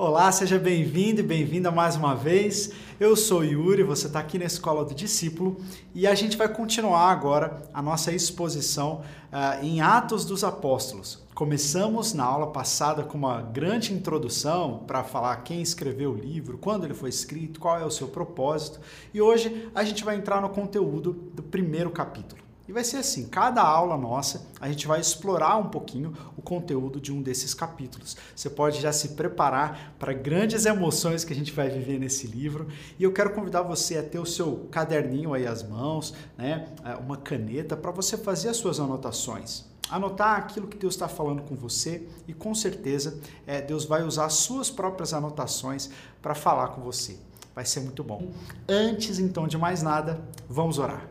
Olá, 0.00 0.30
seja 0.30 0.60
bem-vindo 0.60 1.18
e 1.18 1.24
bem-vinda 1.24 1.72
mais 1.72 1.96
uma 1.96 2.14
vez. 2.14 2.70
Eu 3.00 3.16
sou 3.16 3.42
Yuri, 3.42 3.82
você 3.82 4.06
está 4.06 4.20
aqui 4.20 4.38
na 4.38 4.44
Escola 4.44 4.84
do 4.84 4.94
Discípulo 4.94 5.60
e 5.92 6.06
a 6.06 6.14
gente 6.14 6.36
vai 6.36 6.48
continuar 6.48 7.10
agora 7.10 7.64
a 7.74 7.82
nossa 7.82 8.12
exposição 8.12 9.02
uh, 9.32 9.60
em 9.60 9.80
Atos 9.80 10.24
dos 10.24 10.44
Apóstolos. 10.44 11.26
Começamos 11.34 12.14
na 12.14 12.22
aula 12.22 12.46
passada 12.52 13.02
com 13.02 13.18
uma 13.18 13.42
grande 13.42 13.92
introdução 13.92 14.84
para 14.86 15.02
falar 15.02 15.34
quem 15.38 15.60
escreveu 15.60 16.12
o 16.12 16.16
livro, 16.16 16.58
quando 16.58 16.84
ele 16.84 16.94
foi 16.94 17.08
escrito, 17.08 17.58
qual 17.58 17.76
é 17.76 17.84
o 17.84 17.90
seu 17.90 18.06
propósito 18.06 18.78
e 19.12 19.20
hoje 19.20 19.68
a 19.74 19.82
gente 19.82 20.04
vai 20.04 20.14
entrar 20.14 20.40
no 20.40 20.50
conteúdo 20.50 21.12
do 21.34 21.42
primeiro 21.42 21.90
capítulo. 21.90 22.47
E 22.68 22.72
vai 22.72 22.84
ser 22.84 22.98
assim, 22.98 23.26
cada 23.26 23.62
aula 23.62 23.96
nossa, 23.96 24.46
a 24.60 24.68
gente 24.68 24.86
vai 24.86 25.00
explorar 25.00 25.56
um 25.56 25.70
pouquinho 25.70 26.12
o 26.36 26.42
conteúdo 26.42 27.00
de 27.00 27.10
um 27.10 27.22
desses 27.22 27.54
capítulos. 27.54 28.14
Você 28.36 28.50
pode 28.50 28.78
já 28.78 28.92
se 28.92 29.10
preparar 29.10 29.94
para 29.98 30.12
grandes 30.12 30.66
emoções 30.66 31.24
que 31.24 31.32
a 31.32 31.36
gente 31.36 31.50
vai 31.50 31.70
viver 31.70 31.98
nesse 31.98 32.26
livro. 32.26 32.68
E 32.98 33.02
eu 33.02 33.10
quero 33.10 33.30
convidar 33.30 33.62
você 33.62 33.96
a 33.96 34.02
ter 34.02 34.18
o 34.18 34.26
seu 34.26 34.68
caderninho 34.70 35.32
aí 35.32 35.46
às 35.46 35.62
mãos, 35.62 36.12
né? 36.36 36.68
É, 36.84 36.94
uma 36.96 37.16
caneta 37.16 37.74
para 37.74 37.90
você 37.90 38.18
fazer 38.18 38.50
as 38.50 38.58
suas 38.58 38.78
anotações 38.78 39.66
anotar 39.90 40.36
aquilo 40.36 40.66
que 40.68 40.76
Deus 40.76 40.92
está 40.92 41.08
falando 41.08 41.40
com 41.40 41.54
você 41.54 42.06
e 42.26 42.34
com 42.34 42.54
certeza 42.54 43.18
é, 43.46 43.62
Deus 43.62 43.86
vai 43.86 44.02
usar 44.02 44.26
as 44.26 44.34
suas 44.34 44.70
próprias 44.70 45.14
anotações 45.14 45.88
para 46.20 46.34
falar 46.34 46.68
com 46.68 46.82
você. 46.82 47.16
Vai 47.54 47.64
ser 47.64 47.80
muito 47.80 48.04
bom. 48.04 48.30
Antes 48.68 49.18
então 49.18 49.48
de 49.48 49.56
mais 49.56 49.82
nada, 49.82 50.20
vamos 50.46 50.78
orar. 50.78 51.08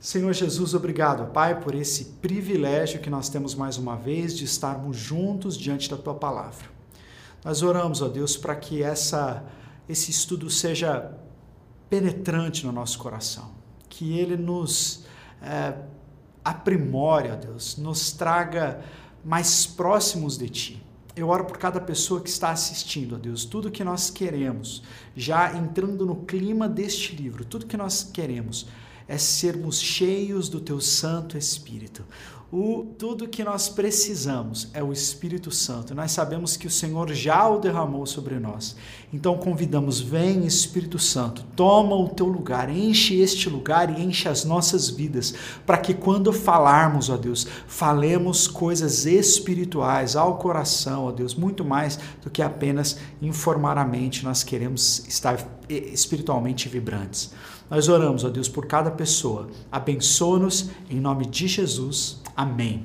Senhor 0.00 0.32
Jesus, 0.32 0.72
obrigado, 0.72 1.30
Pai, 1.30 1.60
por 1.60 1.74
esse 1.74 2.06
privilégio 2.22 3.00
que 3.00 3.10
nós 3.10 3.28
temos 3.28 3.54
mais 3.54 3.76
uma 3.76 3.96
vez 3.96 4.34
de 4.34 4.46
estarmos 4.46 4.96
juntos 4.96 5.58
diante 5.58 5.90
da 5.90 5.96
tua 5.98 6.14
palavra. 6.14 6.70
Nós 7.44 7.62
oramos, 7.62 8.00
ó 8.00 8.08
Deus, 8.08 8.34
para 8.34 8.56
que 8.56 8.82
essa, 8.82 9.44
esse 9.86 10.10
estudo 10.10 10.48
seja 10.48 11.12
penetrante 11.90 12.64
no 12.64 12.72
nosso 12.72 12.98
coração, 12.98 13.50
que 13.90 14.18
ele 14.18 14.38
nos 14.38 15.04
é, 15.42 15.74
aprimore, 16.42 17.32
ó 17.32 17.36
Deus, 17.36 17.76
nos 17.76 18.10
traga 18.10 18.80
mais 19.22 19.66
próximos 19.66 20.38
de 20.38 20.48
ti. 20.48 20.82
Eu 21.14 21.28
oro 21.28 21.44
por 21.44 21.58
cada 21.58 21.78
pessoa 21.78 22.22
que 22.22 22.30
está 22.30 22.50
assistindo, 22.50 23.16
ó 23.16 23.18
Deus, 23.18 23.44
tudo 23.44 23.70
que 23.70 23.84
nós 23.84 24.08
queremos, 24.08 24.82
já 25.14 25.54
entrando 25.54 26.06
no 26.06 26.16
clima 26.24 26.66
deste 26.66 27.14
livro, 27.14 27.44
tudo 27.44 27.66
que 27.66 27.76
nós 27.76 28.02
queremos 28.02 28.66
é 29.10 29.18
sermos 29.18 29.80
cheios 29.80 30.48
do 30.48 30.60
teu 30.60 30.80
Santo 30.80 31.36
Espírito. 31.36 32.04
O, 32.52 32.84
tudo 32.98 33.28
que 33.28 33.44
nós 33.44 33.68
precisamos 33.68 34.70
é 34.74 34.82
o 34.82 34.92
Espírito 34.92 35.52
Santo. 35.52 35.94
Nós 35.94 36.10
sabemos 36.10 36.56
que 36.56 36.66
o 36.66 36.70
Senhor 36.70 37.08
já 37.12 37.48
o 37.48 37.60
derramou 37.60 38.04
sobre 38.06 38.40
nós. 38.40 38.74
Então 39.12 39.38
convidamos, 39.38 40.00
vem 40.00 40.44
Espírito 40.44 40.98
Santo, 40.98 41.44
toma 41.54 41.94
o 41.94 42.08
teu 42.08 42.26
lugar, 42.26 42.68
enche 42.68 43.20
este 43.20 43.48
lugar 43.48 43.96
e 43.96 44.02
enche 44.02 44.28
as 44.28 44.44
nossas 44.44 44.90
vidas, 44.90 45.32
para 45.64 45.78
que 45.78 45.94
quando 45.94 46.32
falarmos, 46.32 47.08
ó 47.08 47.16
Deus, 47.16 47.46
falemos 47.68 48.48
coisas 48.48 49.06
espirituais 49.06 50.16
ao 50.16 50.36
coração, 50.36 51.04
ó 51.04 51.12
Deus, 51.12 51.36
muito 51.36 51.64
mais 51.64 52.00
do 52.20 52.30
que 52.30 52.42
apenas 52.42 52.98
informar 53.22 53.78
a 53.78 53.84
mente. 53.84 54.24
Nós 54.24 54.42
queremos 54.42 55.06
estar 55.06 55.38
espiritualmente 55.68 56.68
vibrantes. 56.68 57.32
Nós 57.70 57.88
oramos, 57.88 58.24
ó 58.24 58.28
Deus, 58.28 58.48
por 58.48 58.66
cada 58.66 58.90
pessoa. 58.90 59.48
Abençoa-nos 59.70 60.70
em 60.90 60.98
nome 61.00 61.24
de 61.24 61.46
Jesus. 61.46 62.20
Amém. 62.40 62.84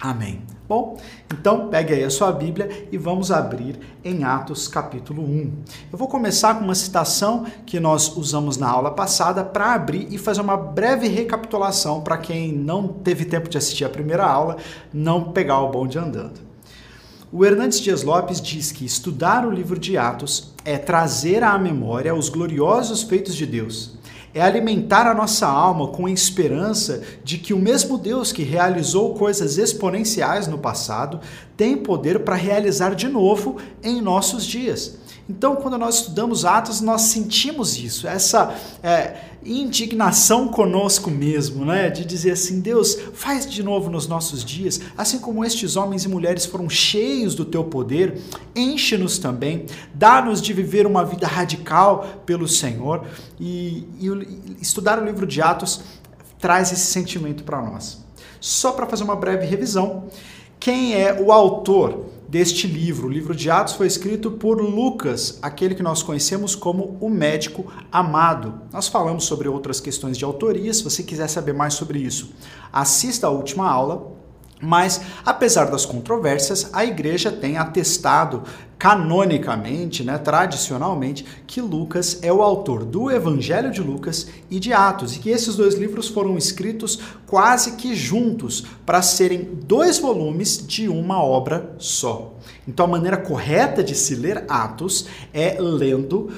Amém. 0.00 0.42
Bom, 0.68 0.98
então 1.32 1.68
pegue 1.68 1.94
aí 1.94 2.02
a 2.02 2.10
sua 2.10 2.32
Bíblia 2.32 2.88
e 2.90 2.98
vamos 2.98 3.30
abrir 3.30 3.78
em 4.02 4.24
Atos 4.24 4.66
capítulo 4.66 5.22
1. 5.22 5.52
Eu 5.92 5.96
vou 5.96 6.08
começar 6.08 6.56
com 6.56 6.64
uma 6.64 6.74
citação 6.74 7.46
que 7.64 7.78
nós 7.78 8.16
usamos 8.16 8.56
na 8.56 8.68
aula 8.68 8.90
passada 8.90 9.44
para 9.44 9.72
abrir 9.72 10.08
e 10.10 10.18
fazer 10.18 10.40
uma 10.40 10.56
breve 10.56 11.06
recapitulação 11.06 12.00
para 12.00 12.18
quem 12.18 12.52
não 12.52 12.88
teve 12.88 13.24
tempo 13.24 13.48
de 13.48 13.56
assistir 13.56 13.84
a 13.84 13.88
primeira 13.88 14.26
aula, 14.26 14.56
não 14.92 15.30
pegar 15.30 15.60
o 15.60 15.70
bonde 15.70 15.96
andando. 15.96 16.40
O 17.30 17.44
Hernandes 17.44 17.78
Dias 17.78 18.02
Lopes 18.02 18.40
diz 18.40 18.72
que 18.72 18.84
estudar 18.84 19.46
o 19.46 19.50
livro 19.52 19.78
de 19.78 19.96
Atos 19.96 20.52
é 20.64 20.76
trazer 20.76 21.44
à 21.44 21.56
memória 21.56 22.12
os 22.12 22.28
gloriosos 22.28 23.04
feitos 23.04 23.36
de 23.36 23.46
Deus 23.46 24.01
é 24.34 24.40
alimentar 24.40 25.06
a 25.06 25.14
nossa 25.14 25.46
alma 25.46 25.88
com 25.88 26.06
a 26.06 26.10
esperança 26.10 27.02
de 27.22 27.38
que 27.38 27.52
o 27.52 27.58
mesmo 27.58 27.98
Deus 27.98 28.32
que 28.32 28.42
realizou 28.42 29.14
coisas 29.14 29.58
exponenciais 29.58 30.46
no 30.46 30.58
passado 30.58 31.20
tem 31.56 31.76
poder 31.76 32.20
para 32.20 32.34
realizar 32.34 32.94
de 32.94 33.08
novo 33.08 33.58
em 33.82 34.00
nossos 34.00 34.44
dias. 34.44 34.98
Então, 35.28 35.56
quando 35.56 35.78
nós 35.78 35.96
estudamos 35.96 36.44
Atos, 36.44 36.80
nós 36.80 37.02
sentimos 37.02 37.78
isso, 37.78 38.08
essa 38.08 38.54
é, 38.82 39.31
indignação 39.44 40.48
conosco 40.48 41.10
mesmo, 41.10 41.64
né? 41.64 41.90
De 41.90 42.04
dizer 42.04 42.32
assim: 42.32 42.60
Deus, 42.60 42.96
faz 43.14 43.50
de 43.50 43.62
novo 43.62 43.90
nos 43.90 44.06
nossos 44.06 44.44
dias, 44.44 44.80
assim 44.96 45.18
como 45.18 45.44
estes 45.44 45.76
homens 45.76 46.04
e 46.04 46.08
mulheres 46.08 46.46
foram 46.46 46.68
cheios 46.68 47.34
do 47.34 47.44
teu 47.44 47.64
poder, 47.64 48.20
enche-nos 48.54 49.18
também, 49.18 49.66
dá-nos 49.94 50.40
de 50.40 50.52
viver 50.52 50.86
uma 50.86 51.04
vida 51.04 51.26
radical 51.26 52.22
pelo 52.24 52.46
Senhor. 52.46 53.04
E, 53.40 53.86
e 54.00 54.56
estudar 54.60 55.00
o 55.00 55.04
livro 55.04 55.26
de 55.26 55.40
Atos 55.40 55.80
traz 56.38 56.72
esse 56.72 56.86
sentimento 56.86 57.44
para 57.44 57.60
nós. 57.60 58.04
Só 58.40 58.72
para 58.72 58.86
fazer 58.86 59.04
uma 59.04 59.16
breve 59.16 59.46
revisão, 59.46 60.08
quem 60.58 60.94
é 60.94 61.20
o 61.20 61.32
autor 61.32 62.11
deste 62.32 62.66
livro. 62.66 63.08
O 63.08 63.10
livro 63.10 63.34
de 63.34 63.50
Atos 63.50 63.74
foi 63.74 63.86
escrito 63.86 64.30
por 64.30 64.58
Lucas, 64.58 65.38
aquele 65.42 65.74
que 65.74 65.82
nós 65.82 66.02
conhecemos 66.02 66.54
como 66.54 66.96
o 66.98 67.10
médico 67.10 67.70
amado. 67.92 68.54
Nós 68.72 68.88
falamos 68.88 69.24
sobre 69.24 69.50
outras 69.50 69.82
questões 69.82 70.16
de 70.16 70.24
autoria, 70.24 70.72
se 70.72 70.82
você 70.82 71.02
quiser 71.02 71.28
saber 71.28 71.52
mais 71.52 71.74
sobre 71.74 71.98
isso, 71.98 72.32
assista 72.72 73.26
a 73.26 73.30
última 73.30 73.70
aula. 73.70 74.21
Mas, 74.62 75.00
apesar 75.26 75.64
das 75.64 75.84
controvérsias, 75.84 76.70
a 76.72 76.84
igreja 76.84 77.32
tem 77.32 77.58
atestado 77.58 78.44
canonicamente, 78.78 80.04
né, 80.04 80.18
tradicionalmente, 80.18 81.24
que 81.46 81.60
Lucas 81.60 82.20
é 82.22 82.32
o 82.32 82.42
autor 82.42 82.84
do 82.84 83.10
Evangelho 83.10 83.72
de 83.72 83.80
Lucas 83.80 84.28
e 84.48 84.60
de 84.60 84.72
Atos, 84.72 85.16
e 85.16 85.18
que 85.18 85.30
esses 85.30 85.56
dois 85.56 85.74
livros 85.74 86.08
foram 86.08 86.38
escritos 86.38 86.98
quase 87.26 87.72
que 87.72 87.94
juntos 87.94 88.64
para 88.86 89.02
serem 89.02 89.50
dois 89.64 89.98
volumes 89.98 90.64
de 90.64 90.88
uma 90.88 91.22
obra 91.22 91.74
só. 91.78 92.34
Então, 92.66 92.86
a 92.86 92.88
maneira 92.88 93.16
correta 93.16 93.82
de 93.82 93.96
se 93.96 94.14
ler 94.14 94.44
Atos 94.48 95.06
é 95.32 95.56
lendo 95.60 96.30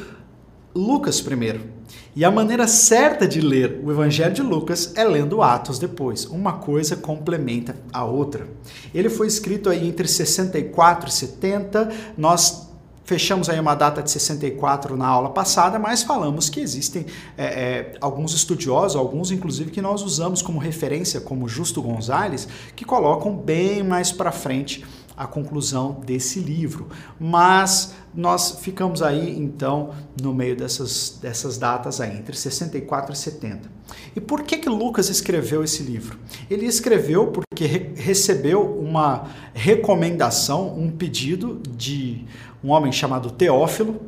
Lucas 0.74 1.20
primeiro. 1.20 1.73
E 2.16 2.24
a 2.24 2.30
maneira 2.30 2.66
certa 2.68 3.26
de 3.26 3.40
ler 3.40 3.80
o 3.82 3.90
Evangelho 3.90 4.32
de 4.32 4.42
Lucas 4.42 4.92
é 4.94 5.04
lendo 5.04 5.42
Atos 5.42 5.78
depois. 5.78 6.26
Uma 6.26 6.54
coisa 6.54 6.94
complementa 6.94 7.76
a 7.92 8.04
outra. 8.04 8.46
Ele 8.94 9.10
foi 9.10 9.26
escrito 9.26 9.68
aí 9.68 9.88
entre 9.88 10.06
64 10.06 11.08
e 11.08 11.12
70. 11.12 11.88
Nós 12.16 12.64
Fechamos 13.04 13.50
aí 13.50 13.60
uma 13.60 13.74
data 13.74 14.02
de 14.02 14.10
64 14.10 14.96
na 14.96 15.06
aula 15.06 15.28
passada, 15.28 15.78
mas 15.78 16.02
falamos 16.02 16.48
que 16.48 16.58
existem 16.58 17.04
é, 17.36 17.44
é, 17.44 17.92
alguns 18.00 18.32
estudiosos, 18.32 18.96
alguns 18.96 19.30
inclusive 19.30 19.70
que 19.70 19.82
nós 19.82 20.00
usamos 20.00 20.40
como 20.40 20.58
referência, 20.58 21.20
como 21.20 21.46
Justo 21.46 21.82
Gonzalez, 21.82 22.48
que 22.74 22.82
colocam 22.82 23.36
bem 23.36 23.82
mais 23.82 24.10
para 24.10 24.32
frente 24.32 24.86
a 25.14 25.26
conclusão 25.26 26.00
desse 26.04 26.40
livro. 26.40 26.88
Mas 27.20 27.92
nós 28.16 28.58
ficamos 28.60 29.02
aí 29.02 29.36
então 29.36 29.90
no 30.20 30.32
meio 30.32 30.56
dessas, 30.56 31.18
dessas 31.20 31.58
datas 31.58 32.00
aí, 32.00 32.16
entre 32.16 32.36
64 32.36 33.12
e 33.12 33.16
70. 33.16 33.70
E 34.14 34.20
por 34.20 34.42
que 34.42 34.58
que 34.58 34.68
Lucas 34.68 35.08
escreveu 35.08 35.64
esse 35.64 35.82
livro? 35.82 36.18
Ele 36.48 36.66
escreveu 36.66 37.28
porque 37.28 37.66
re 37.66 37.92
recebeu 37.96 38.62
uma 38.78 39.28
recomendação, 39.52 40.78
um 40.78 40.90
pedido 40.90 41.60
de 41.76 42.24
um 42.62 42.70
homem 42.70 42.92
chamado 42.92 43.30
Teófilo, 43.30 44.00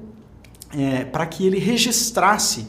é, 0.76 1.05
para 1.05 1.26
que 1.26 1.47
ele 1.47 1.59
registrasse 1.59 2.67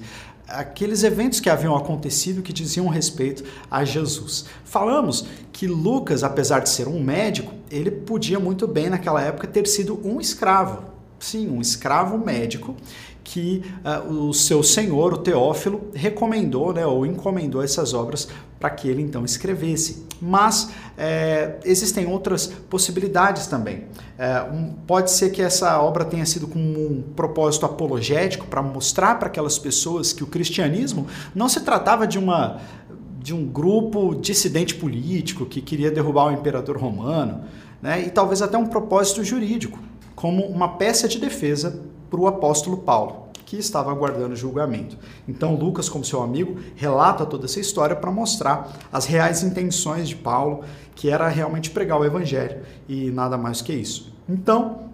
aqueles 0.48 1.04
eventos 1.04 1.40
que 1.40 1.50
haviam 1.50 1.76
acontecido 1.76 2.42
que 2.42 2.54
diziam 2.54 2.88
respeito 2.88 3.44
a 3.70 3.84
Jesus. 3.84 4.46
Falamos 4.64 5.26
que 5.52 5.68
Lucas, 5.68 6.24
apesar 6.24 6.62
de 6.62 6.70
ser 6.70 6.88
um 6.88 7.04
médico, 7.04 7.54
ele 7.70 7.92
podia 7.92 8.40
muito 8.40 8.68
bem 8.68 8.90
naquela 8.90 9.22
época 9.22 9.48
ter 9.48 9.68
sido 9.68 10.00
um 10.08 10.22
escravo. 10.22 10.97
Sim, 11.20 11.50
um 11.50 11.62
escravo 11.62 12.18
médico 12.18 12.76
que 13.24 13.62
uh, 13.84 14.10
o 14.10 14.34
seu 14.34 14.64
senhor, 14.64 15.14
o 15.14 15.18
Teófilo, 15.18 15.92
recomendou 15.94 16.72
né, 16.72 16.86
ou 16.86 17.06
encomendou 17.06 17.62
essas 17.62 17.94
obras 17.94 18.30
para 18.58 18.70
que 18.70 18.88
ele 18.88 19.02
então 19.02 19.26
escrevesse. 19.26 20.06
Mas 20.22 20.70
é, 20.98 21.58
existem 21.66 22.08
outras 22.08 22.48
possibilidades 22.48 23.46
também. 23.46 23.84
É, 24.18 24.42
um, 24.44 24.74
pode 24.88 25.12
ser 25.12 25.32
que 25.32 25.42
essa 25.42 25.80
obra 25.82 26.06
tenha 26.06 26.26
sido 26.26 26.48
com 26.48 26.58
um 26.58 27.04
propósito 27.16 27.66
apologético 27.66 28.48
para 28.48 28.62
mostrar 28.62 29.16
para 29.20 29.28
aquelas 29.28 29.60
pessoas 29.60 30.14
que 30.14 30.24
o 30.24 30.28
cristianismo 30.28 31.06
não 31.36 31.50
se 31.50 31.60
tratava 31.62 32.08
de 32.08 32.18
uma 32.18 32.62
de 33.20 33.34
um 33.34 33.46
grupo 33.46 34.16
dissidente 34.16 34.74
político 34.74 35.46
que 35.46 35.62
queria 35.62 35.92
derrubar 35.92 36.28
o 36.28 36.32
imperador 36.32 36.78
romano, 36.78 37.44
né, 37.82 38.02
e 38.08 38.10
talvez 38.10 38.42
até 38.42 38.58
um 38.58 38.68
propósito 38.68 39.22
jurídico 39.22 39.78
como 40.18 40.44
uma 40.48 40.70
peça 40.78 41.08
de 41.08 41.20
defesa 41.20 41.80
para 42.10 42.20
o 42.20 42.26
apóstolo 42.26 42.78
Paulo 42.78 43.28
que 43.46 43.56
estava 43.56 43.92
aguardando 43.92 44.36
julgamento. 44.36 44.98
Então, 45.28 45.56
Lucas, 45.56 45.88
como 45.88 46.04
seu 46.04 46.22
amigo, 46.24 46.60
relata 46.76 47.24
toda 47.24 47.46
essa 47.46 47.60
história 47.60 47.96
para 47.96 48.12
mostrar 48.12 48.76
as 48.92 49.06
reais 49.06 49.44
intenções 49.44 50.10
de 50.10 50.16
Paulo, 50.16 50.66
que 50.96 51.10
era 51.10 51.30
realmente 51.30 51.70
pregar 51.70 51.98
o 52.00 52.04
evangelho 52.04 52.64
e 52.90 53.12
nada 53.12 53.38
mais 53.38 53.62
que 53.62 53.72
isso. 53.72 54.12
Então, 54.28 54.90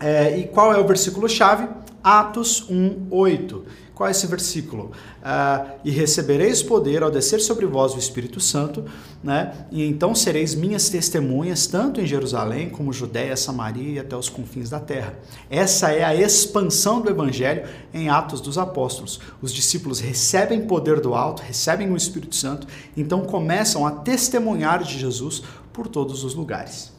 é, 0.00 0.36
e 0.36 0.48
qual 0.48 0.74
é 0.74 0.78
o 0.78 0.86
versículo-chave? 0.86 1.68
Atos 2.02 2.68
1, 2.68 3.06
8 3.08 3.64
qual 3.96 4.08
é 4.08 4.10
esse 4.10 4.26
versículo? 4.26 4.92
Uh, 5.22 5.70
e 5.82 5.90
recebereis 5.90 6.62
poder 6.62 7.02
ao 7.02 7.10
descer 7.10 7.40
sobre 7.40 7.64
vós 7.64 7.94
o 7.94 7.98
Espírito 7.98 8.38
Santo, 8.40 8.84
né? 9.24 9.66
e 9.72 9.82
então 9.82 10.14
sereis 10.14 10.54
minhas 10.54 10.90
testemunhas, 10.90 11.66
tanto 11.66 11.98
em 11.98 12.06
Jerusalém 12.06 12.68
como 12.68 12.92
Judéia, 12.92 13.34
Samaria 13.38 13.92
e 13.94 13.98
até 13.98 14.14
os 14.14 14.28
confins 14.28 14.68
da 14.68 14.78
terra. 14.78 15.14
Essa 15.48 15.92
é 15.92 16.04
a 16.04 16.14
expansão 16.14 17.00
do 17.00 17.08
Evangelho 17.08 17.66
em 17.94 18.10
Atos 18.10 18.42
dos 18.42 18.58
Apóstolos. 18.58 19.18
Os 19.40 19.50
discípulos 19.50 19.98
recebem 19.98 20.66
poder 20.66 21.00
do 21.00 21.14
alto, 21.14 21.40
recebem 21.40 21.90
o 21.90 21.96
Espírito 21.96 22.34
Santo, 22.34 22.66
então 22.94 23.22
começam 23.22 23.86
a 23.86 23.90
testemunhar 23.90 24.84
de 24.84 24.98
Jesus 24.98 25.42
por 25.72 25.88
todos 25.88 26.22
os 26.22 26.34
lugares. 26.34 26.95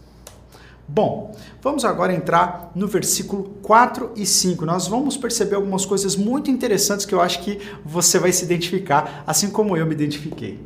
Bom, 0.89 1.35
vamos 1.61 1.83
agora 1.83 2.13
entrar 2.13 2.71
no 2.73 2.87
versículo 2.87 3.57
4 3.61 4.11
e 4.15 4.25
5. 4.25 4.65
Nós 4.65 4.87
vamos 4.87 5.17
perceber 5.17 5.55
algumas 5.55 5.85
coisas 5.85 6.15
muito 6.15 6.49
interessantes 6.49 7.05
que 7.05 7.13
eu 7.13 7.19
acho 7.19 7.41
que 7.41 7.59
você 7.83 8.17
vai 8.17 8.31
se 8.31 8.45
identificar, 8.45 9.23
assim 9.27 9.49
como 9.49 9.75
eu 9.75 9.85
me 9.85 9.91
identifiquei. 9.91 10.59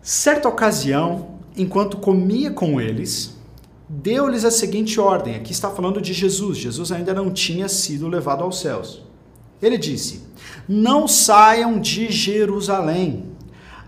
Certa 0.00 0.48
ocasião, 0.48 1.38
enquanto 1.56 1.96
comia 1.96 2.52
com 2.52 2.80
eles, 2.80 3.36
deu-lhes 3.88 4.44
a 4.44 4.52
seguinte 4.52 5.00
ordem. 5.00 5.34
Aqui 5.34 5.50
está 5.50 5.68
falando 5.68 6.00
de 6.00 6.12
Jesus. 6.12 6.58
Jesus 6.58 6.92
ainda 6.92 7.12
não 7.12 7.28
tinha 7.28 7.68
sido 7.68 8.06
levado 8.06 8.44
aos 8.44 8.60
céus. 8.60 9.02
Ele 9.60 9.76
disse: 9.76 10.22
Não 10.68 11.08
saiam 11.08 11.80
de 11.80 12.10
Jerusalém 12.10 13.32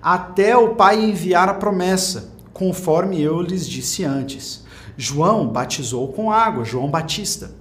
até 0.03 0.57
o 0.57 0.75
Pai 0.75 1.01
enviar 1.01 1.49
a 1.49 1.55
promessa, 1.55 2.33
conforme 2.53 3.23
eu 3.23 3.41
lhes 3.41 3.69
disse 3.69 4.05
antes. 4.05 4.64
João 4.97 5.49
batizou 5.49 6.09
com 6.09 6.31
água, 6.31 6.65
João 6.65 6.91
Batista. 6.91 7.53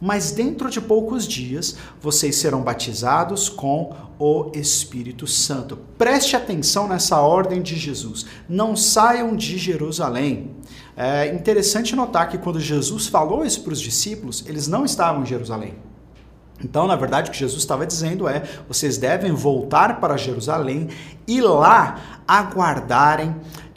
Mas 0.00 0.32
dentro 0.32 0.70
de 0.70 0.80
poucos 0.80 1.28
dias 1.28 1.76
vocês 2.00 2.36
serão 2.36 2.62
batizados 2.62 3.48
com 3.48 3.94
o 4.18 4.50
Espírito 4.54 5.26
Santo. 5.26 5.78
Preste 5.98 6.34
atenção 6.34 6.88
nessa 6.88 7.20
ordem 7.20 7.60
de 7.60 7.76
Jesus. 7.76 8.24
Não 8.48 8.74
saiam 8.74 9.36
de 9.36 9.58
Jerusalém. 9.58 10.52
É 10.96 11.28
interessante 11.34 11.94
notar 11.94 12.28
que 12.28 12.38
quando 12.38 12.58
Jesus 12.58 13.06
falou 13.06 13.44
isso 13.44 13.62
para 13.62 13.72
os 13.72 13.80
discípulos, 13.80 14.44
eles 14.46 14.66
não 14.66 14.84
estavam 14.84 15.22
em 15.22 15.26
Jerusalém. 15.26 15.74
Então, 16.62 16.86
na 16.86 16.96
verdade, 16.96 17.30
o 17.30 17.32
que 17.32 17.38
Jesus 17.38 17.62
estava 17.62 17.86
dizendo 17.86 18.28
é: 18.28 18.42
vocês 18.68 18.98
devem 18.98 19.32
voltar 19.32 20.00
para 20.00 20.16
Jerusalém 20.16 20.88
e 21.26 21.40
lá 21.40 22.22
aguardarem 22.28 23.34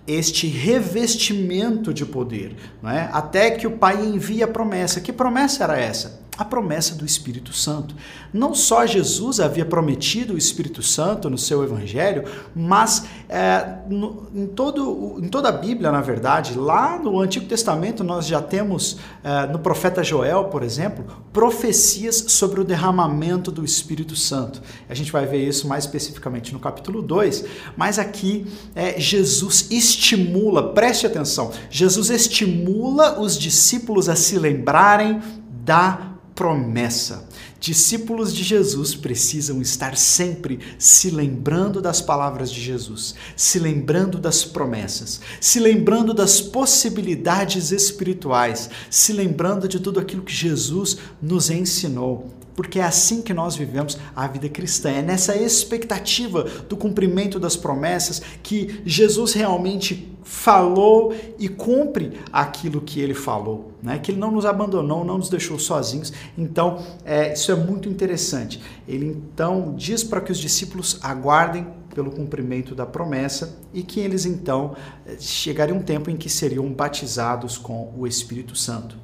este 0.07 0.47
revestimento 0.47 1.93
de 1.93 2.05
poder, 2.05 2.55
não 2.81 2.89
é? 2.89 3.09
até 3.11 3.51
que 3.51 3.65
o 3.65 3.77
Pai 3.77 4.03
envie 4.05 4.43
a 4.43 4.47
promessa. 4.47 4.99
Que 4.99 5.13
promessa 5.13 5.63
era 5.63 5.79
essa? 5.79 6.22
A 6.37 6.43
promessa 6.43 6.95
do 6.95 7.05
Espírito 7.05 7.53
Santo. 7.53 7.95
Não 8.33 8.55
só 8.55 8.85
Jesus 8.85 9.39
havia 9.39 9.65
prometido 9.65 10.33
o 10.33 10.37
Espírito 10.37 10.81
Santo 10.81 11.29
no 11.29 11.37
seu 11.37 11.63
Evangelho, 11.63 12.23
mas 12.55 13.05
é, 13.29 13.77
no, 13.87 14.27
em, 14.33 14.47
todo, 14.47 15.19
em 15.21 15.27
toda 15.27 15.49
a 15.49 15.51
Bíblia, 15.51 15.91
na 15.91 16.01
verdade, 16.01 16.57
lá 16.57 16.97
no 16.97 17.19
Antigo 17.19 17.45
Testamento, 17.45 18.03
nós 18.03 18.25
já 18.25 18.41
temos, 18.41 18.97
é, 19.23 19.45
no 19.47 19.59
profeta 19.59 20.03
Joel, 20.03 20.45
por 20.45 20.63
exemplo, 20.63 21.05
profecias 21.31 22.25
sobre 22.29 22.59
o 22.59 22.63
derramamento 22.63 23.51
do 23.51 23.63
Espírito 23.63 24.15
Santo. 24.15 24.61
A 24.89 24.95
gente 24.95 25.11
vai 25.11 25.27
ver 25.27 25.47
isso 25.47 25.67
mais 25.67 25.85
especificamente 25.85 26.51
no 26.51 26.59
capítulo 26.59 27.01
2, 27.03 27.45
mas 27.77 27.99
aqui 27.99 28.47
é, 28.73 28.99
Jesus 28.99 29.67
estimula, 29.69 30.73
preste 30.73 31.05
atenção, 31.05 31.51
Jesus 31.69 32.09
estimula 32.09 33.19
os 33.19 33.37
discípulos 33.37 34.09
a 34.09 34.15
se 34.15 34.39
lembrarem 34.39 35.21
da 35.63 36.12
promessa. 36.35 37.27
Discípulos 37.59 38.33
de 38.33 38.43
Jesus 38.43 38.93
precisam 38.95 39.61
estar 39.61 39.95
sempre 39.95 40.59
se 40.77 41.09
lembrando 41.09 41.81
das 41.81 42.01
palavras 42.01 42.51
de 42.51 42.61
Jesus, 42.61 43.15
se 43.35 43.59
lembrando 43.59 44.17
das 44.17 44.43
promessas, 44.43 45.21
se 45.39 45.59
lembrando 45.59 46.13
das 46.13 46.41
possibilidades 46.41 47.71
espirituais, 47.71 48.69
se 48.89 49.13
lembrando 49.13 49.67
de 49.67 49.79
tudo 49.79 49.99
aquilo 49.99 50.23
que 50.23 50.33
Jesus 50.33 50.97
nos 51.21 51.49
ensinou 51.49 52.42
porque 52.55 52.79
é 52.79 52.83
assim 52.83 53.21
que 53.21 53.33
nós 53.33 53.55
vivemos 53.55 53.97
a 54.15 54.27
vida 54.27 54.49
cristã. 54.49 54.91
É 54.91 55.01
nessa 55.01 55.35
expectativa 55.35 56.43
do 56.67 56.77
cumprimento 56.77 57.39
das 57.39 57.55
promessas 57.55 58.21
que 58.41 58.81
Jesus 58.85 59.33
realmente 59.33 60.13
falou 60.23 61.13
e 61.37 61.49
cumpre 61.49 62.19
aquilo 62.31 62.81
que 62.81 62.99
ele 62.99 63.13
falou, 63.13 63.73
né? 63.81 63.99
Que 63.99 64.11
ele 64.11 64.19
não 64.19 64.31
nos 64.31 64.45
abandonou, 64.45 65.03
não 65.03 65.17
nos 65.17 65.29
deixou 65.29 65.59
sozinhos. 65.59 66.13
Então, 66.37 66.81
é, 67.03 67.33
isso 67.33 67.51
é 67.51 67.55
muito 67.55 67.89
interessante. 67.89 68.61
Ele 68.87 69.05
então 69.05 69.73
diz 69.75 70.03
para 70.03 70.21
que 70.21 70.31
os 70.31 70.37
discípulos 70.37 70.97
aguardem 71.01 71.67
pelo 71.93 72.09
cumprimento 72.09 72.73
da 72.73 72.85
promessa 72.85 73.59
e 73.73 73.83
que 73.83 73.99
eles 73.99 74.25
então 74.25 74.75
chegaria 75.19 75.75
um 75.75 75.81
tempo 75.81 76.09
em 76.09 76.17
que 76.17 76.29
seriam 76.29 76.71
batizados 76.71 77.57
com 77.57 77.93
o 77.95 78.07
Espírito 78.07 78.55
Santo. 78.55 79.02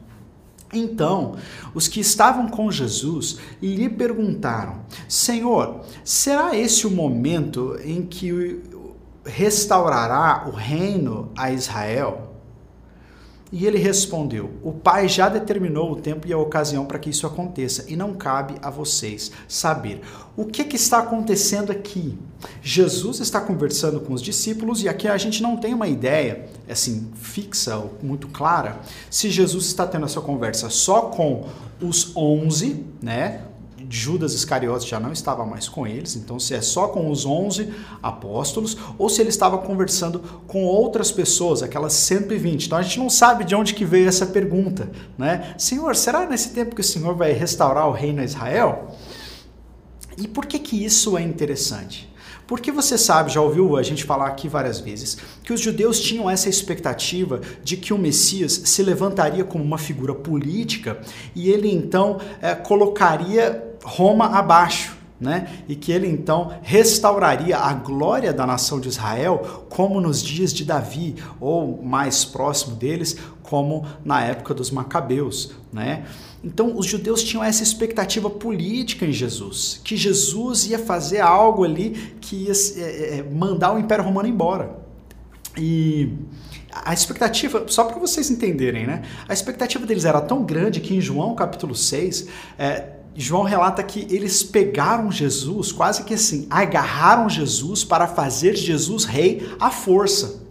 Então, 0.74 1.36
os 1.74 1.88
que 1.88 2.00
estavam 2.00 2.48
com 2.48 2.71
Jesus 2.71 3.38
lhe 3.62 3.89
perguntaram: 3.89 4.81
Senhor, 5.07 5.81
será 6.04 6.56
esse 6.56 6.86
o 6.86 6.92
momento 6.92 7.77
em 7.83 8.06
que 8.06 8.62
restaurará 9.25 10.48
o 10.48 10.51
reino 10.51 11.31
a 11.38 11.51
Israel? 11.51 12.28
E 13.51 13.66
ele 13.66 13.80
respondeu: 13.80 14.51
O 14.62 14.72
Pai 14.72 15.07
já 15.07 15.28
determinou 15.28 15.92
o 15.92 15.96
tempo 15.96 16.28
e 16.28 16.34
a 16.34 16.38
ocasião 16.38 16.86
para 16.86 17.00
que 17.00 17.10
isso 17.10 17.25
aconteça, 17.25 17.86
e 17.88 17.96
não 17.96 18.13
cabe 18.13 18.56
a 18.62 18.69
vocês 18.69 19.31
saber. 19.48 20.01
O 20.38 20.46
que, 20.46 20.63
que 20.63 20.75
está 20.75 21.00
acontecendo 21.00 21.72
aqui? 21.72 22.18
Jesus 22.62 23.19
está 23.19 23.42
conversando 23.42 24.00
com 24.00 24.13
os 24.13 24.22
discípulos, 24.22 24.84
e 24.84 24.90
aqui 24.90 25.07
a 25.07 25.18
gente 25.18 25.42
não 25.42 25.57
tem 25.57 25.74
uma 25.74 25.88
ideia 25.88 26.46
assim 26.69 27.10
fixa 27.16 27.75
ou 27.75 27.98
muito 28.01 28.28
clara 28.28 28.80
se 29.10 29.30
Jesus 29.30 29.66
está 29.66 29.86
tendo 29.86 30.06
essa 30.06 30.22
conversa 30.22 30.69
só 30.69 31.01
com 31.01 31.46
os 31.81 32.16
onze, 32.16 32.86
né? 33.01 33.41
Judas 33.89 34.34
Iscariotes 34.34 34.88
já 34.88 35.00
não 35.00 35.12
estava 35.12 35.46
mais 35.46 35.67
com 35.67 35.88
eles, 35.88 36.15
então 36.15 36.39
se 36.39 36.53
é 36.53 36.62
só 36.62 36.88
com 36.89 37.10
os 37.10 37.25
11 37.25 37.74
apóstolos 38.03 38.77
ou 38.98 39.10
se 39.10 39.22
ele 39.22 39.29
estava 39.29 39.58
conversando 39.58 40.19
com 40.48 40.63
outras 40.63 41.12
pessoas, 41.12 41.63
aquelas 41.63 41.93
120. 41.93 42.65
Então 42.65 42.77
a 42.77 42.81
gente 42.81 43.00
não 43.00 43.10
sabe 43.10 43.43
de 43.43 43.55
onde 43.55 43.74
que 43.74 43.86
veio 43.86 44.08
essa 44.08 44.27
pergunta, 44.27 44.91
né? 45.17 45.55
Senhor, 45.58 45.96
será 45.96 46.25
nesse 46.27 46.50
tempo 46.50 46.75
que 46.75 46.81
o 46.81 46.84
Senhor 46.84 47.15
vai 47.15 47.31
restaurar 47.31 47.88
o 47.88 47.91
reino 47.91 48.22
a 48.22 48.24
Israel? 48.24 48.96
E 50.17 50.27
por 50.27 50.46
que 50.46 50.60
que 50.60 50.84
isso 50.84 51.17
é 51.17 51.22
interessante? 51.22 52.10
Porque 52.46 52.72
você 52.72 52.98
sabe, 52.98 53.31
já 53.31 53.41
ouviu 53.41 53.77
a 53.77 53.84
gente 53.84 54.03
falar 54.03 54.25
aqui 54.25 54.48
várias 54.48 54.79
vezes, 54.79 55.17
que 55.43 55.53
os 55.53 55.62
judeus 55.62 56.00
tinham 56.00 56.27
essa 56.27 56.50
expectativa 56.50 57.41
de 57.63 57.77
que 57.77 57.93
o 57.93 57.98
Messias 57.98 58.63
se 58.65 58.81
levantaria 58.81 59.43
como 59.43 59.63
uma 59.63 59.77
figura 59.77 60.15
política 60.15 61.00
e 61.36 61.50
ele 61.51 61.72
então 61.72 62.19
é, 62.41 62.55
colocaria 62.55 63.68
Roma 63.83 64.25
abaixo. 64.38 64.98
Né? 65.19 65.65
E 65.67 65.75
que 65.75 65.91
ele 65.91 66.07
então 66.07 66.50
restauraria 66.62 67.57
a 67.57 67.74
glória 67.74 68.31
da 68.31 68.48
nação 68.48 68.79
de 68.79 68.88
Israel, 68.88 69.65
como 69.67 70.00
nos 70.00 70.24
dias 70.24 70.53
de 70.53 70.63
Davi, 70.63 71.15
ou 71.41 71.83
mais 71.83 72.24
próximo 72.24 72.77
deles, 72.77 73.17
como 73.43 73.86
na 74.05 74.24
época 74.24 74.53
dos 74.53 74.71
Macabeus, 74.71 75.51
né? 75.74 76.05
Então, 76.43 76.77
os 76.77 76.86
judeus 76.86 77.21
tinham 77.21 77.43
essa 77.43 77.63
expectativa 77.63 78.29
política 78.29 79.05
em 79.05 79.12
Jesus, 79.12 79.81
que 79.83 79.98
Jesus 79.98 80.67
ia 80.67 80.79
fazer 80.79 81.19
algo 81.19 81.65
ali 81.65 82.15
que 82.21 82.45
ia 82.45 82.53
é, 82.77 83.17
é, 83.17 83.24
mandar 83.24 83.74
o 83.74 83.79
Império 83.79 84.05
Romano 84.05 84.29
embora. 84.29 84.79
E 85.57 86.13
a 86.71 86.93
expectativa, 86.93 87.65
só 87.67 87.83
para 87.83 88.00
vocês 88.00 88.29
entenderem, 88.29 88.88
né? 88.88 89.01
A 89.27 89.33
expectativa 89.33 89.86
deles 89.86 90.05
era 90.05 90.21
tão 90.21 90.45
grande 90.45 90.79
que 90.79 90.95
em 90.95 91.01
João 91.01 91.36
capítulo 91.36 91.75
6, 91.75 92.27
é, 92.57 92.99
João 93.16 93.44
relata 93.44 93.84
que 93.84 94.08
eles 94.10 94.44
pegaram 94.44 95.12
Jesus, 95.12 95.72
quase 95.72 96.04
que 96.04 96.13
assim, 96.13 96.48
agarraram 96.50 97.30
Jesus 97.30 97.84
para 97.84 98.08
fazer 98.08 98.56
Jesus 98.56 99.04
rei 99.04 99.50
à 99.60 99.70
força. 99.70 100.42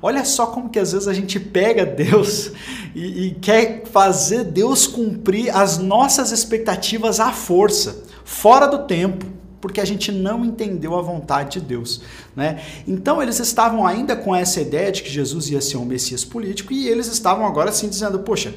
Olha 0.00 0.24
só 0.24 0.46
como 0.46 0.68
que 0.68 0.78
às 0.78 0.92
vezes 0.92 1.08
a 1.08 1.14
gente 1.14 1.40
pega 1.40 1.84
Deus 1.84 2.52
e, 2.94 3.26
e 3.26 3.30
quer 3.34 3.84
fazer 3.86 4.44
Deus 4.44 4.86
cumprir 4.86 5.54
as 5.54 5.78
nossas 5.78 6.32
expectativas 6.32 7.18
à 7.18 7.32
força, 7.32 8.04
fora 8.24 8.66
do 8.66 8.86
tempo 8.86 9.36
porque 9.66 9.80
a 9.80 9.84
gente 9.84 10.12
não 10.12 10.44
entendeu 10.44 10.96
a 10.96 11.02
vontade 11.02 11.58
de 11.58 11.66
Deus. 11.66 12.00
Né? 12.36 12.62
Então 12.86 13.20
eles 13.20 13.40
estavam 13.40 13.84
ainda 13.84 14.14
com 14.14 14.34
essa 14.34 14.60
ideia 14.60 14.92
de 14.92 15.02
que 15.02 15.10
Jesus 15.10 15.50
ia 15.50 15.60
ser 15.60 15.76
um 15.76 15.84
Messias 15.84 16.24
político 16.24 16.72
e 16.72 16.88
eles 16.88 17.08
estavam 17.08 17.44
agora 17.44 17.70
assim 17.70 17.88
dizendo: 17.88 18.20
Poxa, 18.20 18.54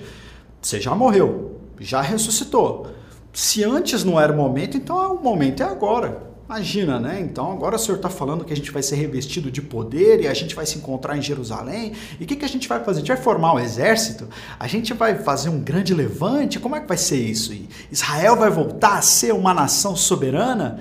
Você 0.62 0.80
já 0.80 0.94
morreu, 0.94 1.60
já 1.80 2.02
ressuscitou. 2.02 2.99
Se 3.34 3.64
antes 3.64 4.04
não 4.04 4.20
era 4.20 4.34
o 4.34 4.36
momento, 4.36 4.78
então 4.78 5.16
o 5.16 5.24
momento 5.24 5.62
é 5.62 5.66
agora. 5.66 6.30
Imagina, 6.50 7.00
né? 7.00 7.22
Então 7.22 7.52
agora 7.52 7.76
o 7.76 7.80
senhor 7.80 7.98
está 7.98 8.10
falando 8.10 8.44
que 8.44 8.52
a 8.52 8.56
gente 8.56 8.72
vai 8.72 8.82
ser 8.82 8.96
revestido 8.96 9.52
de 9.52 9.62
poder 9.62 10.22
e 10.22 10.28
a 10.28 10.34
gente 10.34 10.56
vai 10.56 10.66
se 10.66 10.80
encontrar 10.80 11.16
em 11.16 11.22
Jerusalém. 11.22 11.94
E 12.20 12.24
o 12.24 12.26
que, 12.28 12.36
que 12.36 12.44
a 12.44 12.50
gente 12.50 12.68
vai 12.68 12.84
fazer? 12.84 12.98
A 12.98 13.02
gente 13.02 13.14
vai 13.14 13.24
formar 13.24 13.54
um 13.54 13.60
exército? 13.60 14.28
A 14.60 14.68
gente 14.68 14.92
vai 14.96 15.20
fazer 15.20 15.50
um 15.50 15.60
grande 15.60 15.94
levante? 15.94 16.60
Como 16.60 16.76
é 16.76 16.80
que 16.80 16.88
vai 16.88 16.98
ser 16.98 17.18
isso? 17.18 17.54
E 17.54 17.70
Israel 17.92 18.36
vai 18.36 18.50
voltar 18.50 18.98
a 18.98 19.02
ser 19.04 19.32
uma 19.32 19.54
nação 19.54 19.96
soberana? 19.96 20.80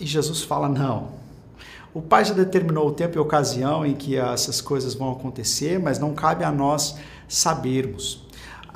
E 0.00 0.06
Jesus 0.06 0.42
fala: 0.42 0.66
não. 0.66 1.18
O 1.92 2.00
Pai 2.00 2.24
já 2.24 2.32
determinou 2.32 2.88
o 2.88 2.92
tempo 2.92 3.16
e 3.16 3.18
a 3.18 3.22
ocasião 3.22 3.84
em 3.84 3.94
que 3.94 4.16
essas 4.16 4.62
coisas 4.62 4.94
vão 4.94 5.12
acontecer, 5.12 5.78
mas 5.78 5.98
não 5.98 6.14
cabe 6.14 6.42
a 6.42 6.50
nós 6.50 6.96
sabermos 7.28 8.26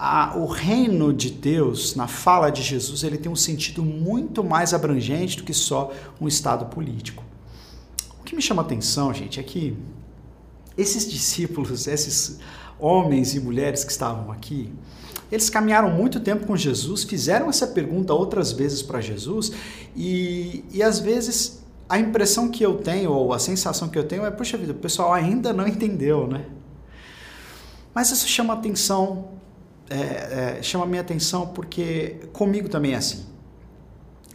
a, 0.04 0.36
o 0.36 0.46
reino 0.46 1.12
de 1.12 1.30
Deus, 1.30 1.94
na 1.94 2.08
fala 2.08 2.50
de 2.50 2.60
Jesus, 2.60 3.04
ele 3.04 3.16
tem 3.16 3.30
um 3.30 3.36
sentido 3.36 3.84
muito 3.84 4.42
mais 4.42 4.74
abrangente 4.74 5.36
do 5.36 5.44
que 5.44 5.54
só 5.54 5.92
um 6.20 6.26
estado 6.26 6.66
político. 6.66 7.22
O 8.20 8.24
que 8.24 8.34
me 8.34 8.42
chama 8.42 8.62
a 8.62 8.64
atenção, 8.64 9.14
gente, 9.14 9.38
é 9.38 9.44
que 9.44 9.76
esses 10.76 11.08
discípulos, 11.08 11.86
esses 11.86 12.40
homens 12.80 13.36
e 13.36 13.38
mulheres 13.38 13.84
que 13.84 13.92
estavam 13.92 14.32
aqui, 14.32 14.72
eles 15.30 15.48
caminharam 15.48 15.92
muito 15.92 16.18
tempo 16.18 16.46
com 16.46 16.56
Jesus, 16.56 17.04
fizeram 17.04 17.48
essa 17.48 17.68
pergunta 17.68 18.12
outras 18.12 18.50
vezes 18.50 18.82
para 18.82 19.00
Jesus, 19.00 19.52
e, 19.94 20.64
e 20.72 20.82
às 20.82 20.98
vezes 20.98 21.62
a 21.88 21.96
impressão 21.96 22.48
que 22.48 22.66
eu 22.66 22.78
tenho, 22.78 23.12
ou 23.12 23.32
a 23.32 23.38
sensação 23.38 23.88
que 23.88 24.00
eu 24.00 24.04
tenho 24.04 24.26
é, 24.26 24.32
puxa 24.32 24.58
vida, 24.58 24.72
o 24.72 24.74
pessoal 24.74 25.12
ainda 25.12 25.52
não 25.52 25.68
entendeu, 25.68 26.26
né? 26.26 26.46
Mas 27.94 28.10
isso 28.10 28.26
chama 28.26 28.54
atenção 28.54 29.40
é, 29.92 30.58
é, 30.58 30.62
chama 30.62 30.86
minha 30.86 31.00
atenção 31.00 31.48
porque 31.48 32.16
comigo 32.32 32.68
também 32.68 32.94
é 32.94 32.96
assim. 32.96 33.26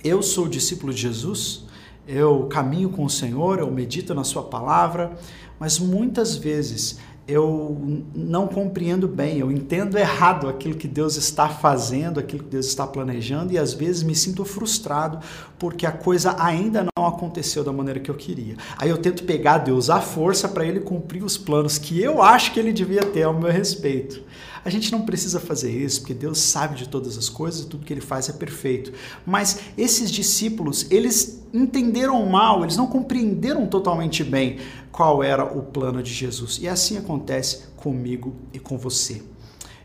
Eu 0.03 0.21
sou 0.21 0.47
discípulo 0.47 0.93
de 0.93 1.01
Jesus, 1.01 1.65
eu 2.07 2.43
caminho 2.45 2.89
com 2.89 3.03
o 3.03 3.09
Senhor, 3.09 3.59
eu 3.59 3.69
medito 3.71 4.13
na 4.13 4.23
Sua 4.23 4.43
palavra, 4.43 5.17
mas 5.59 5.79
muitas 5.79 6.35
vezes 6.35 6.99
eu 7.27 8.05
não 8.15 8.47
compreendo 8.47 9.05
bem, 9.05 9.39
eu 9.39 9.51
entendo 9.51 9.97
errado 9.97 10.47
aquilo 10.47 10.75
que 10.75 10.87
Deus 10.87 11.17
está 11.17 11.49
fazendo, 11.49 12.21
aquilo 12.21 12.43
que 12.43 12.51
Deus 12.51 12.67
está 12.67 12.87
planejando 12.87 13.51
e 13.51 13.57
às 13.57 13.73
vezes 13.73 14.01
me 14.01 14.15
sinto 14.15 14.45
frustrado 14.45 15.19
porque 15.59 15.85
a 15.85 15.91
coisa 15.91 16.35
ainda 16.39 16.87
não 16.97 17.05
aconteceu 17.05 17.65
da 17.65 17.73
maneira 17.73 17.99
que 17.99 18.09
eu 18.09 18.15
queria. 18.15 18.55
Aí 18.77 18.89
eu 18.89 18.97
tento 18.97 19.25
pegar 19.25 19.57
Deus 19.57 19.89
à 19.89 19.99
força 19.99 20.47
para 20.47 20.65
ele 20.65 20.79
cumprir 20.79 21.21
os 21.21 21.37
planos 21.37 21.77
que 21.77 22.01
eu 22.01 22.21
acho 22.21 22.53
que 22.53 22.59
ele 22.61 22.71
devia 22.71 23.01
ter 23.01 23.23
ao 23.23 23.33
meu 23.33 23.51
respeito. 23.51 24.23
A 24.67 24.69
gente 24.69 24.91
não 24.91 25.03
precisa 25.03 25.39
fazer 25.39 25.71
isso, 25.71 26.01
porque 26.01 26.13
Deus 26.13 26.39
sabe 26.39 26.75
de 26.75 26.89
todas 26.89 27.17
as 27.17 27.29
coisas 27.29 27.61
e 27.61 27.67
tudo 27.67 27.85
que 27.85 27.93
ele 27.93 28.01
faz 28.01 28.27
é 28.27 28.33
perfeito. 28.33 28.91
Mas 29.25 29.61
esses 29.77 30.11
discípulos, 30.11 30.87
eles 30.91 31.41
entenderam 31.53 32.25
mal, 32.25 32.63
eles 32.63 32.75
não 32.75 32.85
compreenderam 32.85 33.65
totalmente 33.65 34.25
bem 34.25 34.57
qual 34.91 35.23
era 35.23 35.45
o 35.45 35.63
plano 35.63 36.03
de 36.03 36.13
Jesus. 36.13 36.59
E 36.61 36.67
assim 36.67 36.97
acontece 36.97 37.67
comigo 37.77 38.35
e 38.51 38.59
com 38.59 38.77
você. 38.77 39.23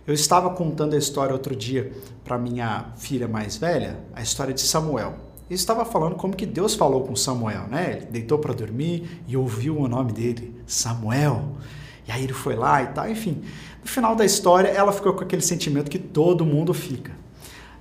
Eu 0.05 0.15
estava 0.15 0.51
contando 0.51 0.95
a 0.95 0.99
história 0.99 1.33
outro 1.33 1.55
dia 1.55 1.93
para 2.25 2.37
minha 2.37 2.87
filha 2.97 3.29
mais 3.29 3.57
velha, 3.57 4.01
a 4.13 4.21
história 4.21 4.53
de 4.53 4.63
Samuel. 4.63 5.15
E 5.49 5.55
estava 5.55 5.85
falando 5.85 6.17
como 6.17 6.35
que 6.35 6.45
Deus 6.45 6.75
falou 6.75 7.03
com 7.03 7.15
Samuel, 7.15 7.69
né? 7.69 7.99
Ele 7.99 8.07
deitou 8.07 8.37
para 8.37 8.53
dormir 8.53 9.23
e 9.29 9.37
ouviu 9.37 9.79
o 9.79 9.87
nome 9.87 10.13
dele, 10.13 10.57
Samuel. 10.67 11.53
E 12.07 12.11
aí 12.11 12.25
ele 12.25 12.33
foi 12.33 12.57
lá 12.57 12.83
e 12.83 12.89
tal, 12.89 13.09
enfim. 13.09 13.43
No 13.83 13.89
final 13.89 14.15
da 14.15 14.25
história, 14.25 14.69
ela 14.69 14.93
ficou 14.93 15.13
com 15.13 15.25
aquele 15.25 15.43
sentimento 15.43 15.91
que 15.91 15.99
todo 15.99 16.45
mundo 16.45 16.73
fica. 16.73 17.13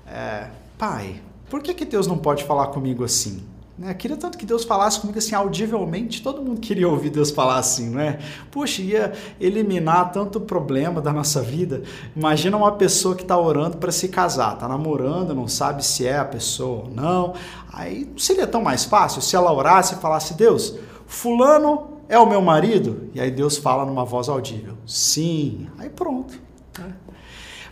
É, 0.07 0.47
pai, 0.77 1.21
por 1.49 1.61
que, 1.61 1.73
que 1.73 1.85
Deus 1.85 2.07
não 2.07 2.17
pode 2.17 2.43
falar 2.43 2.67
comigo 2.67 3.03
assim? 3.03 3.43
Né? 3.81 3.93
Queria 3.93 4.15
tanto 4.15 4.37
que 4.37 4.45
Deus 4.45 4.63
falasse 4.63 4.99
comigo 4.99 5.17
assim 5.17 5.33
audivelmente, 5.33 6.21
todo 6.21 6.41
mundo 6.41 6.59
queria 6.59 6.87
ouvir 6.87 7.09
Deus 7.09 7.31
falar 7.31 7.57
assim, 7.57 7.89
não 7.89 7.99
é? 7.99 8.19
Puxa, 8.51 8.81
ia 8.81 9.13
eliminar 9.39 10.11
tanto 10.11 10.39
problema 10.39 11.01
da 11.01 11.11
nossa 11.11 11.41
vida. 11.41 11.81
Imagina 12.15 12.57
uma 12.57 12.73
pessoa 12.73 13.15
que 13.15 13.23
está 13.23 13.37
orando 13.37 13.77
para 13.77 13.91
se 13.91 14.07
casar, 14.07 14.53
está 14.53 14.67
namorando, 14.67 15.33
não 15.33 15.47
sabe 15.47 15.83
se 15.83 16.05
é 16.05 16.17
a 16.17 16.25
pessoa 16.25 16.83
ou 16.83 16.89
não. 16.91 17.33
Aí 17.73 18.07
não 18.11 18.19
seria 18.19 18.45
tão 18.45 18.61
mais 18.61 18.83
fácil 18.85 19.21
se 19.21 19.35
ela 19.35 19.51
orasse 19.51 19.95
e 19.95 19.97
falasse: 19.97 20.35
Deus, 20.35 20.75
Fulano 21.07 21.90
é 22.11 22.19
o 22.19 22.27
meu 22.27 22.41
marido? 22.41 23.09
E 23.13 23.21
aí 23.21 23.31
Deus 23.31 23.57
fala 23.57 23.85
numa 23.85 24.03
voz 24.03 24.27
audível: 24.27 24.73
Sim. 24.85 25.67
Aí 25.79 25.89
pronto. 25.89 26.37
Né? 26.77 26.93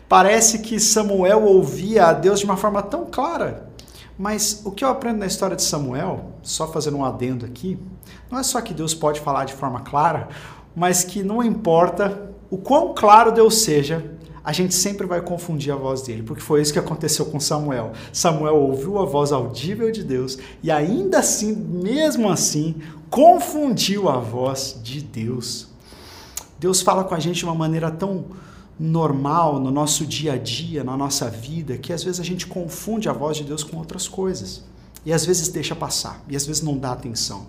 Parece 0.08 0.60
que 0.60 0.80
Samuel 0.80 1.44
ouvia 1.44 2.06
a 2.06 2.14
Deus 2.14 2.40
de 2.40 2.46
uma 2.46 2.56
forma 2.56 2.82
tão 2.82 3.06
clara. 3.06 3.70
Mas 4.18 4.62
o 4.66 4.72
que 4.72 4.84
eu 4.84 4.90
aprendo 4.90 5.20
na 5.20 5.26
história 5.26 5.58
de 5.58 5.62
Samuel, 5.62 6.32
só 6.42 6.68
fazendo 6.68 6.98
um 6.98 7.06
adendo 7.06 7.46
aqui, 7.46 7.78
não 8.32 8.40
é 8.40 8.44
só 8.44 8.62
que 8.62 8.74
Deus 8.74 8.94
pode 8.94 9.20
falar 9.20 9.44
de 9.44 9.54
forma 9.54 9.82
clara, 9.82 10.30
mas 10.74 11.04
que 11.04 11.22
não 11.22 11.44
importa 11.44 12.32
o 12.50 12.58
quão 12.58 12.94
claro 12.94 13.32
Deus 13.32 13.62
seja, 13.62 14.18
a 14.44 14.52
gente 14.52 14.74
sempre 14.74 15.06
vai 15.06 15.22
confundir 15.22 15.72
a 15.72 15.76
voz 15.76 16.02
dele, 16.02 16.24
porque 16.24 16.42
foi 16.42 16.62
isso 16.62 16.74
que 16.74 16.80
aconteceu 16.80 17.26
com 17.26 17.40
Samuel. 17.40 17.92
Samuel 18.12 18.56
ouviu 18.56 18.98
a 18.98 19.06
voz 19.06 19.32
audível 19.32 19.92
de 19.92 20.04
Deus 20.04 20.38
e 20.64 20.72
ainda 20.72 21.20
assim, 21.20 21.54
mesmo 21.54 22.30
assim, 22.30 22.76
confundiu 23.10 24.10
a 24.10 24.20
voz 24.20 24.80
de 24.84 25.02
Deus. 25.02 25.68
Deus 26.60 26.82
fala 26.82 27.04
com 27.04 27.16
a 27.16 27.20
gente 27.20 27.38
de 27.38 27.46
uma 27.46 27.56
maneira 27.56 27.90
tão 27.90 28.26
normal 28.80 29.60
no 29.60 29.72
nosso 29.72 30.06
dia 30.06 30.34
a 30.34 30.38
dia, 30.38 30.84
na 30.84 30.96
nossa 30.96 31.30
vida, 31.30 31.78
que 31.78 31.92
às 31.92 32.04
vezes 32.04 32.20
a 32.20 32.24
gente 32.24 32.48
confunde 32.48 33.10
a 33.10 33.14
voz 33.14 33.38
de 33.38 33.44
Deus 33.44 33.64
com 33.64 33.78
outras 33.78 34.08
coisas. 34.08 34.64
E 35.06 35.14
às 35.14 35.26
vezes 35.26 35.48
deixa 35.50 35.76
passar, 35.76 36.24
e 36.28 36.36
às 36.36 36.46
vezes 36.46 36.62
não 36.62 36.78
dá 36.78 36.92
atenção. 36.92 37.48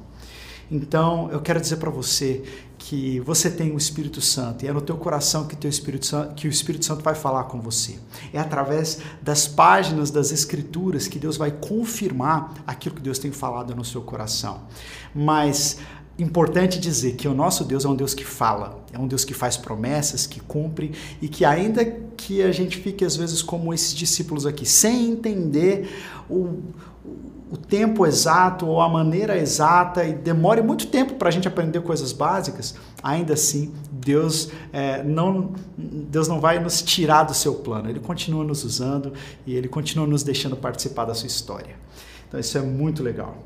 Então, 0.71 1.29
eu 1.33 1.41
quero 1.41 1.61
dizer 1.61 1.77
para 1.77 1.91
você 1.91 2.43
que 2.79 3.21
você 3.21 3.51
tem 3.51 3.73
o 3.73 3.77
Espírito 3.77 4.21
Santo 4.21 4.65
e 4.65 4.69
é 4.69 4.73
no 4.73 4.81
teu 4.81 4.97
coração 4.97 5.47
que, 5.47 5.57
teu 5.57 5.69
Espírito 5.69 6.07
Santo, 6.07 6.35
que 6.35 6.47
o 6.47 6.51
Espírito 6.51 6.85
Santo 6.85 7.03
vai 7.03 7.15
falar 7.15 7.45
com 7.45 7.61
você. 7.61 7.99
É 8.33 8.39
através 8.39 9.01
das 9.21 9.49
páginas 9.49 10.11
das 10.11 10.31
Escrituras 10.31 11.09
que 11.09 11.19
Deus 11.19 11.37
vai 11.37 11.51
confirmar 11.51 12.55
aquilo 12.67 12.95
que 12.95 13.03
Deus 13.03 13.19
tem 13.19 13.33
falado 13.33 13.75
no 13.75 13.85
seu 13.85 14.01
coração. 14.01 14.63
Mas 15.15 15.79
importante 16.19 16.79
dizer 16.79 17.15
que 17.15 17.27
o 17.27 17.35
nosso 17.35 17.65
Deus 17.65 17.85
é 17.85 17.89
um 17.89 17.95
Deus 17.95 18.15
que 18.15 18.25
fala, 18.25 18.85
é 18.93 18.99
um 18.99 19.07
Deus 19.07 19.25
que 19.25 19.35
faz 19.35 19.57
promessas, 19.57 20.27
que 20.27 20.41
cumpre 20.41 20.93
e 21.21 21.29
que 21.29 21.45
ainda 21.45 21.85
que 21.85 22.43
a 22.43 22.53
gente 22.53 22.77
fique 22.79 23.05
às 23.05 23.17
vezes 23.17 23.43
como 23.43 23.73
esses 23.73 23.95
discípulos 23.95 24.47
aqui, 24.47 24.67
sem 24.67 25.11
entender 25.11 25.89
o, 26.29 26.59
o 27.51 27.57
tempo 27.57 28.07
exato 28.07 28.67
ou 28.67 28.81
a 28.81 28.89
maneira 28.89 29.37
exata 29.37 30.05
e 30.05 30.13
demore 30.13 30.63
muito 30.63 30.87
tempo 30.87 31.15
para 31.15 31.29
a 31.29 31.33
gente 31.33 31.49
aprender 31.49 31.81
coisas 31.81 32.13
básicas, 32.13 32.77
ainda 33.03 33.35
assim 33.35 33.75
Deus 33.91 34.51
é, 34.73 35.03
não 35.03 35.53
Deus 35.77 36.29
não 36.29 36.41
vai 36.41 36.61
nos 36.61 36.81
tirar 36.81 37.25
do 37.25 37.35
seu 37.35 37.55
plano. 37.55 37.91
Ele 37.91 38.01
continua 38.01 38.45
nos 38.45 38.65
usando 38.65 39.13
e 39.47 39.55
ele 39.55 39.69
continua 39.69 40.07
nos 40.07 40.23
deixando 40.23 40.57
participar 40.57 41.07
da 41.07 41.15
sua 41.15 41.27
história. 41.27 41.75
Então 42.29 42.39
isso 42.39 42.57
é 42.57 42.63
muito 42.63 43.03
legal. 43.03 43.37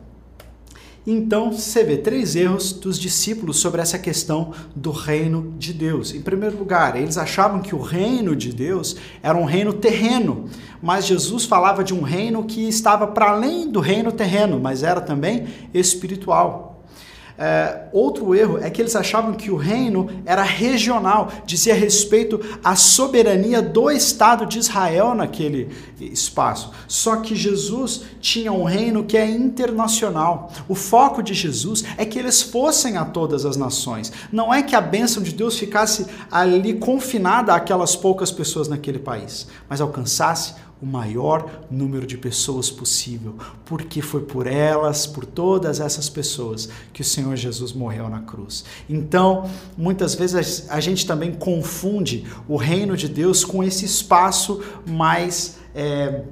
Então, 1.07 1.53
você 1.53 1.85
vê 1.85 1.99
três 1.99 2.35
erros 2.35 2.73
dos 2.73 2.99
discípulos 2.99 3.59
sobre 3.61 3.83
essa 3.83 3.99
questão 3.99 4.53
do 4.75 4.91
reino 4.91 5.55
de 5.59 5.75
Deus. 5.75 6.15
Em 6.15 6.23
primeiro 6.23 6.57
lugar, 6.57 6.97
eles 6.97 7.19
achavam 7.19 7.61
que 7.61 7.75
o 7.75 7.83
reino 7.83 8.35
de 8.35 8.51
Deus 8.53 8.97
era 9.23 9.37
um 9.37 9.45
reino 9.45 9.75
terreno, 9.75 10.49
mas 10.83 11.07
Jesus 11.07 11.45
falava 11.45 11.85
de 11.85 11.93
um 11.93 12.01
reino 12.01 12.45
que 12.45 12.67
estava 12.67 13.07
para 13.07 13.33
além 13.33 13.71
do 13.71 13.81
reino 13.81 14.11
terreno, 14.11 14.59
mas 14.59 14.83
era 14.83 15.01
também 15.01 15.47
espiritual. 15.75 16.74
É, 17.37 17.89
outro 17.93 18.33
erro 18.35 18.59
é 18.59 18.71
que 18.71 18.81
eles 18.81 18.95
achavam 18.95 19.35
que 19.35 19.51
o 19.51 19.57
reino 19.57 20.09
era 20.25 20.43
regional, 20.43 21.33
dizia 21.45 21.75
respeito 21.75 22.41
à 22.63 22.77
soberania 22.77 23.61
do 23.61 23.91
Estado 23.91 24.47
de 24.47 24.59
Israel 24.59 25.15
naquele 25.15 25.69
espaço. 26.01 26.71
Só 26.87 27.17
que 27.17 27.35
Jesus 27.35 28.03
tinha 28.21 28.53
um 28.53 28.65
reino 28.65 29.05
que 29.05 29.17
é 29.17 29.29
internacional. 29.29 30.53
O 30.69 30.75
foco 30.75 31.23
de 31.23 31.35
Jesus 31.35 31.85
é 31.97 32.05
que 32.05 32.19
eles 32.19 32.41
fossem 32.41 32.97
a 32.97 33.05
todas 33.05 33.45
as 33.45 33.57
nações. 33.57 34.13
Não 34.31 34.53
é 34.53 34.63
que 34.63 34.77
a 34.77 34.81
bênção 34.81 35.23
de 35.23 35.33
Deus 35.33 35.59
ficasse 35.59 36.07
ali 36.31 36.75
confinada 36.75 37.53
àquelas 37.53 37.97
poucas 37.97 38.31
pessoas 38.31 38.69
naquele 38.69 38.99
país, 38.99 39.49
mas 39.69 39.81
alcançasse 39.81 40.55
o 40.85 40.87
maior 40.87 41.65
número 41.71 42.07
de 42.07 42.19
pessoas 42.19 42.71
possível, 42.71 43.37
porque 43.65 44.03
foi 44.03 44.21
por 44.21 44.47
elas, 44.47 45.07
por 45.07 45.25
todas 45.25 45.81
essas 45.81 46.11
pessoas, 46.11 46.69
que 46.93 47.01
o 47.01 47.05
Senhor 47.05 47.35
Jesus 47.37 47.73
morreu 47.73 48.11
na 48.11 48.21
cruz. 48.21 48.67
Então, 48.89 49.49
muitas 49.79 50.15
vezes 50.15 50.69
a 50.69 50.81
gente 50.81 51.07
também 51.07 51.33
confunde 51.33 52.27
o 52.47 52.57
reino 52.57 52.99
de 52.99 53.09
Deus 53.09 53.45
com 53.45 53.65
esse 53.65 53.87
espaço 53.87 54.63
mais 54.87 55.57
é, 55.75 56.23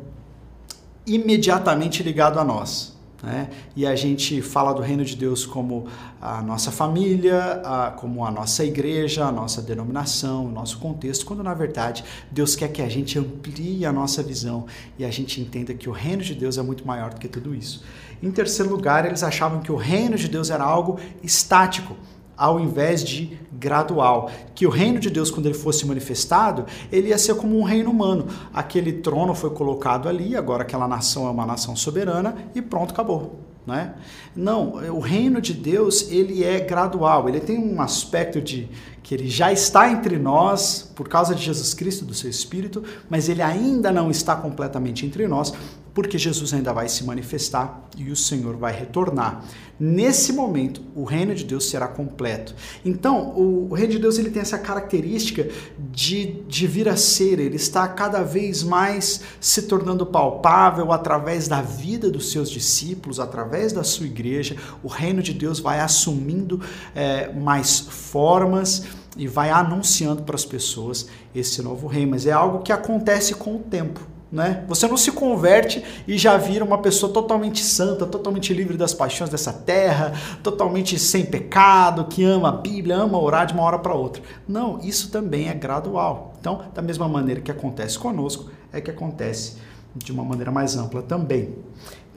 imediatamente 1.07 2.03
ligado 2.03 2.39
a 2.39 2.45
nós. 2.45 2.93
Né? 3.23 3.49
E 3.77 3.87
a 3.87 3.95
gente 3.95 4.43
fala 4.43 4.73
do 4.73 4.83
reino 4.83 5.05
de 5.05 5.15
Deus 5.15 5.47
como 5.47 5.87
a 6.21 6.43
nossa 6.43 6.73
família, 6.73 7.63
a, 7.65 7.91
como 7.93 8.25
a 8.27 8.31
nossa 8.31 8.65
igreja, 8.65 9.25
a 9.25 9.31
nossa 9.31 9.63
denominação, 9.63 10.47
o 10.47 10.51
nosso 10.51 10.79
contexto, 10.79 11.25
quando 11.25 11.43
na 11.43 11.55
verdade 11.55 12.05
Deus 12.31 12.57
quer 12.57 12.69
que 12.69 12.83
a 12.83 12.89
gente 12.89 13.19
amplie 13.19 13.87
a 13.87 13.93
nossa 13.93 14.23
visão 14.23 14.67
e 14.99 15.05
a 15.05 15.11
gente 15.11 15.41
entenda 15.41 15.73
que 15.73 15.89
o 15.89 15.93
reino 15.93 16.23
de 16.23 16.35
Deus 16.35 16.59
é 16.59 16.63
muito 16.63 16.85
maior 16.85 17.15
do 17.15 17.21
que 17.21 17.29
tudo 17.29 17.55
isso. 17.55 17.85
Em 18.21 18.31
terceiro 18.31 18.71
lugar, 18.71 19.07
eles 19.07 19.23
achavam 19.23 19.61
que 19.61 19.71
o 19.71 19.77
reino 19.77 20.17
de 20.17 20.29
Deus 20.29 20.51
era 20.51 20.65
algo 20.65 20.99
estático 21.23 21.97
ao 22.37 22.59
invés 22.59 23.05
de 23.05 23.39
gradual. 23.53 24.31
Que 24.55 24.67
o 24.67 24.71
reino 24.71 24.99
de 24.99 25.11
Deus, 25.11 25.31
quando 25.31 25.47
ele 25.47 25.55
fosse 25.55 25.87
manifestado, 25.87 26.67
ele 26.91 27.09
ia 27.09 27.19
ser 27.19 27.35
como 27.37 27.59
um 27.59 27.63
reino 27.63 27.91
humano. 27.91 28.27
Aquele 28.53 28.93
trono 28.93 29.35
foi 29.35 29.51
colocado 29.51 30.09
ali, 30.09 30.37
agora 30.37 30.63
aquela 30.63 30.89
nação 30.89 31.27
é 31.27 31.31
uma 31.31 31.47
nação 31.47 31.77
soberana 31.77 32.35
e 32.55 32.61
pronto, 32.61 32.93
acabou. 32.93 33.41
Né? 33.65 33.95
Não, 34.35 34.73
o 34.93 34.99
reino 34.99 35.41
de 35.41 35.53
Deus 35.53 36.11
ele 36.11 36.43
é 36.43 36.59
gradual, 36.59 37.29
ele 37.29 37.39
tem 37.39 37.57
um 37.57 37.81
aspecto 37.81 38.41
de 38.41 38.69
que 39.05 39.15
ele 39.15 39.29
já 39.29 39.53
está 39.53 39.89
entre 39.91 40.19
nós 40.19 40.91
por 40.97 41.09
causa 41.09 41.33
de 41.33 41.45
Jesus 41.45 41.73
Cristo, 41.73 42.05
do 42.05 42.13
seu 42.13 42.29
Espírito, 42.29 42.83
mas 43.09 43.29
ele 43.29 43.43
ainda 43.43 43.93
não 43.93 44.11
está 44.11 44.35
completamente 44.35 45.07
entre 45.07 45.29
nós, 45.29 45.53
porque 45.95 46.17
Jesus 46.17 46.55
ainda 46.55 46.73
vai 46.73 46.89
se 46.89 47.05
manifestar 47.05 47.89
e 47.97 48.11
o 48.11 48.17
Senhor 48.17 48.57
vai 48.57 48.73
retornar. 48.73 49.45
Nesse 49.79 50.33
momento, 50.33 50.81
o 50.95 51.05
reino 51.05 51.35
de 51.35 51.45
Deus 51.45 51.69
será 51.69 51.89
completo. 51.89 52.55
Então, 52.85 53.37
o, 53.37 53.75
reino 53.75 53.93
de 53.93 53.99
Deus 53.99 54.17
ele 54.17 54.31
tem 54.31 54.41
essa 54.41 54.59
característica 54.59 55.49
de, 55.91 56.43
de 56.47 56.67
vir 56.67 56.89
a 56.89 56.97
ser, 56.97 57.41
ele 57.41 57.57
está 57.57 57.89
cada 57.89 58.23
vez 58.23 58.63
mais 58.63 59.23
se 59.41 59.63
tornando 59.63 60.07
palpável 60.07 60.93
através 60.93 61.49
da 61.49 61.61
vida 61.61 62.11
dos 62.11 62.31
seus 62.31 62.49
discípulos, 62.49 63.19
através 63.19 63.73
da 63.73 63.83
sua 63.83 64.07
igreja. 64.07 64.57
O 64.83 64.89
reino 64.89 65.23
de 65.23 65.35
Deus 65.35 65.59
vai 65.59 65.81
assumindo 65.81 66.61
é, 66.95 67.33
mais 67.33 67.81
formas 67.81 68.85
e 69.17 69.27
vai 69.27 69.51
anunciando 69.51 70.23
para 70.23 70.37
as 70.37 70.45
pessoas 70.45 71.09
esse 71.35 71.61
novo 71.61 71.87
reino. 71.87 72.13
Mas 72.13 72.25
é 72.25 72.33
algo 72.33 72.63
que 72.63 72.73
acontece 72.73 73.35
com 73.35 73.57
o 73.57 73.59
tempo. 73.59 74.12
Né? 74.33 74.65
Você 74.67 74.89
não 74.89 74.97
se 74.97 75.13
converte 75.13 75.85
e 76.09 76.17
já 76.17 76.39
vira 76.39 76.65
uma 76.65 76.79
pessoa 76.79 77.13
totalmente 77.13 77.63
santa, 77.63 78.07
totalmente 78.07 78.55
livre 78.55 78.79
das 78.79 78.95
paixões 78.95 79.29
dessa 79.29 79.53
terra, 79.53 80.15
totalmente 80.43 80.99
sem 80.99 81.27
pecado, 81.27 82.07
que 82.07 82.25
ama 82.25 82.49
a 82.49 82.53
Bíblia, 82.53 82.97
ama 82.97 83.21
orar 83.21 83.45
de 83.45 83.53
uma 83.53 83.63
hora 83.63 83.79
para 83.79 83.93
outra. 83.95 84.23
Não, 84.49 84.81
isso 84.81 85.11
também 85.11 85.51
é 85.51 85.55
gradual. 85.55 86.33
Então, 86.41 86.63
da 86.75 86.81
mesma 86.81 87.07
maneira 87.07 87.43
que 87.43 87.51
acontece 87.51 87.99
conosco, 87.99 88.51
é 88.73 88.81
que 88.81 88.91
acontece 88.91 89.59
de 89.95 90.11
uma 90.11 90.25
maneira 90.25 90.51
mais 90.51 90.79
ampla 90.79 91.03
também. 91.03 91.55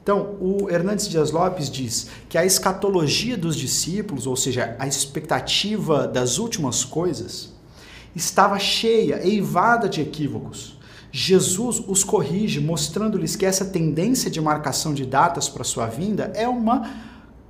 Então, 0.01 0.38
o 0.39 0.69
Hernandes 0.69 1.10
Dias 1.10 1.31
Lopes 1.31 1.69
diz 1.69 2.07
que 2.29 2.38
a 2.38 2.45
escatologia 2.45 3.36
dos 3.36 3.57
discípulos, 3.57 4.25
ou 4.25 4.38
seja, 4.38 4.75
a 4.79 4.88
expectativa 4.88 6.07
das 6.07 6.38
últimas 6.38 6.86
coisas, 6.86 7.53
estava 8.15 8.57
cheia, 8.57 9.19
eivada 9.27 9.89
de 9.89 10.00
equívocos. 10.00 10.77
Jesus 11.17 11.81
os 11.88 12.03
corrige, 12.03 12.60
mostrando-lhes 12.60 13.38
que 13.38 13.45
essa 13.45 13.63
tendência 13.63 14.29
de 14.29 14.41
marcação 14.41 14.93
de 14.93 15.05
datas 15.05 15.48
para 15.48 15.63
sua 15.63 15.86
vinda 15.86 16.29
é 16.36 16.45
uma 16.45 16.91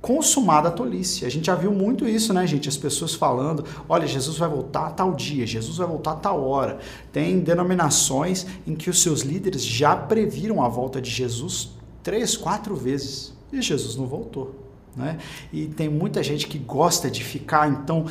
consumada 0.00 0.70
tolice. 0.70 1.24
A 1.24 1.28
gente 1.28 1.46
já 1.46 1.56
viu 1.56 1.72
muito 1.72 2.06
isso, 2.06 2.32
né, 2.32 2.46
gente? 2.46 2.68
As 2.68 2.76
pessoas 2.76 3.12
falando: 3.12 3.64
olha, 3.88 4.06
Jesus 4.06 4.38
vai 4.38 4.48
voltar 4.48 4.86
a 4.86 4.90
tal 4.90 5.14
dia, 5.14 5.44
Jesus 5.44 5.78
vai 5.78 5.86
voltar 5.88 6.12
a 6.12 6.14
tal 6.14 6.44
hora. 6.44 6.78
Tem 7.12 7.40
denominações 7.40 8.46
em 8.64 8.76
que 8.76 8.88
os 8.88 9.02
seus 9.02 9.22
líderes 9.22 9.64
já 9.64 9.96
previram 9.96 10.62
a 10.62 10.68
volta 10.68 11.02
de 11.02 11.10
Jesus 11.10 11.70
três, 12.04 12.36
quatro 12.36 12.76
vezes 12.76 13.32
e 13.52 13.60
Jesus 13.60 13.96
não 13.96 14.06
voltou. 14.06 14.54
Né? 14.94 15.18
E 15.52 15.66
tem 15.66 15.88
muita 15.88 16.22
gente 16.22 16.46
que 16.46 16.56
gosta 16.56 17.10
de 17.10 17.24
ficar, 17.24 17.68
então, 17.68 18.06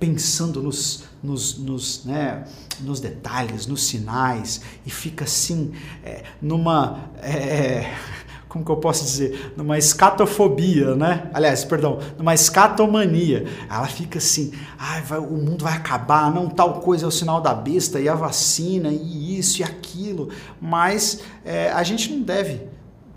pensando 0.00 0.62
nos, 0.62 1.04
nos, 1.24 1.56
nos, 1.58 2.04
né, 2.04 2.44
nos 2.80 3.00
detalhes, 3.00 3.66
nos 3.66 3.84
sinais, 3.84 4.60
e 4.84 4.90
fica 4.90 5.24
assim, 5.24 5.72
é, 6.04 6.22
numa. 6.40 7.08
É, 7.22 7.90
como 8.46 8.64
que 8.64 8.70
eu 8.70 8.76
posso 8.76 9.04
dizer? 9.04 9.52
Numa 9.56 9.76
escatofobia, 9.76 10.94
né? 10.94 11.28
Aliás, 11.34 11.64
perdão, 11.64 11.98
numa 12.16 12.34
escatomania. 12.34 13.46
Ela 13.68 13.88
fica 13.88 14.18
assim, 14.18 14.52
vai, 15.04 15.18
o 15.18 15.36
mundo 15.38 15.64
vai 15.64 15.72
acabar, 15.72 16.32
não, 16.32 16.48
tal 16.48 16.74
coisa 16.74 17.04
é 17.04 17.08
o 17.08 17.10
sinal 17.10 17.40
da 17.40 17.52
besta, 17.52 17.98
e 17.98 18.08
a 18.08 18.14
vacina, 18.14 18.90
e 18.90 19.36
isso 19.36 19.60
e 19.60 19.64
aquilo. 19.64 20.28
Mas 20.60 21.20
é, 21.44 21.72
a 21.72 21.82
gente 21.82 22.12
não 22.12 22.22
deve 22.22 22.68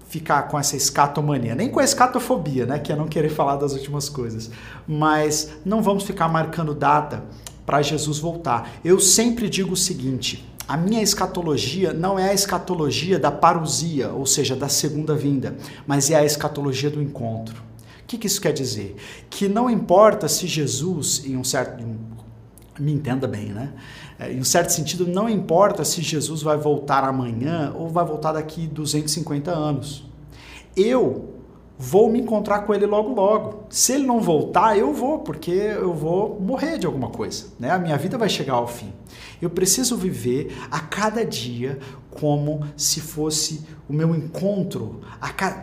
ficar 0.07 0.43
com 0.43 0.57
essa 0.57 0.75
escatomania, 0.75 1.53
nem 1.53 1.69
com 1.69 1.79
a 1.79 1.83
escatofobia, 1.83 2.65
né, 2.65 2.79
que 2.79 2.91
é 2.91 2.95
não 2.95 3.07
querer 3.07 3.29
falar 3.29 3.57
das 3.57 3.73
últimas 3.73 4.07
coisas, 4.07 4.49
mas 4.87 5.51
não 5.65 5.81
vamos 5.83 6.03
ficar 6.05 6.29
marcando 6.29 6.73
data 6.73 7.25
para 7.67 7.81
Jesus 7.81 8.17
voltar. 8.17 8.79
Eu 8.83 8.97
sempre 8.97 9.49
digo 9.49 9.73
o 9.73 9.77
seguinte: 9.77 10.49
a 10.65 10.77
minha 10.77 11.03
escatologia 11.03 11.91
não 11.91 12.17
é 12.17 12.29
a 12.29 12.33
escatologia 12.33 13.19
da 13.19 13.29
parousia, 13.29 14.09
ou 14.09 14.25
seja, 14.25 14.55
da 14.55 14.69
segunda 14.69 15.13
vinda, 15.13 15.57
mas 15.85 16.09
é 16.09 16.15
a 16.15 16.23
escatologia 16.23 16.89
do 16.89 17.01
encontro. 17.01 17.61
O 18.01 18.07
que, 18.07 18.17
que 18.17 18.25
isso 18.25 18.39
quer 18.39 18.53
dizer? 18.53 18.95
Que 19.29 19.49
não 19.49 19.69
importa 19.69 20.29
se 20.29 20.47
Jesus, 20.47 21.25
em 21.25 21.35
um 21.35 21.43
certo. 21.43 21.83
Me 22.79 22.93
entenda 22.93 23.27
bem, 23.27 23.47
né? 23.47 23.73
É, 24.17 24.31
em 24.31 24.39
um 24.39 24.45
certo 24.45 24.69
sentido, 24.69 25.05
não 25.05 25.27
importa 25.27 25.83
se 25.83 26.01
Jesus 26.01 26.41
vai 26.43 26.55
voltar 26.55 27.03
amanhã 27.03 27.73
ou 27.75 27.89
vai 27.89 28.05
voltar 28.05 28.31
daqui 28.33 28.65
250 28.67 29.51
anos. 29.51 30.05
Eu 30.75 31.36
vou 31.77 32.09
me 32.09 32.19
encontrar 32.19 32.61
com 32.61 32.73
ele 32.73 32.85
logo 32.85 33.13
logo. 33.13 33.65
Se 33.69 33.93
ele 33.93 34.05
não 34.05 34.19
voltar, 34.19 34.77
eu 34.77 34.93
vou, 34.93 35.19
porque 35.19 35.51
eu 35.51 35.93
vou 35.93 36.39
morrer 36.39 36.77
de 36.77 36.85
alguma 36.85 37.09
coisa, 37.09 37.47
né? 37.59 37.71
A 37.71 37.77
minha 37.77 37.97
vida 37.97 38.17
vai 38.17 38.29
chegar 38.29 38.53
ao 38.53 38.67
fim. 38.67 38.91
Eu 39.41 39.49
preciso 39.49 39.95
viver 39.95 40.57
a 40.71 40.79
cada 40.79 41.23
dia 41.23 41.77
como 42.09 42.65
se 42.75 42.99
fosse 42.99 43.63
o 43.87 43.93
meu 43.93 44.15
encontro 44.15 45.01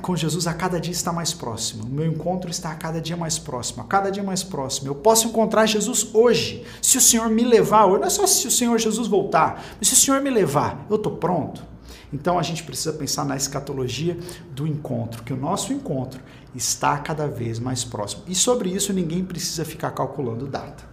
com 0.01 0.15
Jesus 0.15 0.47
a 0.47 0.55
cada 0.55 0.81
dia 0.81 0.93
está 0.93 1.13
mais 1.13 1.35
próximo. 1.35 1.85
O 1.85 1.89
meu 1.89 2.07
encontro 2.07 2.51
está 2.51 2.71
a 2.71 2.75
cada 2.75 3.01
dia 3.01 3.17
mais 3.17 3.39
próximo, 3.39 3.83
a 3.83 3.85
cada 3.85 4.11
dia 4.11 4.23
mais 4.23 4.43
próximo. 4.43 4.89
Eu 4.89 4.95
posso 4.95 5.27
encontrar 5.27 5.67
Jesus 5.67 6.09
hoje. 6.15 6.65
Se 6.81 6.97
o 6.97 7.01
Senhor 7.01 7.29
me 7.29 7.43
levar, 7.43 7.89
não 7.89 8.05
é 8.05 8.11
só 8.11 8.27
se 8.27 8.47
o 8.47 8.51
Senhor 8.51 8.79
Jesus 8.79 9.09
voltar, 9.09 9.65
mas 9.79 9.89
se 9.89 9.95
o 9.95 9.97
Senhor 9.97 10.21
me 10.21 10.31
levar, 10.31 10.87
eu 10.89 10.97
estou 10.97 11.17
pronto. 11.17 11.74
Então 12.15 12.39
a 12.39 12.43
gente 12.45 12.63
precisa 12.63 12.93
pensar 12.93 13.25
na 13.25 13.37
escatologia 13.37 14.17
do 14.53 14.69
encontro, 14.69 15.25
que 15.25 15.33
o 15.33 15.37
nosso 15.37 15.73
encontro 15.73 16.21
está 16.55 16.97
cada 16.99 17.27
vez 17.27 17.59
mais 17.59 17.83
próximo. 17.83 18.23
E 18.29 18.37
sobre 18.37 18.71
isso 18.71 18.93
ninguém 18.93 19.25
precisa 19.25 19.65
ficar 19.65 19.91
calculando 19.91 20.47
data. 20.47 20.85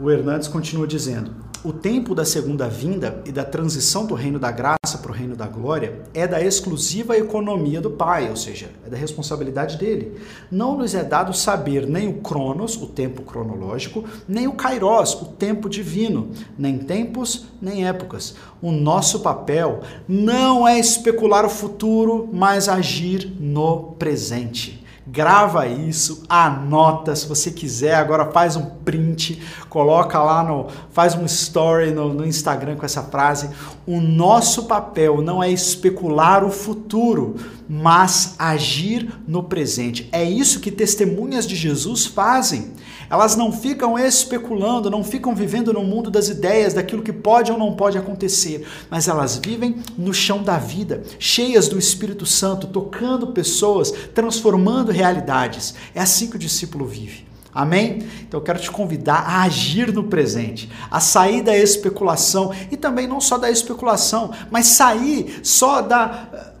O 0.00 0.10
Hernandes 0.10 0.48
continua 0.48 0.86
dizendo: 0.86 1.30
o 1.64 1.72
tempo 1.72 2.14
da 2.14 2.26
segunda 2.26 2.68
vinda 2.68 3.22
e 3.24 3.32
da 3.32 3.42
transição 3.42 4.04
do 4.04 4.14
reino 4.14 4.38
da 4.38 4.50
graça 4.50 4.98
para 5.00 5.10
o 5.10 5.14
reino 5.14 5.34
da 5.34 5.46
glória 5.46 6.02
é 6.12 6.28
da 6.28 6.42
exclusiva 6.42 7.16
economia 7.16 7.80
do 7.80 7.90
Pai, 7.90 8.28
ou 8.28 8.36
seja, 8.36 8.68
é 8.86 8.90
da 8.90 8.98
responsabilidade 8.98 9.78
dele. 9.78 10.20
Não 10.50 10.76
nos 10.76 10.94
é 10.94 11.02
dado 11.02 11.32
saber 11.32 11.86
nem 11.86 12.06
o 12.06 12.20
cronos, 12.20 12.76
o 12.76 12.86
tempo 12.86 13.22
cronológico, 13.22 14.04
nem 14.28 14.46
o 14.46 14.52
kairos, 14.52 15.14
o 15.14 15.24
tempo 15.24 15.66
divino, 15.70 16.28
nem 16.58 16.76
tempos, 16.76 17.46
nem 17.62 17.88
épocas. 17.88 18.34
O 18.60 18.70
nosso 18.70 19.20
papel 19.20 19.80
não 20.06 20.68
é 20.68 20.78
especular 20.78 21.46
o 21.46 21.50
futuro, 21.50 22.28
mas 22.30 22.68
agir 22.68 23.34
no 23.40 23.94
presente 23.98 24.83
grava 25.06 25.66
isso, 25.66 26.24
anota, 26.28 27.14
se 27.14 27.26
você 27.28 27.50
quiser, 27.50 27.94
agora 27.94 28.32
faz 28.32 28.56
um 28.56 28.64
print, 28.64 29.42
coloca 29.68 30.18
lá 30.18 30.42
no, 30.42 30.68
faz 30.92 31.14
um 31.14 31.24
story 31.26 31.90
no, 31.90 32.14
no, 32.14 32.26
Instagram 32.26 32.76
com 32.76 32.86
essa 32.86 33.02
frase. 33.02 33.50
O 33.86 34.00
nosso 34.00 34.64
papel 34.64 35.20
não 35.20 35.42
é 35.42 35.50
especular 35.50 36.42
o 36.42 36.50
futuro, 36.50 37.36
mas 37.68 38.34
agir 38.38 39.12
no 39.28 39.42
presente. 39.42 40.08
É 40.10 40.24
isso 40.24 40.60
que 40.60 40.70
testemunhas 40.70 41.46
de 41.46 41.54
Jesus 41.54 42.06
fazem. 42.06 42.72
Elas 43.14 43.36
não 43.36 43.52
ficam 43.52 43.96
especulando, 43.96 44.90
não 44.90 45.04
ficam 45.04 45.36
vivendo 45.36 45.72
no 45.72 45.84
mundo 45.84 46.10
das 46.10 46.28
ideias, 46.28 46.74
daquilo 46.74 47.00
que 47.00 47.12
pode 47.12 47.52
ou 47.52 47.56
não 47.56 47.76
pode 47.76 47.96
acontecer, 47.96 48.66
mas 48.90 49.06
elas 49.06 49.36
vivem 49.36 49.76
no 49.96 50.12
chão 50.12 50.42
da 50.42 50.58
vida, 50.58 51.00
cheias 51.16 51.68
do 51.68 51.78
Espírito 51.78 52.26
Santo, 52.26 52.66
tocando 52.66 53.28
pessoas, 53.28 53.92
transformando 54.12 54.90
realidades. 54.90 55.76
É 55.94 56.00
assim 56.00 56.28
que 56.28 56.34
o 56.34 56.40
discípulo 56.40 56.84
vive. 56.86 57.24
Amém? 57.54 58.04
Então 58.22 58.40
eu 58.40 58.44
quero 58.44 58.58
te 58.58 58.68
convidar 58.68 59.20
a 59.20 59.42
agir 59.44 59.92
no 59.92 60.02
presente, 60.02 60.68
a 60.90 60.98
sair 60.98 61.40
da 61.40 61.56
especulação 61.56 62.52
e 62.68 62.76
também 62.76 63.06
não 63.06 63.20
só 63.20 63.38
da 63.38 63.48
especulação, 63.48 64.32
mas 64.50 64.66
sair 64.66 65.38
só 65.44 65.80
da, 65.82 66.52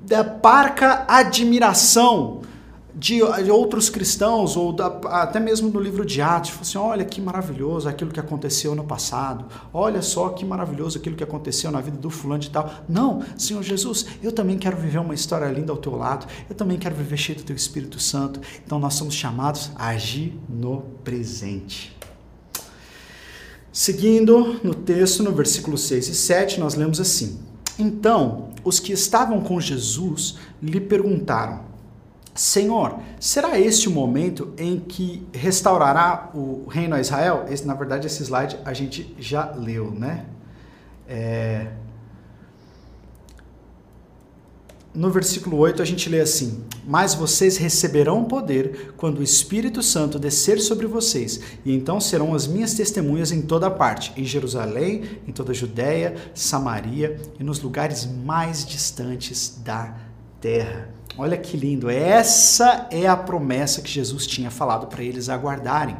da 0.00 0.22
parca 0.22 1.04
admiração 1.08 2.42
de, 2.94 3.22
outros 3.22 3.88
cristãos, 3.88 4.56
ou 4.56 4.72
da, 4.72 4.86
até 4.86 5.40
mesmo 5.40 5.70
no 5.70 5.80
livro 5.80 6.04
de 6.04 6.20
Atos, 6.20 6.50
falou 6.50 6.62
assim: 6.62 6.78
olha 6.78 7.04
que 7.04 7.20
maravilhoso 7.20 7.88
aquilo 7.88 8.10
que 8.10 8.20
aconteceu 8.20 8.74
no 8.74 8.84
passado, 8.84 9.46
olha 9.72 10.02
só 10.02 10.28
que 10.28 10.44
maravilhoso 10.44 10.98
aquilo 10.98 11.16
que 11.16 11.24
aconteceu 11.24 11.70
na 11.70 11.80
vida 11.80 11.96
do 11.96 12.10
fulano 12.10 12.40
de 12.40 12.50
tal. 12.50 12.70
Não, 12.88 13.22
Senhor 13.36 13.62
Jesus, 13.62 14.06
eu 14.22 14.30
também 14.30 14.58
quero 14.58 14.76
viver 14.76 14.98
uma 14.98 15.14
história 15.14 15.46
linda 15.46 15.72
ao 15.72 15.78
teu 15.78 15.96
lado, 15.96 16.26
eu 16.48 16.54
também 16.54 16.78
quero 16.78 16.94
viver 16.94 17.16
cheio 17.16 17.38
do 17.38 17.44
teu 17.44 17.56
Espírito 17.56 17.98
Santo. 17.98 18.40
Então 18.64 18.78
nós 18.78 18.94
somos 18.94 19.14
chamados 19.14 19.70
a 19.76 19.88
agir 19.88 20.38
no 20.48 20.82
presente. 21.02 21.96
Seguindo 23.72 24.60
no 24.62 24.74
texto, 24.74 25.22
no 25.22 25.32
versículo 25.32 25.78
6 25.78 26.08
e 26.08 26.14
7, 26.14 26.60
nós 26.60 26.74
lemos 26.74 27.00
assim: 27.00 27.40
Então 27.78 28.50
os 28.62 28.78
que 28.78 28.92
estavam 28.92 29.40
com 29.40 29.58
Jesus 29.58 30.36
lhe 30.62 30.78
perguntaram 30.78 31.71
Senhor, 32.34 32.98
será 33.20 33.60
este 33.60 33.88
o 33.88 33.90
momento 33.90 34.54
em 34.56 34.80
que 34.80 35.26
restaurará 35.32 36.30
o 36.34 36.66
reino 36.66 36.94
a 36.94 37.00
Israel? 37.00 37.44
Esse, 37.48 37.66
na 37.66 37.74
verdade, 37.74 38.06
esse 38.06 38.22
slide 38.22 38.58
a 38.64 38.72
gente 38.72 39.14
já 39.18 39.50
leu, 39.50 39.90
né? 39.90 40.24
É... 41.06 41.72
No 44.94 45.10
versículo 45.10 45.56
8 45.58 45.80
a 45.82 45.84
gente 45.84 46.08
lê 46.08 46.20
assim: 46.20 46.64
Mas 46.86 47.14
vocês 47.14 47.58
receberão 47.58 48.24
poder 48.24 48.94
quando 48.96 49.18
o 49.18 49.22
Espírito 49.22 49.82
Santo 49.82 50.18
descer 50.18 50.58
sobre 50.60 50.86
vocês, 50.86 51.40
e 51.64 51.74
então 51.74 52.00
serão 52.00 52.34
as 52.34 52.46
minhas 52.46 52.74
testemunhas 52.74 53.30
em 53.30 53.42
toda 53.42 53.70
parte, 53.70 54.12
em 54.16 54.24
Jerusalém, 54.24 55.20
em 55.26 55.32
toda 55.32 55.52
a 55.52 55.54
Judéia, 55.54 56.14
Samaria 56.34 57.18
e 57.38 57.44
nos 57.44 57.60
lugares 57.60 58.06
mais 58.06 58.64
distantes 58.66 59.58
da 59.62 59.96
terra. 60.40 61.01
Olha 61.16 61.36
que 61.36 61.56
lindo. 61.56 61.90
Essa 61.90 62.86
é 62.90 63.06
a 63.06 63.16
promessa 63.16 63.82
que 63.82 63.90
Jesus 63.90 64.26
tinha 64.26 64.50
falado 64.50 64.86
para 64.86 65.02
eles 65.02 65.28
aguardarem. 65.28 65.96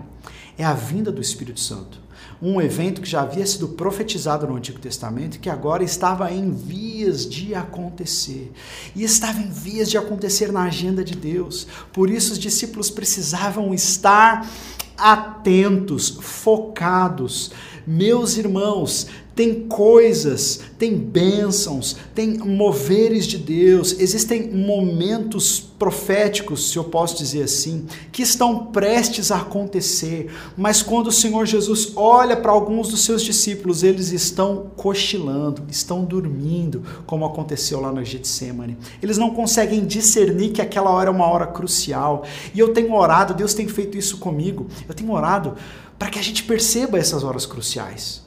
É 0.56 0.64
a 0.64 0.72
vinda 0.72 1.12
do 1.12 1.20
Espírito 1.20 1.60
Santo. 1.60 2.00
Um 2.40 2.60
evento 2.60 3.00
que 3.00 3.08
já 3.08 3.22
havia 3.22 3.46
sido 3.46 3.68
profetizado 3.68 4.46
no 4.46 4.56
Antigo 4.56 4.78
Testamento 4.78 5.36
e 5.36 5.38
que 5.38 5.48
agora 5.48 5.84
estava 5.84 6.32
em 6.32 6.50
vias 6.50 7.28
de 7.28 7.54
acontecer. 7.54 8.52
E 8.96 9.04
estava 9.04 9.38
em 9.38 9.50
vias 9.50 9.88
de 9.88 9.96
acontecer 9.96 10.50
na 10.50 10.64
agenda 10.64 11.04
de 11.04 11.14
Deus. 11.14 11.68
Por 11.92 12.10
isso 12.10 12.32
os 12.32 12.38
discípulos 12.38 12.90
precisavam 12.90 13.72
estar 13.72 14.48
atentos, 14.96 16.18
focados. 16.20 17.52
Meus 17.86 18.36
irmãos, 18.36 19.08
tem 19.34 19.66
coisas, 19.66 20.60
tem 20.78 20.94
bênçãos, 20.96 21.96
tem 22.14 22.36
moveres 22.38 23.26
de 23.26 23.38
Deus, 23.38 23.96
existem 23.98 24.50
momentos 24.52 25.58
proféticos, 25.58 26.70
se 26.70 26.76
eu 26.76 26.84
posso 26.84 27.16
dizer 27.16 27.42
assim, 27.42 27.86
que 28.12 28.22
estão 28.22 28.66
prestes 28.66 29.32
a 29.32 29.38
acontecer, 29.38 30.30
mas 30.56 30.82
quando 30.82 31.06
o 31.08 31.12
Senhor 31.12 31.46
Jesus 31.46 31.92
olha 31.96 32.36
para 32.36 32.52
alguns 32.52 32.88
dos 32.88 33.04
seus 33.04 33.22
discípulos, 33.22 33.82
eles 33.82 34.12
estão 34.12 34.70
cochilando, 34.76 35.64
estão 35.68 36.04
dormindo, 36.04 36.82
como 37.06 37.24
aconteceu 37.24 37.80
lá 37.80 37.90
no 37.90 38.04
Getsemane. 38.04 38.76
Eles 39.02 39.16
não 39.16 39.30
conseguem 39.30 39.84
discernir 39.84 40.50
que 40.50 40.60
aquela 40.60 40.90
hora 40.90 41.08
é 41.08 41.12
uma 41.12 41.26
hora 41.26 41.46
crucial. 41.46 42.24
E 42.54 42.60
eu 42.60 42.72
tenho 42.72 42.94
orado, 42.94 43.34
Deus 43.34 43.54
tem 43.54 43.66
feito 43.66 43.96
isso 43.98 44.18
comigo. 44.18 44.66
Eu 44.88 44.94
tenho 44.94 45.10
orado 45.10 45.56
para 45.98 46.10
que 46.10 46.18
a 46.18 46.22
gente 46.22 46.42
perceba 46.44 46.98
essas 46.98 47.24
horas 47.24 47.46
cruciais 47.46 48.22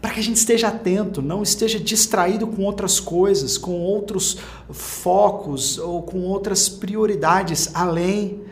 para 0.00 0.12
que 0.12 0.20
a 0.20 0.22
gente 0.22 0.36
esteja 0.36 0.68
atento, 0.68 1.20
não 1.20 1.42
esteja 1.42 1.78
distraído 1.78 2.46
com 2.46 2.62
outras 2.62 2.98
coisas, 2.98 3.58
com 3.58 3.72
outros 3.80 4.38
focos 4.70 5.76
ou 5.76 6.02
com 6.02 6.22
outras 6.22 6.68
prioridades, 6.68 7.70
além 7.74 8.42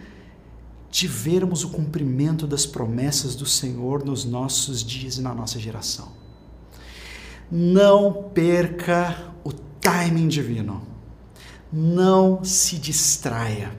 de 0.91 1.07
vermos 1.07 1.65
o 1.65 1.71
cumprimento 1.71 2.47
das 2.47 2.67
promessas 2.67 3.35
do 3.35 3.47
Senhor 3.47 4.05
nos 4.05 4.25
nossos 4.25 4.85
dias 4.85 5.17
e 5.17 5.23
na 5.23 5.35
nossa 5.35 5.59
geração. 5.59 6.09
Não 7.51 8.25
perca 8.35 9.33
o 9.43 9.53
timing 9.81 10.29
divino. 10.29 10.83
Não 11.73 12.45
se 12.45 12.77
distraia. 12.79 13.73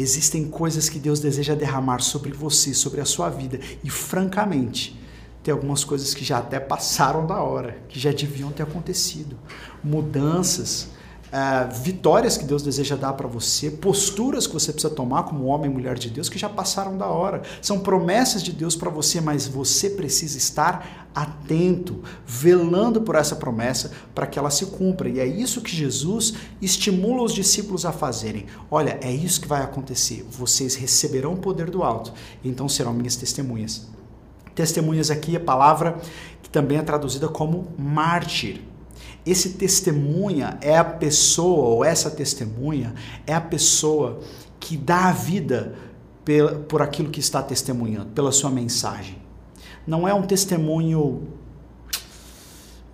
Existem 0.00 0.44
coisas 0.48 0.88
que 0.88 0.96
Deus 0.96 1.18
deseja 1.18 1.56
derramar 1.56 2.00
sobre 2.00 2.30
você, 2.30 2.72
sobre 2.72 3.00
a 3.00 3.04
sua 3.04 3.28
vida, 3.28 3.58
e 3.82 3.90
francamente, 3.90 4.96
tem 5.42 5.52
algumas 5.52 5.82
coisas 5.82 6.14
que 6.14 6.24
já 6.24 6.38
até 6.38 6.60
passaram 6.60 7.26
da 7.26 7.42
hora, 7.42 7.82
que 7.88 7.98
já 7.98 8.12
deviam 8.12 8.52
ter 8.52 8.62
acontecido. 8.62 9.36
Mudanças, 9.82 10.90
uh, 11.28 11.72
vitórias 11.82 12.36
que 12.36 12.44
Deus 12.44 12.62
deseja 12.62 12.96
dar 12.96 13.12
para 13.12 13.28
você, 13.28 13.70
posturas 13.70 14.46
que 14.46 14.52
você 14.52 14.72
precisa 14.72 14.92
tomar 14.92 15.24
como 15.24 15.46
homem 15.46 15.70
e 15.70 15.72
mulher 15.72 15.98
de 15.98 16.10
Deus 16.10 16.28
que 16.28 16.38
já 16.38 16.48
passaram 16.48 16.96
da 16.96 17.06
hora. 17.06 17.42
São 17.62 17.80
promessas 17.80 18.42
de 18.42 18.52
Deus 18.52 18.74
para 18.76 18.90
você, 18.90 19.20
mas 19.20 19.46
você 19.46 19.90
precisa 19.90 20.38
estar 20.38 21.08
atento, 21.14 22.02
velando 22.26 23.00
por 23.00 23.14
essa 23.14 23.34
promessa 23.34 23.90
para 24.14 24.26
que 24.26 24.38
ela 24.38 24.50
se 24.50 24.66
cumpra. 24.66 25.08
E 25.08 25.18
é 25.18 25.26
isso 25.26 25.60
que 25.60 25.74
Jesus 25.74 26.34
estimula 26.60 27.22
os 27.22 27.34
discípulos 27.34 27.84
a 27.84 27.92
fazerem. 27.92 28.46
Olha, 28.70 28.98
é 29.02 29.12
isso 29.12 29.40
que 29.40 29.48
vai 29.48 29.62
acontecer. 29.62 30.26
Vocês 30.30 30.74
receberão 30.74 31.34
o 31.34 31.38
poder 31.38 31.70
do 31.70 31.82
alto, 31.82 32.12
então 32.44 32.68
serão 32.68 32.92
minhas 32.92 33.16
testemunhas. 33.16 33.88
Testemunhas 34.54 35.10
aqui 35.10 35.36
é 35.36 35.38
palavra 35.38 35.98
que 36.42 36.50
também 36.50 36.78
é 36.78 36.82
traduzida 36.82 37.28
como 37.28 37.68
mártir. 37.78 38.60
Esse 39.24 39.50
testemunha 39.50 40.58
é 40.60 40.76
a 40.76 40.84
pessoa, 40.84 41.68
ou 41.68 41.84
essa 41.84 42.10
testemunha 42.10 42.94
é 43.26 43.34
a 43.34 43.40
pessoa 43.40 44.20
que 44.58 44.76
dá 44.76 45.08
a 45.08 45.12
vida 45.12 45.74
por 46.68 46.82
aquilo 46.82 47.10
que 47.10 47.20
está 47.20 47.42
testemunhando, 47.42 48.10
pela 48.10 48.30
sua 48.32 48.50
mensagem. 48.50 49.16
Não 49.86 50.06
é 50.06 50.12
um 50.12 50.22
testemunho 50.22 51.28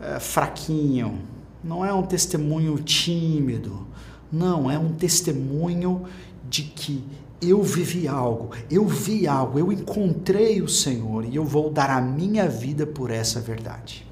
é, 0.00 0.20
fraquinho, 0.20 1.20
não 1.62 1.84
é 1.84 1.92
um 1.92 2.02
testemunho 2.02 2.76
tímido, 2.78 3.86
não, 4.30 4.70
é 4.70 4.78
um 4.78 4.92
testemunho 4.92 6.04
de 6.48 6.62
que 6.62 7.04
eu 7.40 7.62
vivi 7.62 8.06
algo, 8.06 8.50
eu 8.70 8.86
vi 8.86 9.26
algo, 9.26 9.58
eu 9.58 9.72
encontrei 9.72 10.62
o 10.62 10.68
Senhor 10.68 11.24
e 11.24 11.36
eu 11.36 11.44
vou 11.44 11.70
dar 11.70 11.90
a 11.90 12.00
minha 12.00 12.48
vida 12.48 12.86
por 12.86 13.10
essa 13.10 13.40
verdade. 13.40 14.06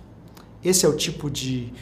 Esse 0.65 0.87
é 0.87 0.89
o 0.89 0.97
tipo 0.97 1.31
de 1.31 1.73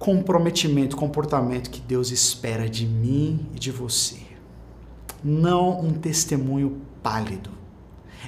comprometimento, 0.00 0.96
comportamento 0.96 1.68
que 1.68 1.78
Deus 1.78 2.10
espera 2.10 2.68
de 2.68 2.86
mim 2.86 3.46
e 3.54 3.58
de 3.58 3.70
você. 3.70 4.16
Não 5.22 5.78
um 5.78 5.92
testemunho 5.92 6.80
pálido. 7.02 7.50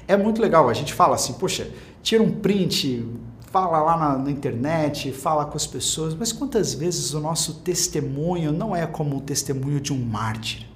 É 0.06 0.14
muito 0.14 0.40
legal, 0.40 0.68
a 0.68 0.74
gente 0.74 0.92
fala 0.92 1.14
assim, 1.14 1.32
poxa, 1.32 1.70
tira 2.02 2.22
um 2.22 2.30
print, 2.30 3.08
fala 3.50 3.80
lá 3.80 3.96
na, 3.96 4.18
na, 4.18 4.30
internet, 4.30 5.12
fala 5.12 5.46
com 5.46 5.56
as 5.56 5.66
pessoas, 5.66 6.14
mas 6.14 6.30
quantas 6.30 6.74
vezes 6.74 7.14
o 7.14 7.20
nosso 7.20 7.60
testemunho 7.60 8.52
não 8.52 8.76
é 8.76 8.86
como 8.86 9.16
o 9.16 9.20
testemunho 9.22 9.80
de 9.80 9.94
um 9.94 9.98
mártir? 9.98 10.68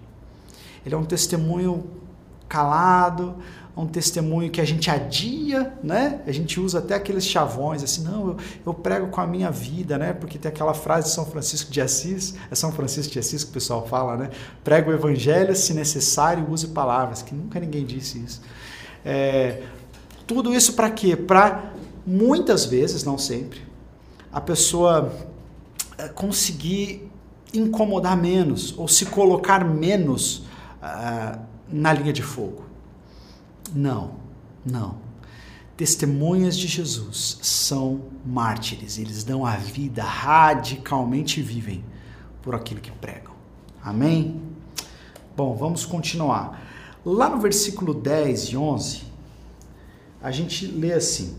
Ele 0.85 0.95
é 0.95 0.99
um 0.99 1.05
testemunho 1.05 1.85
calado, 2.49 3.37
um 3.77 3.87
testemunho 3.87 4.51
que 4.51 4.61
a 4.61 4.65
gente 4.65 4.91
adia, 4.91 5.75
né? 5.83 6.23
A 6.27 6.33
gente 6.33 6.59
usa 6.59 6.79
até 6.79 6.95
aqueles 6.95 7.27
chavões, 7.27 7.83
assim, 7.83 8.03
não, 8.03 8.29
eu, 8.29 8.37
eu, 8.65 8.75
prego 8.75 9.09
com 9.09 9.21
a 9.21 9.27
minha 9.27 9.51
vida, 9.51 9.99
né? 9.99 10.15
Porque 10.15 10.39
tem 10.39 10.49
aquela 10.49 10.73
frase 10.73 11.09
de 11.09 11.15
São 11.15 11.27
Francisco 11.27 11.71
de 11.71 11.81
Assis, 11.83 12.35
é 12.51 12.55
São 12.55 12.73
Francisco 12.73 13.13
de 13.13 13.19
Assis 13.19 13.45
que 13.45 13.51
o 13.51 13.53
pessoal 13.53 13.87
fala, 13.87 14.17
né? 14.17 14.31
Prega 14.65 14.89
o 14.89 14.95
evangelho, 14.95 15.55
se 15.55 15.75
necessário, 15.75 16.51
use 16.51 16.69
palavras, 16.69 17.21
que 17.21 17.35
nunca 17.35 17.61
ninguém 17.61 17.85
disse 17.85 18.19
isso. 18.19 18.41
É, 19.05 19.63
tudo 20.27 20.55
isso 20.55 20.73
para 20.73 20.89
quê? 20.89 21.15
Para 21.15 21.73
muitas 22.07 22.65
vezes, 22.65 23.05
não 23.05 23.19
sempre, 23.19 23.61
a 24.33 24.41
pessoa 24.41 25.13
é, 25.99 26.09
conseguir 26.09 27.11
incomodar 27.53 28.17
menos 28.17 28.75
ou 28.79 28.89
se 28.89 29.07
colocar 29.07 29.65
menos 29.65 30.45
ah, 30.83 31.39
na 31.71 31.93
linha 31.93 32.13
de 32.13 32.23
fogo. 32.23 32.65
Não, 33.75 34.15
não. 34.65 34.99
Testemunhas 35.77 36.57
de 36.57 36.67
Jesus 36.67 37.39
são 37.43 38.03
mártires, 38.25 38.99
eles 38.99 39.23
dão 39.25 39.45
a 39.45 39.57
vida 39.57 40.03
radicalmente 40.03 41.43
vivem 41.43 41.85
por 42.41 42.55
aquilo 42.55 42.81
que 42.81 42.91
pregam. 42.91 43.35
Amém? 43.83 44.41
Bom, 45.37 45.55
vamos 45.55 45.85
continuar. 45.85 46.63
Lá 47.05 47.29
no 47.29 47.39
versículo 47.39 47.93
10 47.93 48.45
e 48.45 48.57
11, 48.57 49.03
a 50.23 50.31
gente 50.31 50.67
lê 50.67 50.93
assim: 50.93 51.37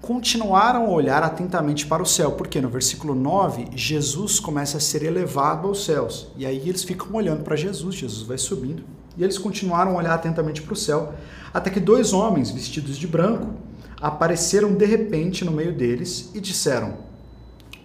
continuaram 0.00 0.86
a 0.86 0.90
olhar 0.90 1.22
atentamente 1.22 1.86
para 1.86 2.02
o 2.02 2.06
céu, 2.06 2.32
porque 2.32 2.60
no 2.60 2.68
versículo 2.68 3.14
9, 3.14 3.70
Jesus 3.74 4.38
começa 4.38 4.76
a 4.76 4.80
ser 4.80 5.02
elevado 5.02 5.66
aos 5.66 5.84
céus. 5.84 6.28
E 6.36 6.46
aí 6.46 6.68
eles 6.68 6.84
ficam 6.84 7.12
olhando 7.14 7.42
para 7.42 7.56
Jesus, 7.56 7.94
Jesus 7.96 8.26
vai 8.26 8.38
subindo. 8.38 8.84
E 9.16 9.22
eles 9.22 9.38
continuaram 9.38 9.92
a 9.92 9.98
olhar 9.98 10.14
atentamente 10.14 10.62
para 10.62 10.72
o 10.72 10.76
céu, 10.76 11.14
até 11.52 11.70
que 11.70 11.80
dois 11.80 12.12
homens 12.12 12.50
vestidos 12.50 12.96
de 12.96 13.06
branco 13.06 13.54
apareceram 14.00 14.74
de 14.74 14.84
repente 14.84 15.44
no 15.44 15.52
meio 15.52 15.72
deles 15.72 16.30
e 16.34 16.40
disseram: 16.40 16.94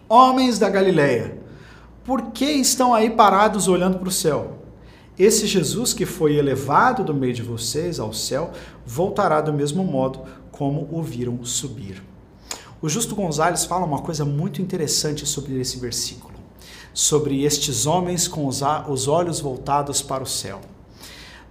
Homens 0.07 0.57
da 0.57 0.69
Galileia, 0.69 1.37
por 2.03 2.31
que 2.31 2.45
estão 2.45 2.93
aí 2.93 3.09
parados 3.09 3.67
olhando 3.67 3.99
para 3.99 4.09
o 4.09 4.11
céu? 4.11 4.57
Esse 5.17 5.45
Jesus 5.45 5.93
que 5.93 6.05
foi 6.05 6.35
elevado 6.35 7.03
do 7.03 7.13
meio 7.13 7.33
de 7.33 7.43
vocês 7.43 7.99
ao 7.99 8.13
céu 8.13 8.51
voltará 8.85 9.41
do 9.41 9.53
mesmo 9.53 9.83
modo 9.83 10.21
como 10.49 10.87
o 10.91 11.03
viram 11.03 11.43
subir. 11.43 12.01
O 12.81 12.87
Justo 12.87 13.15
Gonzalez 13.15 13.65
fala 13.65 13.85
uma 13.85 14.01
coisa 14.01 14.23
muito 14.23 14.61
interessante 14.61 15.25
sobre 15.25 15.59
esse 15.59 15.77
versículo, 15.77 16.33
sobre 16.93 17.43
estes 17.43 17.85
homens 17.85 18.27
com 18.27 18.47
os 18.47 19.07
olhos 19.07 19.41
voltados 19.41 20.01
para 20.01 20.23
o 20.23 20.27
céu. 20.27 20.61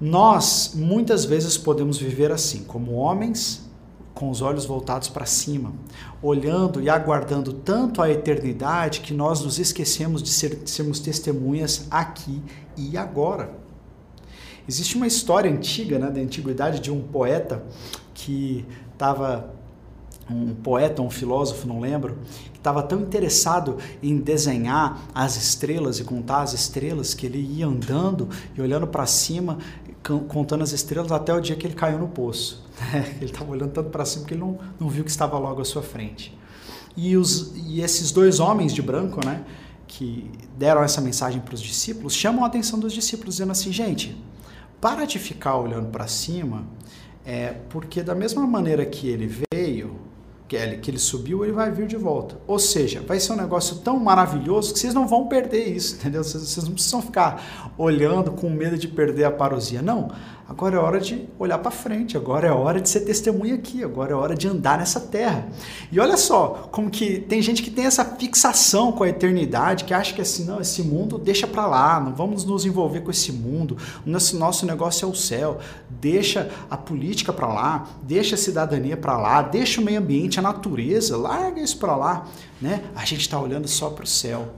Nós 0.01 0.73
muitas 0.75 1.25
vezes 1.25 1.59
podemos 1.59 1.99
viver 1.99 2.31
assim, 2.31 2.63
como 2.65 2.93
homens 2.93 3.67
com 4.15 4.31
os 4.31 4.43
olhos 4.43 4.65
voltados 4.65 5.09
para 5.09 5.25
cima, 5.25 5.73
olhando 6.21 6.81
e 6.81 6.91
aguardando 6.91 7.53
tanto 7.53 8.03
a 8.03 8.11
eternidade 8.11 9.01
que 9.01 9.15
nós 9.15 9.41
nos 9.41 9.61
esquecemos 9.61 10.23
de, 10.23 10.31
ser, 10.31 10.57
de 10.57 10.69
sermos 10.69 10.99
testemunhas 10.99 11.87
aqui 11.91 12.43
e 12.77 12.97
agora. 12.97 13.53
Existe 14.69 14.97
uma 14.97 15.07
história 15.07 15.51
antiga, 15.51 15.99
né, 15.99 16.11
da 16.11 16.21
antiguidade, 16.21 16.81
de 16.81 16.91
um 16.91 17.01
poeta 17.01 17.63
que 18.13 18.67
estava 18.93 19.55
um 20.31 20.55
poeta, 20.55 21.01
um 21.01 21.09
filósofo, 21.09 21.67
não 21.67 21.81
lembro, 21.81 22.19
que 22.53 22.59
estava 22.59 22.83
tão 22.83 23.01
interessado 23.01 23.79
em 24.03 24.19
desenhar 24.19 25.09
as 25.15 25.37
estrelas 25.37 25.99
e 26.01 26.05
contar 26.05 26.43
as 26.43 26.53
estrelas 26.53 27.15
que 27.15 27.25
ele 27.25 27.39
ia 27.39 27.67
andando 27.67 28.29
e 28.55 28.61
olhando 28.61 28.87
para 28.87 29.07
cima, 29.07 29.59
contando 30.29 30.63
as 30.63 30.73
estrelas 30.73 31.13
até 31.13 31.35
o 31.35 31.41
dia 31.41 31.57
que 31.57 31.67
ele 31.67 31.75
caiu 31.75 31.99
no 31.99 32.09
poço. 32.09 32.65
ele 33.21 33.27
estava 33.27 33.51
olhando 33.51 33.73
tanto 33.73 33.91
para 33.91 34.05
cima 34.05 34.25
que 34.25 34.35
ele 34.35 34.41
não, 34.41 34.59
não 34.79 34.89
viu 34.89 35.05
que 35.05 35.11
estava 35.11 35.39
logo 35.39 35.61
à 35.61 35.65
sua 35.65 35.83
frente. 35.83 36.37
E, 36.97 37.17
os, 37.17 37.53
e 37.55 37.81
esses 37.81 38.11
dois 38.11 38.41
homens 38.41 38.75
de 38.75 38.83
branco, 38.83 39.25
né, 39.25 39.45
que 39.87 40.31
deram 40.57 40.83
essa 40.83 41.01
mensagem 41.01 41.41
para 41.41 41.55
os 41.55 41.61
discípulos, 41.61 42.15
chamam 42.15 42.45
a 42.45 42.49
atenção 42.49 42.79
dos 42.79 42.93
discípulos, 42.93 43.37
dizendo 43.37 43.53
assim: 43.53 43.71
gente, 43.73 44.17
para 44.81 45.05
de 45.05 45.19
ficar 45.19 45.57
olhando 45.57 45.91
para 45.91 46.07
cima, 46.07 46.67
é, 47.25 47.53
porque 47.69 48.03
da 48.03 48.15
mesma 48.15 48.47
maneira 48.47 48.85
que 48.87 49.09
ele 49.09 49.33
veio, 49.53 49.68
que 50.49 50.57
ele, 50.57 50.99
subiu, 50.99 51.45
ele 51.45 51.53
vai 51.53 51.71
vir 51.71 51.87
de 51.87 51.97
volta. 51.97 52.41
Ou 52.47 52.59
seja, 52.59 53.03
vai 53.07 53.21
ser 53.21 53.35
um 53.35 53.37
negócio 53.37 53.77
tão 53.77 53.99
maravilhoso 53.99 54.73
que 54.73 54.79
vocês 54.79 54.95
não 54.95 55.07
vão 55.07 55.27
perder 55.29 55.69
isso, 55.69 55.97
entendeu? 55.97 56.25
Vocês, 56.25 56.43
vocês 56.43 56.65
não 56.67 56.73
precisam 56.73 57.03
ficar 57.03 57.73
olhando 57.77 58.33
com 58.33 58.49
medo 58.49 58.79
de 58.79 58.89
perder 58.89 59.25
a 59.25 59.31
parousia. 59.31 59.83
Não. 59.83 60.11
Agora 60.49 60.77
é 60.77 60.79
hora 60.79 60.99
de 60.99 61.29
olhar 61.39 61.59
para 61.59 61.71
frente, 61.71 62.17
agora 62.17 62.49
é 62.49 62.51
hora 62.51 62.81
de 62.81 62.89
ser 62.89 63.01
testemunha 63.01 63.55
aqui, 63.55 63.85
agora 63.85 64.13
é 64.13 64.15
hora 64.15 64.35
de 64.35 64.49
andar 64.49 64.79
nessa 64.79 64.99
terra. 64.99 65.47
E 65.93 66.01
olha 66.01 66.17
só, 66.17 66.71
como 66.73 66.89
que 66.89 67.21
tem 67.21 67.43
gente 67.43 67.63
que 67.63 67.71
tem 67.71 67.85
essa 67.85 68.03
fixação 68.03 68.91
com 68.91 69.05
a 69.05 69.09
eternidade, 69.11 69.85
que 69.85 69.93
acha 69.93 70.15
que 70.15 70.23
assim, 70.23 70.47
não, 70.47 70.59
esse 70.59 70.83
mundo 70.83 71.19
deixa 71.19 71.47
para 71.47 71.67
lá, 71.67 72.01
não 72.01 72.15
vamos 72.15 72.47
nos 72.47 72.65
envolver 72.65 73.03
com 73.03 73.11
esse 73.11 73.31
mundo, 73.31 73.77
nosso, 74.07 74.39
nosso 74.39 74.65
negócio 74.65 75.05
é 75.05 75.09
o 75.09 75.15
céu, 75.15 75.59
deixa 75.91 76.51
a 76.71 76.79
política 76.79 77.31
para 77.31 77.49
lá, 77.49 77.87
deixa 78.03 78.35
a 78.35 78.39
cidadania 78.39 78.97
para 78.97 79.19
lá, 79.19 79.43
deixa 79.43 79.83
o 79.83 79.85
meio 79.85 79.99
ambiente, 79.99 80.39
a 80.39 80.43
natureza, 80.43 81.15
larga 81.15 81.61
isso 81.61 81.77
para 81.77 81.95
lá, 81.95 82.27
né? 82.61 82.83
A 82.95 83.05
gente 83.05 83.21
está 83.21 83.41
olhando 83.41 83.69
só 83.69 83.91
para 83.91 84.05
o 84.05 84.07
céu. 84.07 84.49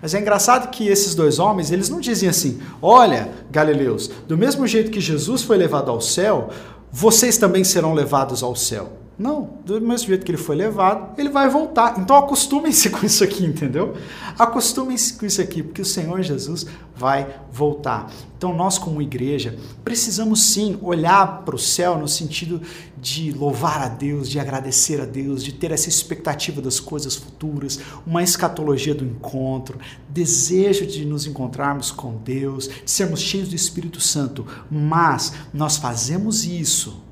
Mas 0.00 0.14
é 0.14 0.20
engraçado 0.20 0.70
que 0.70 0.86
esses 0.88 1.14
dois 1.14 1.38
homens, 1.38 1.70
eles 1.70 1.88
não 1.88 2.00
dizem 2.00 2.28
assim: 2.28 2.60
olha, 2.80 3.30
Galileus, 3.50 4.10
do 4.26 4.36
mesmo 4.36 4.66
jeito 4.66 4.90
que 4.90 5.00
Jesus 5.00 5.42
foi 5.42 5.56
levado 5.56 5.90
ao 5.90 6.00
céu, 6.00 6.50
vocês 6.90 7.36
também 7.36 7.64
serão 7.64 7.94
levados 7.94 8.42
ao 8.42 8.56
céu. 8.56 8.92
Não, 9.20 9.50
do 9.66 9.78
mesmo 9.82 10.08
jeito 10.08 10.24
que 10.24 10.30
ele 10.30 10.38
foi 10.38 10.56
levado, 10.56 11.20
ele 11.20 11.28
vai 11.28 11.46
voltar. 11.46 11.98
Então 11.98 12.16
acostumem-se 12.16 12.88
com 12.88 13.04
isso 13.04 13.22
aqui, 13.22 13.44
entendeu? 13.44 13.94
Acostumem-se 14.38 15.12
com 15.12 15.26
isso 15.26 15.42
aqui, 15.42 15.62
porque 15.62 15.82
o 15.82 15.84
Senhor 15.84 16.22
Jesus 16.22 16.64
vai 16.96 17.38
voltar. 17.52 18.10
Então 18.38 18.56
nós, 18.56 18.78
como 18.78 19.02
igreja, 19.02 19.58
precisamos 19.84 20.44
sim 20.44 20.78
olhar 20.80 21.42
para 21.42 21.54
o 21.54 21.58
céu 21.58 21.98
no 21.98 22.08
sentido 22.08 22.62
de 22.96 23.30
louvar 23.30 23.82
a 23.82 23.88
Deus, 23.88 24.26
de 24.26 24.40
agradecer 24.40 24.98
a 25.02 25.04
Deus, 25.04 25.44
de 25.44 25.52
ter 25.52 25.70
essa 25.70 25.90
expectativa 25.90 26.62
das 26.62 26.80
coisas 26.80 27.14
futuras, 27.14 27.78
uma 28.06 28.22
escatologia 28.22 28.94
do 28.94 29.04
encontro, 29.04 29.78
desejo 30.08 30.86
de 30.86 31.04
nos 31.04 31.26
encontrarmos 31.26 31.90
com 31.90 32.16
Deus, 32.16 32.70
de 32.86 32.90
sermos 32.90 33.20
cheios 33.20 33.50
do 33.50 33.54
Espírito 33.54 34.00
Santo. 34.00 34.46
Mas 34.70 35.34
nós 35.52 35.76
fazemos 35.76 36.46
isso 36.46 37.09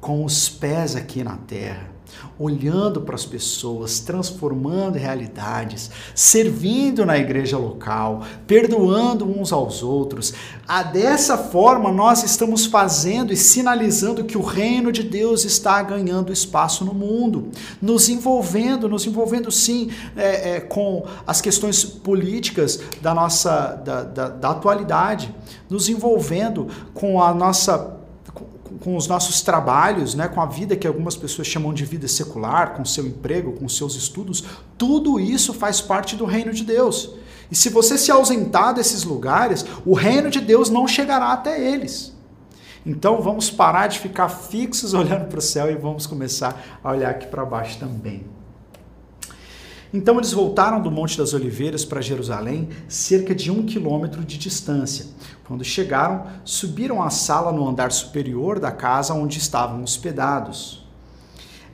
com 0.00 0.24
os 0.24 0.48
pés 0.48 0.94
aqui 0.94 1.24
na 1.24 1.36
terra, 1.36 1.90
olhando 2.38 3.00
para 3.00 3.16
as 3.16 3.26
pessoas, 3.26 3.98
transformando 3.98 4.96
realidades, 4.96 5.90
servindo 6.14 7.04
na 7.04 7.18
igreja 7.18 7.58
local, 7.58 8.22
perdoando 8.46 9.24
uns 9.24 9.52
aos 9.52 9.82
outros. 9.82 10.32
Ah, 10.66 10.82
dessa 10.82 11.36
forma, 11.36 11.90
nós 11.90 12.22
estamos 12.22 12.66
fazendo 12.66 13.32
e 13.32 13.36
sinalizando 13.36 14.24
que 14.24 14.38
o 14.38 14.42
reino 14.42 14.92
de 14.92 15.02
Deus 15.02 15.44
está 15.44 15.82
ganhando 15.82 16.32
espaço 16.32 16.84
no 16.84 16.94
mundo, 16.94 17.48
nos 17.82 18.08
envolvendo, 18.08 18.88
nos 18.88 19.04
envolvendo 19.06 19.50
sim 19.50 19.90
é, 20.16 20.56
é, 20.56 20.60
com 20.60 21.04
as 21.26 21.40
questões 21.40 21.84
políticas 21.84 22.80
da 23.02 23.12
nossa 23.12 23.72
da, 23.84 24.04
da, 24.04 24.28
da 24.28 24.50
atualidade, 24.50 25.34
nos 25.68 25.88
envolvendo 25.88 26.68
com 26.94 27.20
a 27.20 27.34
nossa 27.34 27.97
com 28.80 28.96
os 28.96 29.06
nossos 29.06 29.40
trabalhos, 29.40 30.14
né, 30.14 30.28
com 30.28 30.40
a 30.40 30.46
vida 30.46 30.76
que 30.76 30.86
algumas 30.86 31.16
pessoas 31.16 31.48
chamam 31.48 31.72
de 31.72 31.84
vida 31.84 32.06
secular, 32.06 32.74
com 32.74 32.84
seu 32.84 33.06
emprego, 33.06 33.52
com 33.52 33.68
seus 33.68 33.94
estudos, 33.94 34.44
tudo 34.76 35.18
isso 35.18 35.52
faz 35.52 35.80
parte 35.80 36.16
do 36.16 36.24
reino 36.24 36.52
de 36.52 36.64
Deus. 36.64 37.14
E 37.50 37.56
se 37.56 37.70
você 37.70 37.96
se 37.96 38.10
ausentar 38.10 38.74
desses 38.74 39.04
lugares, 39.04 39.64
o 39.84 39.94
reino 39.94 40.30
de 40.30 40.40
Deus 40.40 40.68
não 40.68 40.86
chegará 40.86 41.32
até 41.32 41.60
eles. 41.72 42.14
Então 42.84 43.20
vamos 43.20 43.50
parar 43.50 43.86
de 43.86 43.98
ficar 43.98 44.28
fixos 44.28 44.92
olhando 44.94 45.26
para 45.26 45.38
o 45.38 45.42
céu 45.42 45.70
e 45.70 45.74
vamos 45.74 46.06
começar 46.06 46.78
a 46.82 46.90
olhar 46.90 47.10
aqui 47.10 47.26
para 47.26 47.44
baixo 47.44 47.78
também. 47.78 48.37
Então 49.92 50.18
eles 50.18 50.32
voltaram 50.32 50.82
do 50.82 50.90
Monte 50.90 51.16
das 51.16 51.32
Oliveiras 51.32 51.84
para 51.84 52.02
Jerusalém, 52.02 52.68
cerca 52.88 53.34
de 53.34 53.50
um 53.50 53.64
quilômetro 53.64 54.22
de 54.22 54.36
distância. 54.36 55.06
Quando 55.46 55.64
chegaram, 55.64 56.26
subiram 56.44 57.02
à 57.02 57.08
sala 57.08 57.50
no 57.50 57.66
andar 57.66 57.90
superior 57.90 58.58
da 58.60 58.70
casa 58.70 59.14
onde 59.14 59.38
estavam 59.38 59.82
hospedados. 59.82 60.86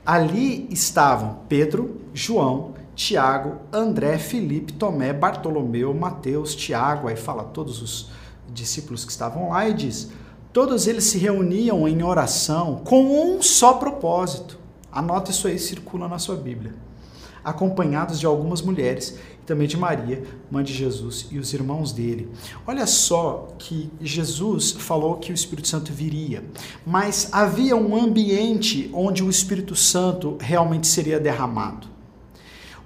Ali 0.05 0.67
estavam 0.71 1.39
Pedro, 1.49 2.01
João, 2.13 2.73
Tiago, 2.95 3.57
André, 3.73 4.17
Felipe, 4.17 4.71
Tomé, 4.71 5.11
Bartolomeu, 5.11 5.93
Mateus, 5.93 6.55
Tiago, 6.55 7.09
aí 7.09 7.17
fala 7.17 7.43
todos 7.43 7.81
os 7.81 8.09
discípulos 8.47 9.03
que 9.03 9.11
estavam 9.11 9.49
lá 9.49 9.67
e 9.67 9.73
diz: 9.73 10.11
Todos 10.53 10.87
eles 10.87 11.03
se 11.03 11.17
reuniam 11.17 11.85
em 11.85 12.01
oração 12.01 12.81
com 12.85 13.03
um 13.03 13.41
só 13.41 13.73
propósito. 13.73 14.57
Anota 14.89 15.31
isso 15.31 15.47
aí, 15.49 15.59
circula 15.59 16.07
na 16.07 16.19
sua 16.19 16.37
Bíblia 16.37 16.84
acompanhados 17.45 18.19
de 18.19 18.25
algumas 18.25 18.61
mulheres, 18.61 19.17
e 19.41 19.45
também 19.45 19.67
de 19.67 19.77
Maria, 19.77 20.23
mãe 20.49 20.63
de 20.63 20.73
Jesus, 20.73 21.27
e 21.31 21.37
os 21.37 21.53
irmãos 21.53 21.91
dele. 21.91 22.27
Olha 22.65 22.87
só 22.87 23.49
que 23.59 23.89
Jesus 24.01 24.71
falou 24.71 25.17
que 25.17 25.31
o 25.31 25.35
Espírito 25.35 25.67
Santo 25.67 25.93
viria, 25.93 26.43
mas 26.85 27.29
havia 27.31 27.75
um 27.75 27.95
ambiente 27.95 28.89
onde 28.91 29.23
o 29.23 29.29
Espírito 29.29 29.75
Santo 29.75 30.35
realmente 30.39 30.87
seria 30.87 31.19
derramado. 31.19 31.87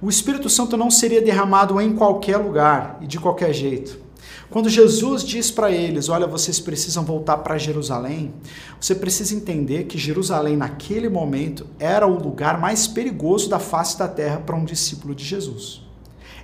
O 0.02 0.10
Espírito 0.10 0.50
Santo 0.50 0.78
não 0.78 0.92
seria 0.92 1.22
derramado 1.22 1.80
em 1.80 1.96
qualquer 1.96 2.38
lugar 2.38 2.98
e 3.02 3.08
de 3.08 3.20
qualquer 3.20 3.54
jeito. 3.54 4.09
Quando 4.50 4.70
Jesus 4.70 5.24
diz 5.24 5.52
para 5.52 5.72
eles: 5.72 6.10
Olha, 6.10 6.26
vocês 6.26 6.60
precisam 6.60 7.04
voltar 7.04 7.38
para 7.38 7.58
Jerusalém, 7.58 8.34
você 8.80 8.96
precisa 8.96 9.36
entender 9.36 9.86
que 9.86 9.98
Jerusalém, 9.98 10.58
naquele 10.58 11.10
momento, 11.10 11.68
era 11.80 12.08
o 12.08 12.22
lugar 12.22 12.60
mais 12.60 12.88
perigoso 12.88 13.50
da 13.50 13.60
face 13.60 13.98
da 13.98 14.08
terra 14.08 14.38
para 14.38 14.56
um 14.56 14.66
discípulo 14.66 15.14
de 15.14 15.24
Jesus. 15.24 15.82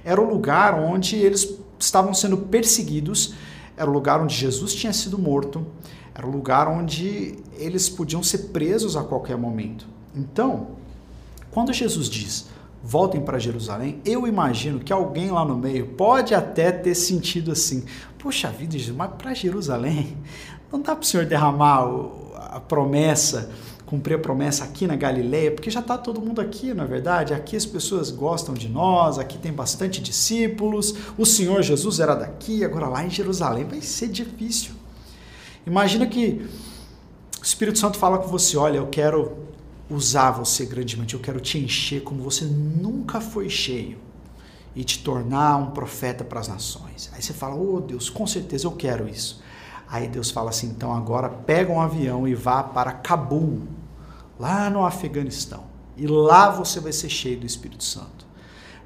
Era 0.03 0.21
o 0.21 0.29
lugar 0.29 0.75
onde 0.75 1.15
eles 1.15 1.57
estavam 1.79 2.13
sendo 2.13 2.37
perseguidos, 2.37 3.33
era 3.75 3.89
o 3.89 3.93
lugar 3.93 4.21
onde 4.21 4.35
Jesus 4.35 4.73
tinha 4.73 4.93
sido 4.93 5.17
morto, 5.17 5.65
era 6.13 6.25
o 6.25 6.31
lugar 6.31 6.67
onde 6.67 7.35
eles 7.57 7.89
podiam 7.89 8.21
ser 8.21 8.49
presos 8.49 8.95
a 8.95 9.03
qualquer 9.03 9.37
momento. 9.37 9.87
Então, 10.15 10.67
quando 11.51 11.73
Jesus 11.73 12.07
diz: 12.07 12.45
voltem 12.85 13.19
para 13.19 13.39
Jerusalém, 13.39 13.99
eu 14.05 14.27
imagino 14.27 14.79
que 14.79 14.93
alguém 14.93 15.31
lá 15.31 15.43
no 15.43 15.57
meio 15.57 15.87
pode 15.87 16.35
até 16.35 16.71
ter 16.71 16.93
sentido 16.93 17.51
assim: 17.51 17.83
puxa 18.19 18.49
vida, 18.49 18.77
mas 18.95 19.11
para 19.17 19.33
Jerusalém, 19.33 20.15
não 20.71 20.79
dá 20.79 20.95
para 20.95 21.01
o 21.01 21.05
Senhor 21.05 21.25
derramar 21.25 21.89
a 22.35 22.59
promessa, 22.59 23.49
cumprir 23.87 24.15
a 24.15 24.19
promessa 24.19 24.63
aqui 24.63 24.85
na 24.85 24.95
Galileia, 24.95 25.51
porque 25.51 25.71
já 25.71 25.79
está 25.79 25.97
todo 25.97 26.21
mundo 26.21 26.39
aqui, 26.39 26.73
na 26.75 26.83
é 26.83 26.87
verdade. 26.87 27.33
Aqui 27.33 27.55
as 27.55 27.65
pessoas 27.65 28.11
gostam 28.11 28.53
de 28.53 28.69
nós, 28.69 29.17
aqui 29.17 29.37
tem 29.39 29.51
bastante 29.51 29.99
discípulos, 29.99 30.93
o 31.17 31.25
Senhor 31.25 31.63
Jesus 31.63 31.99
era 31.99 32.13
daqui, 32.13 32.63
agora 32.63 32.87
lá 32.87 33.03
em 33.03 33.09
Jerusalém 33.09 33.63
vai 33.65 33.81
ser 33.81 34.09
difícil. 34.09 34.73
Imagina 35.65 36.05
que 36.05 36.45
o 37.41 37.43
Espírito 37.43 37.79
Santo 37.79 37.97
fala 37.97 38.19
com 38.19 38.27
você: 38.27 38.55
olha, 38.55 38.77
eu 38.77 38.87
quero 38.87 39.44
usar 39.89 40.31
você 40.31 40.65
grandemente, 40.65 41.13
eu 41.13 41.19
quero 41.19 41.39
te 41.39 41.57
encher 41.57 42.03
como 42.03 42.23
você 42.23 42.45
nunca 42.45 43.21
foi 43.21 43.49
cheio 43.49 43.99
e 44.75 44.83
te 44.83 45.03
tornar 45.03 45.57
um 45.57 45.71
profeta 45.71 46.23
para 46.23 46.39
as 46.39 46.47
nações. 46.47 47.09
Aí 47.13 47.21
você 47.21 47.33
fala: 47.33 47.55
"Oh, 47.55 47.79
Deus, 47.79 48.09
com 48.09 48.25
certeza 48.25 48.67
eu 48.67 48.71
quero 48.71 49.07
isso". 49.07 49.41
Aí 49.87 50.07
Deus 50.07 50.31
fala 50.31 50.49
assim: 50.49 50.67
então 50.67 50.93
agora 50.93 51.29
pega 51.29 51.71
um 51.71 51.81
avião 51.81 52.27
e 52.27 52.33
vá 52.33 52.63
para 52.63 52.91
Cabul, 52.91 53.63
lá 54.39 54.69
no 54.69 54.85
Afeganistão. 54.85 55.75
E 55.97 56.07
lá 56.07 56.49
você 56.49 56.79
vai 56.79 56.91
ser 56.91 57.09
cheio 57.09 57.39
do 57.39 57.45
Espírito 57.45 57.83
Santo. 57.83 58.25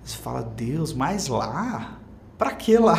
Você 0.04 0.18
fala, 0.18 0.42
Deus, 0.42 0.94
mas 0.94 1.28
lá? 1.28 2.00
Para 2.38 2.52
que 2.52 2.78
lá? 2.80 2.98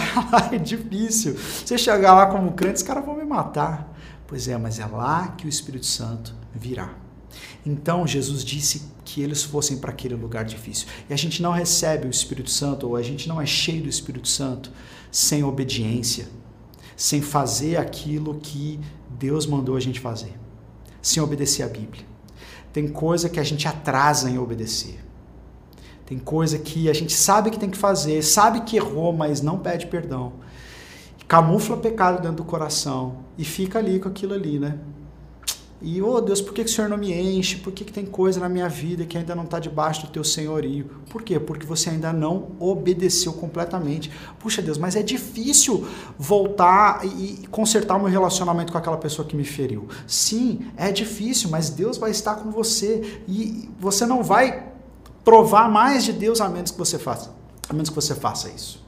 é 0.52 0.58
difícil. 0.58 1.34
Você 1.34 1.78
chegar 1.78 2.14
lá 2.14 2.26
como 2.26 2.52
crente, 2.52 2.76
os 2.76 2.82
caras 2.82 3.04
vão 3.04 3.16
me 3.16 3.24
matar. 3.24 3.92
Pois 4.26 4.48
é, 4.48 4.56
mas 4.56 4.78
é 4.78 4.86
lá 4.86 5.28
que 5.28 5.46
o 5.46 5.48
Espírito 5.48 5.86
Santo 5.86 6.34
virá. 6.54 6.94
Então 7.64 8.06
Jesus 8.06 8.44
disse 8.44 8.82
que 9.04 9.22
eles 9.22 9.42
fossem 9.42 9.78
para 9.78 9.90
aquele 9.90 10.14
lugar 10.14 10.44
difícil. 10.44 10.86
E 11.08 11.12
a 11.12 11.16
gente 11.16 11.42
não 11.42 11.52
recebe 11.52 12.06
o 12.06 12.10
Espírito 12.10 12.50
Santo, 12.50 12.86
ou 12.86 12.96
a 12.96 13.02
gente 13.02 13.28
não 13.28 13.40
é 13.40 13.46
cheio 13.46 13.82
do 13.82 13.88
Espírito 13.88 14.28
Santo, 14.28 14.70
sem 15.10 15.42
obediência, 15.42 16.28
sem 16.96 17.20
fazer 17.20 17.76
aquilo 17.76 18.38
que 18.40 18.78
Deus 19.10 19.46
mandou 19.46 19.76
a 19.76 19.80
gente 19.80 20.00
fazer, 20.00 20.32
sem 21.02 21.22
obedecer 21.22 21.62
a 21.62 21.68
Bíblia. 21.68 22.04
Tem 22.72 22.86
coisa 22.86 23.28
que 23.28 23.40
a 23.40 23.42
gente 23.42 23.66
atrasa 23.66 24.30
em 24.30 24.38
obedecer. 24.38 25.00
Tem 26.06 26.18
coisa 26.18 26.58
que 26.58 26.88
a 26.88 26.92
gente 26.92 27.12
sabe 27.12 27.50
que 27.50 27.58
tem 27.58 27.70
que 27.70 27.78
fazer, 27.78 28.22
sabe 28.22 28.62
que 28.62 28.76
errou, 28.76 29.12
mas 29.12 29.40
não 29.40 29.58
pede 29.58 29.86
perdão. 29.86 30.32
Camufla 31.28 31.76
pecado 31.76 32.20
dentro 32.20 32.38
do 32.38 32.44
coração 32.44 33.18
e 33.38 33.44
fica 33.44 33.78
ali 33.78 34.00
com 34.00 34.08
aquilo 34.08 34.34
ali, 34.34 34.58
né? 34.58 34.78
E, 35.82 36.02
oh 36.02 36.20
Deus, 36.20 36.42
por 36.42 36.52
que, 36.52 36.62
que 36.62 36.70
o 36.70 36.72
Senhor 36.72 36.88
não 36.88 36.98
me 36.98 37.12
enche? 37.12 37.56
Por 37.56 37.72
que, 37.72 37.84
que 37.84 37.92
tem 37.92 38.04
coisa 38.04 38.38
na 38.38 38.48
minha 38.50 38.68
vida 38.68 39.06
que 39.06 39.16
ainda 39.16 39.34
não 39.34 39.44
está 39.44 39.58
debaixo 39.58 40.06
do 40.06 40.12
teu 40.12 40.22
senhorio? 40.22 40.90
Por 41.08 41.22
quê? 41.22 41.40
Porque 41.40 41.66
você 41.66 41.88
ainda 41.88 42.12
não 42.12 42.48
obedeceu 42.58 43.32
completamente. 43.32 44.10
Puxa 44.38 44.60
Deus, 44.60 44.76
mas 44.76 44.94
é 44.94 45.02
difícil 45.02 45.86
voltar 46.18 47.00
e 47.04 47.46
consertar 47.50 47.96
o 47.96 48.00
meu 48.00 48.10
relacionamento 48.10 48.72
com 48.72 48.78
aquela 48.78 48.98
pessoa 48.98 49.26
que 49.26 49.34
me 49.34 49.44
feriu. 49.44 49.88
Sim, 50.06 50.66
é 50.76 50.92
difícil, 50.92 51.48
mas 51.48 51.70
Deus 51.70 51.96
vai 51.96 52.10
estar 52.10 52.34
com 52.34 52.50
você. 52.50 53.22
E 53.26 53.70
você 53.78 54.04
não 54.04 54.22
vai 54.22 54.66
provar 55.24 55.70
mais 55.70 56.04
de 56.04 56.12
Deus 56.12 56.42
a 56.42 56.48
menos 56.48 56.70
que 56.70 56.78
você 56.78 56.98
faça. 56.98 57.34
A 57.68 57.72
menos 57.72 57.88
que 57.88 57.94
você 57.94 58.14
faça 58.14 58.50
isso. 58.50 58.84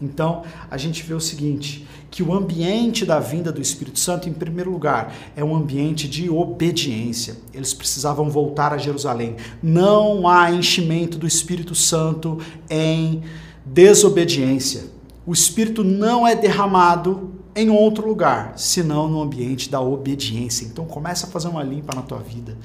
Então, 0.00 0.42
a 0.70 0.76
gente 0.78 1.02
vê 1.02 1.12
o 1.12 1.20
seguinte, 1.20 1.86
que 2.10 2.22
o 2.22 2.34
ambiente 2.34 3.06
da 3.06 3.20
vinda 3.20 3.52
do 3.52 3.60
Espírito 3.60 3.98
Santo, 3.98 4.28
em 4.28 4.32
primeiro 4.32 4.70
lugar, 4.70 5.14
é 5.36 5.44
um 5.44 5.54
ambiente 5.54 6.08
de 6.08 6.28
obediência. 6.28 7.36
Eles 7.54 7.72
precisavam 7.72 8.28
voltar 8.28 8.72
a 8.72 8.78
Jerusalém. 8.78 9.36
Não 9.62 10.26
há 10.26 10.50
enchimento 10.50 11.16
do 11.16 11.26
Espírito 11.26 11.74
Santo 11.74 12.38
em 12.68 13.22
desobediência. 13.64 14.84
O 15.24 15.32
Espírito 15.32 15.84
não 15.84 16.26
é 16.26 16.34
derramado 16.34 17.30
em 17.54 17.70
outro 17.70 18.08
lugar, 18.08 18.54
senão 18.56 19.08
no 19.08 19.22
ambiente 19.22 19.70
da 19.70 19.80
obediência. 19.80 20.64
Então, 20.64 20.84
começa 20.86 21.26
a 21.26 21.30
fazer 21.30 21.48
uma 21.48 21.62
limpa 21.62 21.94
na 21.94 22.02
tua 22.02 22.18
vida. 22.18 22.56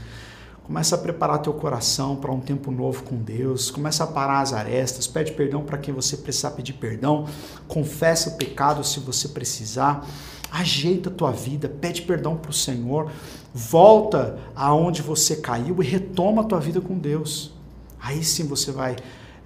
Começa 0.65 0.95
a 0.95 0.97
preparar 0.97 1.43
teu 1.43 1.53
coração 1.53 2.15
para 2.15 2.31
um 2.31 2.39
tempo 2.39 2.71
novo 2.71 3.03
com 3.03 3.15
Deus. 3.17 3.69
Começa 3.69 4.03
a 4.03 4.07
parar 4.07 4.41
as 4.41 4.51
arestas. 4.51 5.05
Pede 5.05 5.31
perdão 5.33 5.63
para 5.63 5.77
quem 5.77 5.93
você 5.93 6.17
precisar 6.17 6.51
pedir 6.51 6.73
perdão. 6.73 7.27
Confessa 7.67 8.31
o 8.31 8.33
pecado 8.35 8.83
se 8.83 8.99
você 8.99 9.27
precisar. 9.27 10.03
Ajeita 10.49 11.11
a 11.11 11.13
tua 11.13 11.31
vida. 11.31 11.69
Pede 11.69 12.01
perdão 12.01 12.35
para 12.35 12.49
o 12.49 12.53
Senhor. 12.53 13.11
Volta 13.53 14.39
aonde 14.55 15.03
você 15.03 15.35
caiu 15.35 15.83
e 15.83 15.85
retoma 15.85 16.41
a 16.41 16.45
tua 16.45 16.59
vida 16.59 16.81
com 16.81 16.97
Deus. 16.97 17.53
Aí 18.01 18.23
sim 18.23 18.47
você 18.47 18.71
vai 18.71 18.95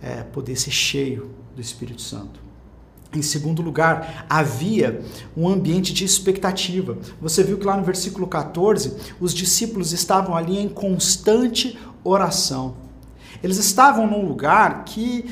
é, 0.01 0.23
poder 0.23 0.55
ser 0.55 0.71
cheio 0.71 1.31
do 1.53 1.59
Espírito 1.59 2.01
Santo. 2.01 2.48
Em 3.13 3.23
segundo 3.23 3.61
lugar, 3.63 4.25
havia 4.29 5.01
um 5.35 5.47
ambiente 5.47 5.91
de 5.93 6.05
expectativa. 6.05 6.97
Você 7.19 7.43
viu 7.43 7.57
que 7.57 7.65
lá 7.65 7.75
no 7.75 7.83
versículo 7.83 8.27
14, 8.27 8.95
os 9.19 9.33
discípulos 9.33 9.91
estavam 9.91 10.35
ali 10.35 10.59
em 10.59 10.69
constante 10.69 11.77
oração. 12.03 12.75
Eles 13.41 13.57
estavam 13.57 14.05
num 14.05 14.27
lugar 14.27 14.83
que 14.85 15.25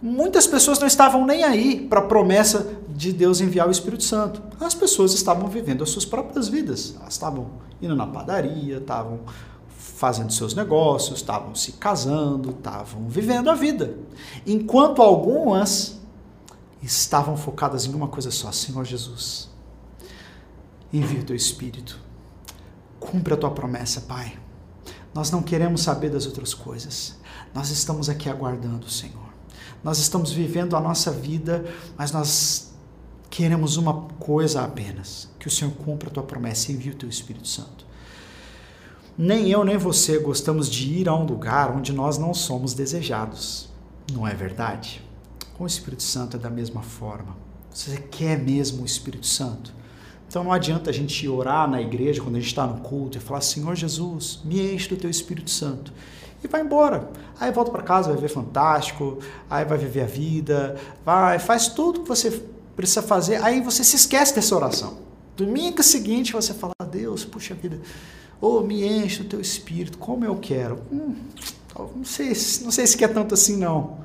muitas 0.00 0.46
pessoas 0.46 0.78
não 0.78 0.86
estavam 0.86 1.26
nem 1.26 1.42
aí 1.42 1.80
para 1.88 2.00
a 2.00 2.04
promessa 2.04 2.74
de 2.88 3.12
Deus 3.12 3.40
enviar 3.40 3.66
o 3.66 3.72
Espírito 3.72 4.04
Santo. 4.04 4.40
As 4.60 4.74
pessoas 4.74 5.12
estavam 5.12 5.48
vivendo 5.48 5.82
as 5.82 5.90
suas 5.90 6.04
próprias 6.04 6.46
vidas. 6.46 6.94
Elas 7.00 7.14
estavam 7.14 7.50
indo 7.82 7.96
na 7.96 8.06
padaria, 8.06 8.76
estavam 8.76 9.20
fazendo 9.76 10.32
seus 10.32 10.54
negócios, 10.54 11.18
estavam 11.18 11.54
se 11.54 11.72
casando, 11.72 12.50
estavam 12.50 13.08
vivendo 13.08 13.50
a 13.50 13.54
vida. 13.54 13.96
Enquanto 14.46 15.02
algumas 15.02 16.00
estavam 16.84 17.36
focadas 17.36 17.86
em 17.86 17.94
uma 17.94 18.08
coisa 18.08 18.30
só: 18.30 18.52
Senhor 18.52 18.84
Jesus, 18.84 19.48
envia 20.92 21.20
o 21.20 21.24
teu 21.24 21.36
Espírito, 21.36 21.98
cumpre 23.00 23.34
a 23.34 23.36
tua 23.36 23.50
promessa, 23.50 24.02
Pai. 24.02 24.38
Nós 25.14 25.30
não 25.30 25.42
queremos 25.42 25.82
saber 25.82 26.10
das 26.10 26.26
outras 26.26 26.52
coisas, 26.52 27.16
nós 27.54 27.70
estamos 27.70 28.08
aqui 28.08 28.28
aguardando, 28.28 28.90
Senhor. 28.90 29.32
Nós 29.82 29.98
estamos 29.98 30.32
vivendo 30.32 30.76
a 30.76 30.80
nossa 30.80 31.10
vida, 31.10 31.64
mas 31.96 32.10
nós 32.10 32.72
queremos 33.30 33.76
uma 33.76 34.02
coisa 34.18 34.62
apenas: 34.62 35.28
que 35.38 35.46
o 35.46 35.50
Senhor 35.50 35.72
cumpra 35.72 36.08
a 36.08 36.12
tua 36.12 36.22
promessa 36.22 36.70
e 36.70 36.74
envie 36.74 36.90
o 36.90 36.96
teu 36.96 37.08
Espírito 37.08 37.46
Santo. 37.46 37.84
Nem 39.16 39.48
eu 39.48 39.62
nem 39.64 39.76
você 39.76 40.18
gostamos 40.18 40.68
de 40.68 40.92
ir 40.92 41.08
a 41.08 41.14
um 41.14 41.24
lugar 41.24 41.70
onde 41.70 41.92
nós 41.92 42.18
não 42.18 42.34
somos 42.34 42.74
desejados, 42.74 43.68
não 44.12 44.26
é 44.26 44.34
verdade? 44.34 45.04
Com 45.54 45.64
o 45.64 45.66
Espírito 45.66 46.02
Santo 46.02 46.36
é 46.36 46.40
da 46.40 46.50
mesma 46.50 46.82
forma. 46.82 47.36
Você 47.72 47.96
quer 48.10 48.38
mesmo 48.38 48.82
o 48.82 48.86
Espírito 48.86 49.26
Santo? 49.26 49.72
Então 50.28 50.42
não 50.42 50.52
adianta 50.52 50.90
a 50.90 50.92
gente 50.92 51.28
orar 51.28 51.70
na 51.70 51.80
igreja 51.80 52.20
quando 52.20 52.34
a 52.36 52.40
gente 52.40 52.48
está 52.48 52.66
no 52.66 52.80
culto 52.80 53.18
e 53.18 53.20
falar: 53.20 53.40
Senhor 53.40 53.74
Jesus, 53.76 54.40
me 54.44 54.74
enche 54.74 54.88
do 54.88 54.96
teu 54.96 55.08
Espírito 55.08 55.50
Santo. 55.50 55.92
E 56.42 56.48
vai 56.48 56.60
embora. 56.60 57.08
Aí 57.38 57.52
volta 57.52 57.70
para 57.70 57.82
casa, 57.82 58.10
vai 58.12 58.20
ver 58.20 58.28
fantástico, 58.28 59.18
aí 59.48 59.64
vai 59.64 59.78
viver 59.78 60.02
a 60.02 60.06
vida, 60.06 60.76
vai, 61.04 61.38
faz 61.38 61.68
tudo 61.68 62.00
que 62.00 62.08
você 62.08 62.42
precisa 62.74 63.00
fazer. 63.00 63.42
Aí 63.42 63.60
você 63.60 63.84
se 63.84 63.94
esquece 63.94 64.34
dessa 64.34 64.54
oração. 64.56 64.98
Domingo 65.36 65.82
seguinte 65.84 66.32
você 66.32 66.52
fala: 66.52 66.74
Deus, 66.90 67.24
puxa 67.24 67.54
vida, 67.54 67.80
oh, 68.40 68.60
me 68.60 68.84
enche 68.84 69.22
do 69.22 69.28
teu 69.28 69.40
Espírito, 69.40 69.98
como 69.98 70.24
eu 70.24 70.34
quero. 70.36 70.82
Hum, 70.90 71.14
não 71.94 72.04
sei, 72.04 72.28
não 72.62 72.72
sei 72.72 72.86
se 72.88 72.96
quer 72.96 73.14
tanto 73.14 73.34
assim 73.34 73.56
não. 73.56 73.98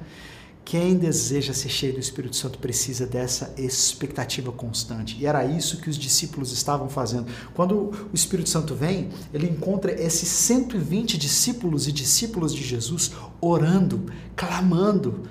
Quem 0.69 0.99
deseja 0.99 1.51
ser 1.51 1.69
cheio 1.69 1.93
do 1.93 1.99
Espírito 1.99 2.35
Santo 2.35 2.59
precisa 2.59 3.07
dessa 3.07 3.51
expectativa 3.57 4.51
constante. 4.51 5.17
E 5.19 5.25
era 5.25 5.43
isso 5.43 5.81
que 5.81 5.89
os 5.89 5.97
discípulos 5.97 6.51
estavam 6.51 6.87
fazendo. 6.87 7.25
Quando 7.55 7.75
o 7.75 8.13
Espírito 8.13 8.49
Santo 8.49 8.75
vem, 8.75 9.09
ele 9.33 9.49
encontra 9.49 9.91
esses 9.99 10.29
120 10.29 11.17
discípulos 11.17 11.87
e 11.87 11.91
discípulos 11.91 12.53
de 12.53 12.61
Jesus 12.61 13.13
orando, 13.41 14.13
clamando. 14.35 15.23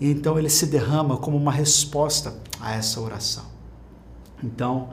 E 0.00 0.10
então 0.10 0.38
ele 0.38 0.48
se 0.48 0.64
derrama 0.64 1.18
como 1.18 1.36
uma 1.36 1.52
resposta 1.52 2.34
a 2.58 2.74
essa 2.74 2.98
oração. 2.98 3.44
Então, 4.42 4.88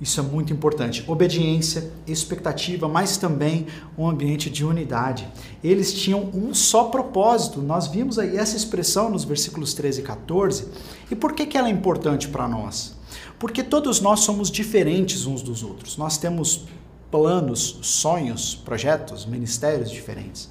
isso 0.00 0.20
é 0.20 0.22
muito 0.22 0.52
importante. 0.52 1.04
Obediência, 1.08 1.90
expectativa, 2.06 2.86
mas 2.88 3.16
também 3.16 3.66
um 3.96 4.08
ambiente 4.08 4.48
de 4.48 4.64
unidade. 4.64 5.26
Eles 5.62 5.92
tinham 5.92 6.30
um 6.32 6.54
só 6.54 6.84
propósito. 6.84 7.60
Nós 7.60 7.88
vimos 7.88 8.18
aí 8.18 8.36
essa 8.36 8.56
expressão 8.56 9.10
nos 9.10 9.24
versículos 9.24 9.74
13 9.74 10.00
e 10.00 10.04
14. 10.04 10.68
E 11.10 11.16
por 11.16 11.32
que, 11.32 11.46
que 11.46 11.58
ela 11.58 11.68
é 11.68 11.72
importante 11.72 12.28
para 12.28 12.46
nós? 12.46 12.96
Porque 13.38 13.62
todos 13.62 14.00
nós 14.00 14.20
somos 14.20 14.50
diferentes 14.50 15.26
uns 15.26 15.42
dos 15.42 15.64
outros. 15.64 15.96
Nós 15.96 16.16
temos 16.16 16.66
planos, 17.10 17.78
sonhos, 17.82 18.54
projetos, 18.54 19.26
ministérios 19.26 19.90
diferentes. 19.90 20.48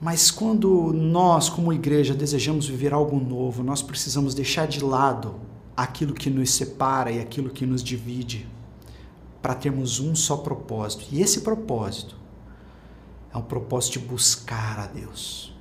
Mas 0.00 0.30
quando 0.30 0.92
nós, 0.92 1.48
como 1.48 1.72
igreja, 1.72 2.14
desejamos 2.14 2.66
viver 2.66 2.92
algo 2.92 3.18
novo, 3.20 3.62
nós 3.62 3.82
precisamos 3.82 4.34
deixar 4.34 4.66
de 4.66 4.82
lado 4.82 5.34
aquilo 5.76 6.14
que 6.14 6.28
nos 6.28 6.52
separa 6.52 7.10
e 7.10 7.20
aquilo 7.20 7.50
que 7.50 7.64
nos 7.64 7.82
divide, 7.82 8.46
para 9.40 9.54
termos 9.54 10.00
um 10.00 10.14
só 10.14 10.36
propósito. 10.36 11.06
E 11.10 11.22
esse 11.22 11.40
propósito 11.40 12.16
é 13.32 13.38
um 13.38 13.42
propósito 13.42 13.98
de 13.98 14.06
buscar 14.06 14.78
a 14.78 14.86
Deus. 14.86 15.54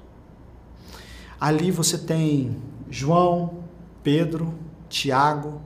Ali 1.39 1.71
você 1.71 1.97
tem 1.97 2.57
João, 2.89 3.63
Pedro, 4.03 4.53
Tiago, 4.89 5.61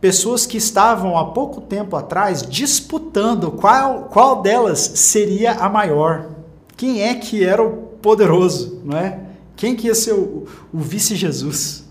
pessoas 0.00 0.46
que 0.46 0.56
estavam 0.56 1.18
há 1.18 1.32
pouco 1.32 1.60
tempo 1.60 1.96
atrás 1.96 2.42
disputando 2.42 3.50
qual, 3.50 4.04
qual 4.04 4.42
delas 4.42 4.78
seria 4.78 5.54
a 5.54 5.68
maior. 5.68 6.30
Quem 6.76 7.02
é 7.02 7.14
que 7.14 7.42
era 7.42 7.62
o 7.62 7.88
poderoso, 8.00 8.80
não 8.84 8.96
é? 8.96 9.20
Quem 9.56 9.74
que 9.74 9.88
ia 9.88 9.94
ser 9.94 10.12
o, 10.12 10.46
o 10.72 10.78
vice-Jesus? 10.78 11.87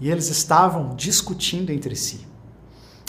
E 0.00 0.10
eles 0.10 0.28
estavam 0.28 0.94
discutindo 0.94 1.70
entre 1.70 1.96
si. 1.96 2.26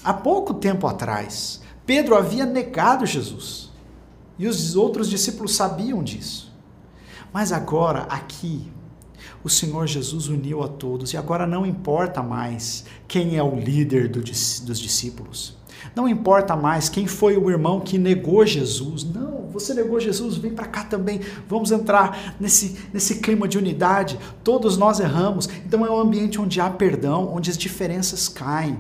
Há 0.04 0.14
pouco 0.14 0.54
tempo 0.54 0.88
atrás, 0.88 1.62
Pedro 1.86 2.16
havia 2.16 2.46
negado 2.46 3.06
Jesus. 3.06 3.72
E 4.40 4.48
os 4.48 4.76
outros 4.76 5.10
discípulos 5.10 5.56
sabiam 5.56 6.04
disso. 6.04 6.54
Mas 7.34 7.52
agora, 7.52 8.04
aqui, 8.04 8.72
o 9.44 9.50
Senhor 9.50 9.88
Jesus 9.88 10.28
uniu 10.28 10.64
a 10.64 10.68
todos 10.68 11.14
e 11.14 11.18
agora 11.18 11.48
não 11.48 11.66
importa 11.66 12.22
mais 12.22 12.86
quem 13.08 13.36
é 13.36 13.44
o 13.44 13.56
líder 13.56 14.08
do, 14.08 14.22
dos 14.22 14.80
discípulos. 14.80 15.57
Não 15.96 16.08
importa 16.08 16.56
mais 16.56 16.90
quem 16.90 17.08
foi 17.08 17.38
o 17.38 17.50
irmão 17.50 17.80
que 17.80 17.98
negou 17.98 18.46
Jesus. 18.46 19.04
Não, 19.04 19.48
você 19.48 19.74
negou 19.74 20.00
Jesus, 20.00 20.38
vem 20.38 20.54
para 20.54 20.68
cá 20.68 20.84
também. 20.84 21.22
Vamos 21.48 21.72
entrar 21.72 22.36
nesse, 22.40 22.78
nesse 22.94 23.16
clima 23.16 23.48
de 23.48 23.58
unidade. 23.58 24.20
Todos 24.44 24.78
nós 24.78 25.00
erramos. 25.00 25.48
Então 25.66 25.86
é 25.86 25.90
um 25.90 26.00
ambiente 26.00 26.40
onde 26.40 26.62
há 26.62 26.70
perdão, 26.70 27.34
onde 27.34 27.50
as 27.50 27.58
diferenças 27.58 28.30
caem, 28.30 28.78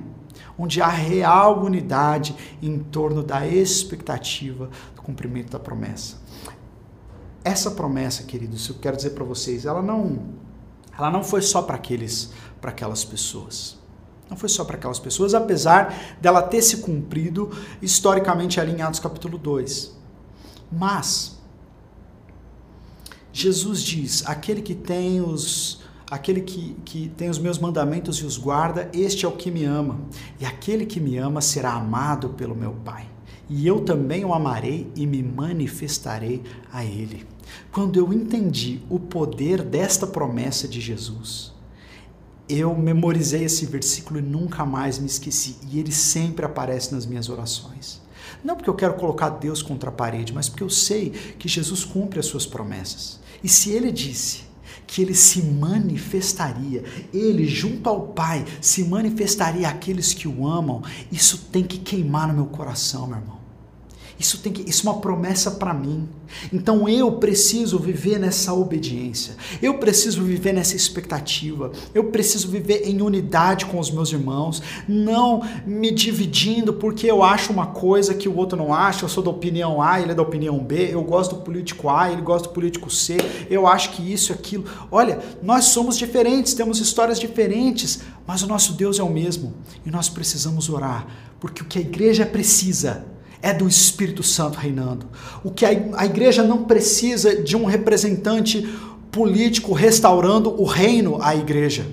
onde 0.58 0.82
há 0.82 0.88
real 0.88 1.64
unidade 1.64 2.36
em 2.62 2.80
torno 2.80 3.24
da 3.24 3.48
expectativa 3.48 4.70
do 4.95 5.02
cumprimento 5.02 5.52
da 5.52 5.60
promessa. 5.60 6.18
Essa 7.43 7.72
promessa, 7.72 8.24
queridos, 8.24 8.68
eu 8.68 8.76
quero 8.76 8.98
dizer 8.98 9.12
para 9.12 9.24
vocês, 9.24 9.66
ela 9.66 9.82
não, 9.82 10.20
ela 10.98 11.10
não 11.10 11.24
foi 11.24 11.41
só 11.41 11.62
para 11.62 11.76
aqueles, 11.76 12.34
para 12.60 12.72
aquelas 12.72 13.06
pessoas. 13.06 13.78
Não 14.30 14.36
foi 14.38 14.49
só 14.49 14.63
para 14.65 14.75
aquelas 14.75 14.99
pessoas, 14.99 15.34
apesar 15.34 16.17
dela 16.19 16.41
ter 16.41 16.61
se 16.61 16.78
cumprido 16.78 17.51
historicamente 17.82 18.59
ali 18.59 18.73
em 18.73 18.82
Atos 18.82 18.99
capítulo 18.99 19.38
2. 19.38 19.95
Mas 20.71 21.38
Jesus 23.32 23.82
diz: 23.82 24.25
aquele 24.25 24.61
que 24.61 24.75
tem 24.75 25.21
os 25.21 25.86
aquele 26.09 26.41
que, 26.41 26.75
que 26.86 27.09
tem 27.09 27.30
os 27.30 27.38
meus 27.38 27.59
mandamentos 27.59 28.17
e 28.17 28.25
os 28.25 28.38
guarda, 28.38 28.89
este 28.93 29.25
é 29.25 29.28
o 29.28 29.34
que 29.34 29.51
me 29.51 29.65
ama. 29.65 29.99
E 30.39 30.45
aquele 30.45 30.86
que 30.86 30.99
me 30.99 31.17
ama 31.17 31.41
será 31.41 31.73
amado 31.73 32.30
pelo 32.30 32.55
meu 32.55 32.73
Pai. 32.86 33.07
E 33.49 33.65
eu 33.65 33.82
também 33.82 34.25
o 34.25 34.34
amarei 34.34 34.91
e 34.95 35.05
me 35.05 35.23
manifestarei 35.23 36.43
a 36.71 36.84
ele. 36.84 37.25
Quando 37.71 37.97
eu 37.97 38.11
entendi 38.11 38.82
o 38.89 38.99
poder 38.99 39.61
desta 39.61 40.05
promessa 40.05 40.67
de 40.67 40.82
Jesus, 40.82 41.53
eu 42.50 42.76
memorizei 42.76 43.43
esse 43.43 43.66
versículo 43.66 44.20
e 44.20 44.24
nunca 44.24 44.66
mais 44.66 45.00
me 45.00 45.08
esqueci. 45.08 45.58
E 45.70 45.80
ele 45.80 45.91
sempre 45.91 46.45
aparece 46.45 46.93
nas 46.93 47.06
minhas 47.06 47.30
orações. 47.30 48.02
Não 48.43 48.56
porque 48.56 48.70
eu 48.70 48.76
quero 48.76 48.93
colocar 48.95 49.30
Deus 49.30 49.62
contra 49.62 49.89
a 49.89 49.93
parede, 49.93 50.34
mas 50.34 50.48
porque 50.48 50.64
eu 50.64 50.70
sei 50.70 51.10
que 51.38 51.48
Jesus 51.48 51.84
cumpre 51.84 52.20
as 52.20 52.26
suas 52.26 52.45
promessas. 52.45 53.20
E 53.43 53.50
se 53.50 53.72
ele 53.72 53.91
disse 53.91 54.48
que 54.86 55.02
ele 55.02 55.14
se 55.14 55.41
manifestaria, 55.41 56.84
ele, 57.14 57.45
junto 57.45 57.89
ao 57.89 58.08
Pai, 58.08 58.45
se 58.62 58.84
manifestaria 58.86 59.68
àqueles 59.68 60.14
que 60.14 60.28
o 60.28 60.48
amam, 60.48 60.82
isso 61.12 61.50
tem 61.52 61.64
que 61.64 61.78
queimar 61.78 62.28
no 62.30 62.34
meu 62.34 62.45
coração, 62.45 63.08
meu 63.08 63.18
irmão. 63.18 63.37
Isso 64.20 64.39
tem 64.39 64.51
que, 64.51 64.68
isso 64.68 64.88
é 64.88 64.91
uma 64.91 64.99
promessa 64.99 65.51
para 65.51 65.74
mim. 65.74 66.07
Então 66.51 66.89
eu 66.89 67.11
preciso 67.13 67.78
viver 67.78 68.20
nessa 68.20 68.51
obediência. 68.51 69.36
Eu 69.61 69.76
preciso 69.76 70.24
viver 70.24 70.53
nessa 70.53 70.76
expectativa. 70.76 71.72
Eu 71.93 72.05
preciso 72.05 72.47
viver 72.47 72.88
em 72.88 73.01
unidade 73.01 73.65
com 73.68 73.80
os 73.80 73.91
meus 73.91 74.11
irmãos, 74.11 74.61
não 74.88 75.41
me 75.65 75.91
dividindo 75.91 76.74
porque 76.74 77.09
eu 77.09 77.22
acho 77.22 77.53
uma 77.53 77.68
coisa 77.68 78.15
que 78.15 78.28
o 78.28 78.36
outro 78.36 78.57
não 78.57 78.74
acha. 78.74 79.05
Eu 79.05 79.09
sou 79.09 79.24
da 79.24 79.30
opinião 79.30 79.82
A, 79.82 80.01
ele 80.01 80.11
é 80.11 80.15
da 80.15 80.24
opinião 80.24 80.57
B. 80.57 80.89
Eu 80.91 81.03
gosto 81.03 81.36
do 81.36 81.41
político 81.41 81.88
A, 81.88 82.11
ele 82.11 82.22
gosta 82.22 82.47
do 82.47 82.53
político 82.53 82.89
C. 82.89 83.18
Eu 83.49 83.68
acho 83.68 83.91
que 83.91 84.11
isso 84.11 84.34
aquilo. 84.34 84.65
Olha, 84.91 85.20
nós 85.43 85.65
somos 85.65 85.95
diferentes, 85.95 86.55
temos 86.55 86.80
histórias 86.80 87.20
diferentes, 87.20 88.01
mas 88.26 88.41
o 88.41 88.47
nosso 88.47 88.74
Deus 88.74 88.97
é 88.97 89.03
o 89.03 89.09
mesmo 89.09 89.53
e 89.86 89.91
nós 89.91 90.09
precisamos 90.09 90.70
orar, 90.70 91.07
porque 91.39 91.61
o 91.61 91.65
que 91.65 91.78
a 91.78 91.82
igreja 91.82 92.26
precisa 92.26 93.16
é 93.42 93.54
do 93.54 93.68
Espírito 93.68 94.24
Santo 94.24 94.58
reinando. 94.58 95.08
O 95.44 95.52
que 95.52 95.66
a 95.66 96.06
igreja 96.06 96.44
não 96.44 96.64
precisa 96.64 97.36
de 97.36 97.56
um 97.56 97.66
representante 97.66 98.68
político 99.12 99.74
restaurando 99.74 100.62
o 100.62 100.66
reino 100.66 101.22
à 101.22 101.36
igreja. 101.36 101.86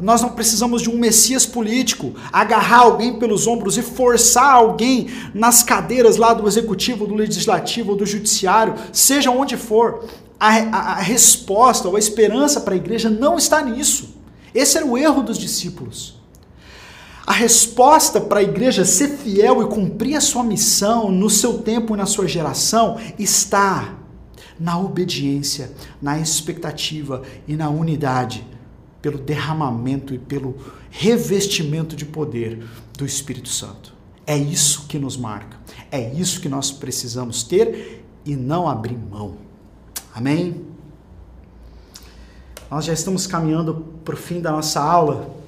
Nós 0.00 0.22
não 0.22 0.30
precisamos 0.30 0.80
de 0.82 0.88
um 0.88 0.98
Messias 0.98 1.44
político 1.44 2.14
agarrar 2.32 2.80
alguém 2.80 3.18
pelos 3.18 3.46
ombros 3.46 3.76
e 3.76 3.82
forçar 3.82 4.54
alguém 4.54 5.08
nas 5.34 5.62
cadeiras 5.62 6.16
lá 6.16 6.32
do 6.32 6.48
executivo, 6.48 7.06
do 7.06 7.14
legislativo 7.14 7.94
do 7.94 8.06
judiciário, 8.06 8.74
seja 8.92 9.30
onde 9.30 9.56
for. 9.56 10.04
A, 10.38 10.48
a, 10.48 10.78
a 10.92 11.00
resposta 11.00 11.86
ou 11.86 11.96
a 11.96 11.98
esperança 11.98 12.62
para 12.62 12.72
a 12.72 12.76
igreja 12.76 13.10
não 13.10 13.36
está 13.36 13.60
nisso. 13.60 14.16
Esse 14.54 14.78
era 14.78 14.86
o 14.86 14.96
erro 14.96 15.22
dos 15.22 15.36
discípulos. 15.36 16.19
A 17.26 17.32
resposta 17.32 18.20
para 18.20 18.40
a 18.40 18.42
igreja 18.42 18.84
ser 18.84 19.08
fiel 19.08 19.62
e 19.62 19.66
cumprir 19.66 20.16
a 20.16 20.20
sua 20.20 20.42
missão 20.42 21.10
no 21.10 21.30
seu 21.30 21.58
tempo 21.58 21.94
e 21.94 21.96
na 21.96 22.06
sua 22.06 22.26
geração 22.26 22.98
está 23.18 23.96
na 24.58 24.78
obediência, 24.78 25.72
na 26.02 26.18
expectativa 26.18 27.22
e 27.48 27.56
na 27.56 27.70
unidade, 27.70 28.46
pelo 29.00 29.18
derramamento 29.18 30.14
e 30.14 30.18
pelo 30.18 30.56
revestimento 30.90 31.96
de 31.96 32.04
poder 32.04 32.66
do 32.96 33.06
Espírito 33.06 33.48
Santo. 33.48 33.94
É 34.26 34.36
isso 34.36 34.86
que 34.86 34.98
nos 34.98 35.16
marca, 35.16 35.56
é 35.90 36.12
isso 36.12 36.40
que 36.40 36.48
nós 36.48 36.70
precisamos 36.70 37.42
ter 37.42 38.04
e 38.24 38.36
não 38.36 38.68
abrir 38.68 38.96
mão. 38.96 39.36
Amém? 40.14 40.66
Nós 42.70 42.84
já 42.84 42.92
estamos 42.92 43.26
caminhando 43.26 43.86
para 44.04 44.14
o 44.14 44.16
fim 44.16 44.40
da 44.40 44.52
nossa 44.52 44.80
aula. 44.80 45.39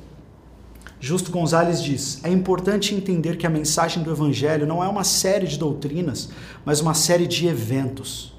Justo 1.05 1.33
Gonzalez 1.33 1.83
diz: 1.83 2.21
é 2.23 2.31
importante 2.31 2.95
entender 2.95 3.37
que 3.37 3.45
a 3.45 3.51
mensagem 3.51 4.05
do 4.05 4.13
Evangelho 4.13 4.69
não 4.69 4.85
é 4.85 4.87
uma 4.87 5.03
série 5.03 5.49
de 5.49 5.59
doutrinas, 5.59 6.29
mas 6.65 6.81
uma 6.81 6.95
série 6.95 7.27
de 7.27 7.49
eventos. 7.49 8.32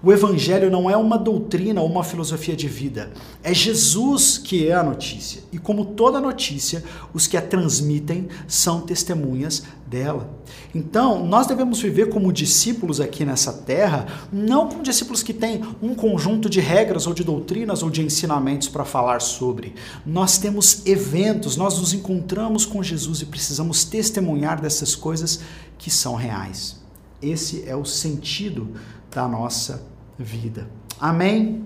O 0.00 0.12
Evangelho 0.12 0.70
não 0.70 0.88
é 0.88 0.96
uma 0.96 1.18
doutrina 1.18 1.80
ou 1.80 1.88
uma 1.88 2.04
filosofia 2.04 2.54
de 2.54 2.68
vida, 2.68 3.10
é 3.42 3.52
Jesus 3.52 4.38
que 4.38 4.68
é 4.68 4.74
a 4.74 4.82
notícia. 4.82 5.42
E 5.50 5.58
como 5.58 5.84
toda 5.84 6.20
notícia, 6.20 6.84
os 7.12 7.26
que 7.26 7.36
a 7.36 7.42
transmitem 7.42 8.28
são 8.46 8.82
testemunhas 8.82 9.64
dela. 9.84 10.38
Então, 10.72 11.26
nós 11.26 11.48
devemos 11.48 11.80
viver 11.80 12.10
como 12.10 12.32
discípulos 12.32 13.00
aqui 13.00 13.24
nessa 13.24 13.52
terra, 13.52 14.06
não 14.32 14.68
como 14.68 14.84
discípulos 14.84 15.22
que 15.22 15.32
têm 15.32 15.62
um 15.82 15.94
conjunto 15.94 16.48
de 16.48 16.60
regras 16.60 17.06
ou 17.08 17.14
de 17.14 17.24
doutrinas 17.24 17.82
ou 17.82 17.90
de 17.90 18.02
ensinamentos 18.02 18.68
para 18.68 18.84
falar 18.84 19.20
sobre. 19.20 19.74
Nós 20.06 20.38
temos 20.38 20.86
eventos, 20.86 21.56
nós 21.56 21.76
nos 21.78 21.92
encontramos 21.92 22.64
com 22.64 22.82
Jesus 22.84 23.20
e 23.20 23.26
precisamos 23.26 23.84
testemunhar 23.84 24.60
dessas 24.60 24.94
coisas 24.94 25.40
que 25.76 25.90
são 25.90 26.14
reais. 26.14 26.78
Esse 27.20 27.64
é 27.66 27.74
o 27.74 27.84
sentido 27.84 28.68
da 29.10 29.26
nossa 29.26 29.82
vida. 30.18 30.68
Amém? 31.00 31.64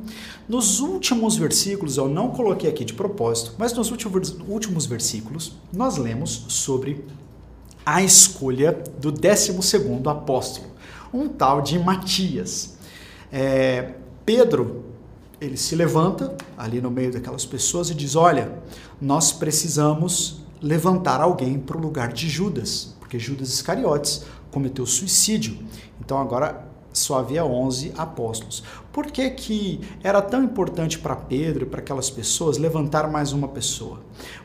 Nos 0.49 0.81
últimos 0.81 1.37
versículos, 1.37 1.97
eu 1.97 2.09
não 2.09 2.31
coloquei 2.31 2.69
aqui 2.69 2.85
de 2.85 2.93
propósito, 2.93 3.55
mas 3.57 3.73
nos 3.73 3.91
últimos 3.91 4.87
versículos, 4.87 5.57
nós 5.73 5.97
lemos 5.97 6.45
sobre 6.49 7.05
a 7.85 8.03
escolha 8.03 8.73
do 8.99 9.11
12 9.11 9.57
apóstolo, 10.09 10.67
um 11.13 11.29
tal 11.29 11.63
de 11.63 11.79
Matias. 11.79 12.77
É, 13.31 13.95
Pedro, 14.27 14.85
ele 15.41 15.57
se 15.57 15.75
levanta 15.75 16.37
ali 16.57 16.81
no 16.81 16.91
meio 16.91 17.13
daquelas 17.13 17.45
pessoas 17.45 17.91
e 17.91 17.95
diz: 17.95 18.15
Olha, 18.15 18.59
nós 19.01 19.33
precisamos 19.33 20.43
levantar 20.61 21.21
alguém 21.21 21.59
para 21.59 21.77
o 21.77 21.81
lugar 21.81 22.13
de 22.13 22.29
Judas, 22.29 22.95
porque 23.01 23.19
Judas 23.19 23.49
Iscariotes 23.49 24.25
cometeu 24.51 24.87
suicídio. 24.87 25.59
Então 26.01 26.19
agora 26.19 26.72
só 26.93 27.19
havia 27.19 27.45
11 27.45 27.93
apóstolos. 27.97 28.63
Por 28.93 29.07
que, 29.07 29.29
que 29.31 29.81
era 30.03 30.21
tão 30.21 30.45
importante 30.45 30.99
para 30.99 31.17
Pedro 31.17 31.65
e 31.65 31.69
para 31.69 31.81
aquelas 31.81 32.11
pessoas 32.11 32.59
levantar 32.59 33.11
mais 33.11 33.33
uma 33.33 33.49
pessoa? 33.49 34.01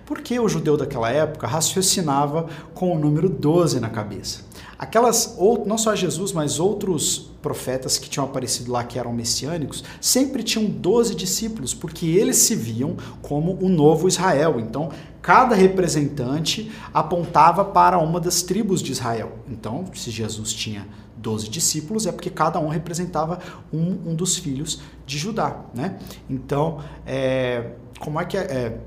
Porque 0.05 0.39
o 0.39 0.47
judeu 0.47 0.77
daquela 0.77 1.11
época 1.11 1.47
raciocinava 1.47 2.47
com 2.73 2.95
o 2.95 2.99
número 2.99 3.27
12 3.27 3.79
na 3.79 3.89
cabeça. 3.89 4.47
Aquelas, 4.79 5.35
não 5.65 5.77
só 5.77 5.95
Jesus, 5.95 6.31
mas 6.31 6.59
outros 6.59 7.31
profetas 7.41 7.97
que 7.97 8.09
tinham 8.09 8.25
aparecido 8.25 8.71
lá 8.71 8.83
que 8.83 8.99
eram 8.99 9.11
messiânicos, 9.11 9.83
sempre 9.99 10.43
tinham 10.43 10.69
12 10.69 11.15
discípulos, 11.15 11.73
porque 11.73 12.05
eles 12.05 12.37
se 12.37 12.55
viam 12.55 12.95
como 13.21 13.57
o 13.59 13.69
novo 13.69 14.07
Israel. 14.07 14.59
Então, 14.59 14.89
cada 15.19 15.55
representante 15.55 16.71
apontava 16.93 17.65
para 17.65 17.97
uma 17.97 18.19
das 18.19 18.43
tribos 18.43 18.81
de 18.81 18.91
Israel. 18.91 19.39
Então, 19.49 19.83
se 19.95 20.11
Jesus 20.11 20.53
tinha 20.53 20.87
doze 21.17 21.49
discípulos 21.49 22.05
é 22.05 22.11
porque 22.11 22.29
cada 22.29 22.59
um 22.59 22.67
representava 22.67 23.39
um, 23.73 24.11
um 24.11 24.15
dos 24.15 24.37
filhos 24.37 24.81
de 25.05 25.17
Judá, 25.17 25.61
né? 25.73 25.99
Então, 26.29 26.83
é, 27.05 27.71
como 27.99 28.19
é 28.19 28.25
que 28.25 28.37
é, 28.37 28.41
é 28.41 28.77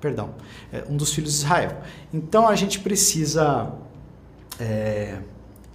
perdão, 0.00 0.30
é 0.72 0.84
um 0.88 0.96
dos 0.96 1.12
filhos 1.12 1.32
de 1.32 1.38
Israel. 1.38 1.82
Então 2.12 2.48
a 2.48 2.56
gente 2.56 2.80
precisa 2.80 3.72
é, 4.58 5.18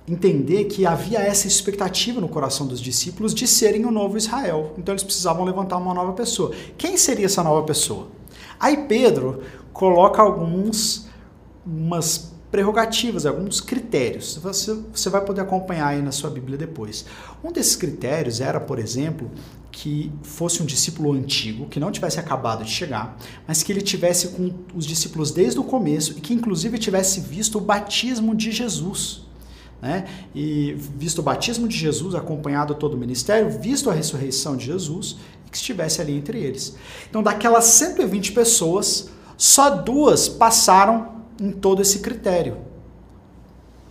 entender 0.08 0.66
que 0.66 0.86
havia 0.86 1.20
essa 1.20 1.48
expectativa 1.48 2.20
no 2.20 2.28
coração 2.28 2.66
dos 2.66 2.82
discípulos 2.82 3.34
de 3.34 3.48
serem 3.48 3.86
o 3.86 3.92
novo 3.92 4.18
Israel. 4.18 4.74
Então 4.78 4.94
eles 4.94 5.04
precisavam 5.04 5.46
levantar 5.46 5.78
uma 5.78 5.94
nova 5.94 6.14
pessoa. 6.14 6.52
Quem 6.78 6.98
seria 6.98 7.28
essa 7.28 7.44
nova 7.44 7.66
pessoa? 7.66 8.08
Aí 8.60 8.86
Pedro 8.88 9.44
coloca 9.72 10.22
alguns 10.22 11.08
umas 11.66 12.35
prerrogativas, 12.56 13.26
alguns 13.26 13.60
critérios. 13.60 14.40
Você, 14.42 14.74
você 14.94 15.10
vai 15.10 15.20
poder 15.20 15.42
acompanhar 15.42 15.88
aí 15.88 16.02
na 16.02 16.14
sua 16.14 16.30
Bíblia 16.30 16.58
depois. 16.58 17.06
Um 17.44 17.52
desses 17.52 17.76
critérios 17.76 18.40
era, 18.40 18.62
por 18.62 18.80
exemplo, 18.80 19.30
que 19.70 20.10
fosse 20.24 20.64
um 20.64 20.66
discípulo 20.66 21.12
antigo, 21.12 21.66
que 21.66 21.82
não 21.82 21.92
tivesse 21.92 22.18
acabado 22.18 22.64
de 22.64 22.72
chegar, 22.72 23.18
mas 23.46 23.62
que 23.62 23.74
ele 23.74 23.82
tivesse 23.82 24.30
com 24.30 24.54
os 24.74 24.86
discípulos 24.86 25.32
desde 25.32 25.60
o 25.60 25.66
começo 25.66 26.14
e 26.18 26.22
que 26.22 26.34
inclusive 26.34 26.78
tivesse 26.78 27.20
visto 27.20 27.58
o 27.58 27.62
batismo 27.62 28.34
de 28.34 28.54
Jesus. 28.54 29.24
Né? 29.82 30.06
E 30.34 30.78
visto 30.98 31.20
o 31.20 31.24
batismo 31.24 31.68
de 31.68 31.76
Jesus, 31.76 32.16
acompanhado 32.16 32.74
todo 32.76 32.94
o 32.94 32.98
ministério, 32.98 33.50
visto 33.50 33.90
a 33.90 33.94
ressurreição 33.94 34.56
de 34.56 34.68
Jesus 34.68 35.18
e 35.46 35.50
que 35.50 35.58
estivesse 35.58 36.00
ali 36.00 36.14
entre 36.14 36.40
eles. 36.40 36.78
Então, 37.10 37.22
daquelas 37.22 37.66
120 37.66 38.32
pessoas, 38.32 39.10
só 39.38 39.72
duas 39.72 40.30
passaram 40.30 41.15
em 41.40 41.52
todo 41.52 41.82
esse 41.82 42.00
critério. 42.00 42.58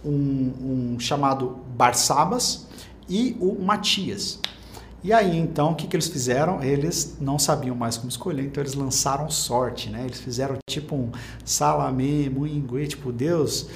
Um, 0.05 0.93
um 0.95 1.01
chamado 1.01 1.59
Barsabas 1.77 2.67
e 3.09 3.37
o 3.41 3.55
Matias. 3.55 4.41
E 5.05 5.13
aí, 5.13 5.37
então, 5.37 5.73
o 5.73 5.75
que, 5.75 5.87
que 5.87 5.95
eles 5.95 6.09
fizeram? 6.09 6.63
Eles 6.63 7.19
não 7.21 7.39
sabiam 7.39 7.77
mais 7.77 7.99
como 7.99 8.09
escolher, 8.09 8.45
então 8.45 8.63
eles 8.63 8.73
lançaram 8.73 9.29
sorte, 9.29 9.91
né? 9.91 10.03
Eles 10.07 10.19
fizeram 10.19 10.57
tipo 10.67 10.97
um 10.97 11.11
salamé, 11.45 12.31
muingue, 12.31 12.87
tipo, 12.87 13.13
Deus, 13.13 13.69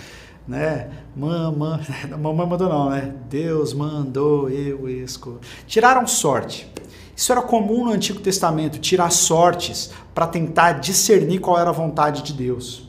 né? 0.47 0.91
Mamãe, 1.15 1.81
mamãe 2.19 2.47
mandou 2.47 2.69
não, 2.71 2.89
né? 2.89 3.15
Deus 3.29 3.75
mandou 3.75 4.49
eu 4.49 4.89
escolher. 4.89 5.41
Tiraram 5.67 6.07
sorte. 6.07 6.67
Isso 7.15 7.31
era 7.31 7.43
comum 7.43 7.85
no 7.85 7.93
Antigo 7.93 8.21
Testamento, 8.21 8.79
tirar 8.79 9.11
sortes 9.11 9.91
para 10.15 10.27
tentar 10.27 10.81
discernir 10.81 11.41
qual 11.41 11.59
era 11.59 11.69
a 11.69 11.75
vontade 11.75 12.23
de 12.23 12.33
Deus. 12.33 12.88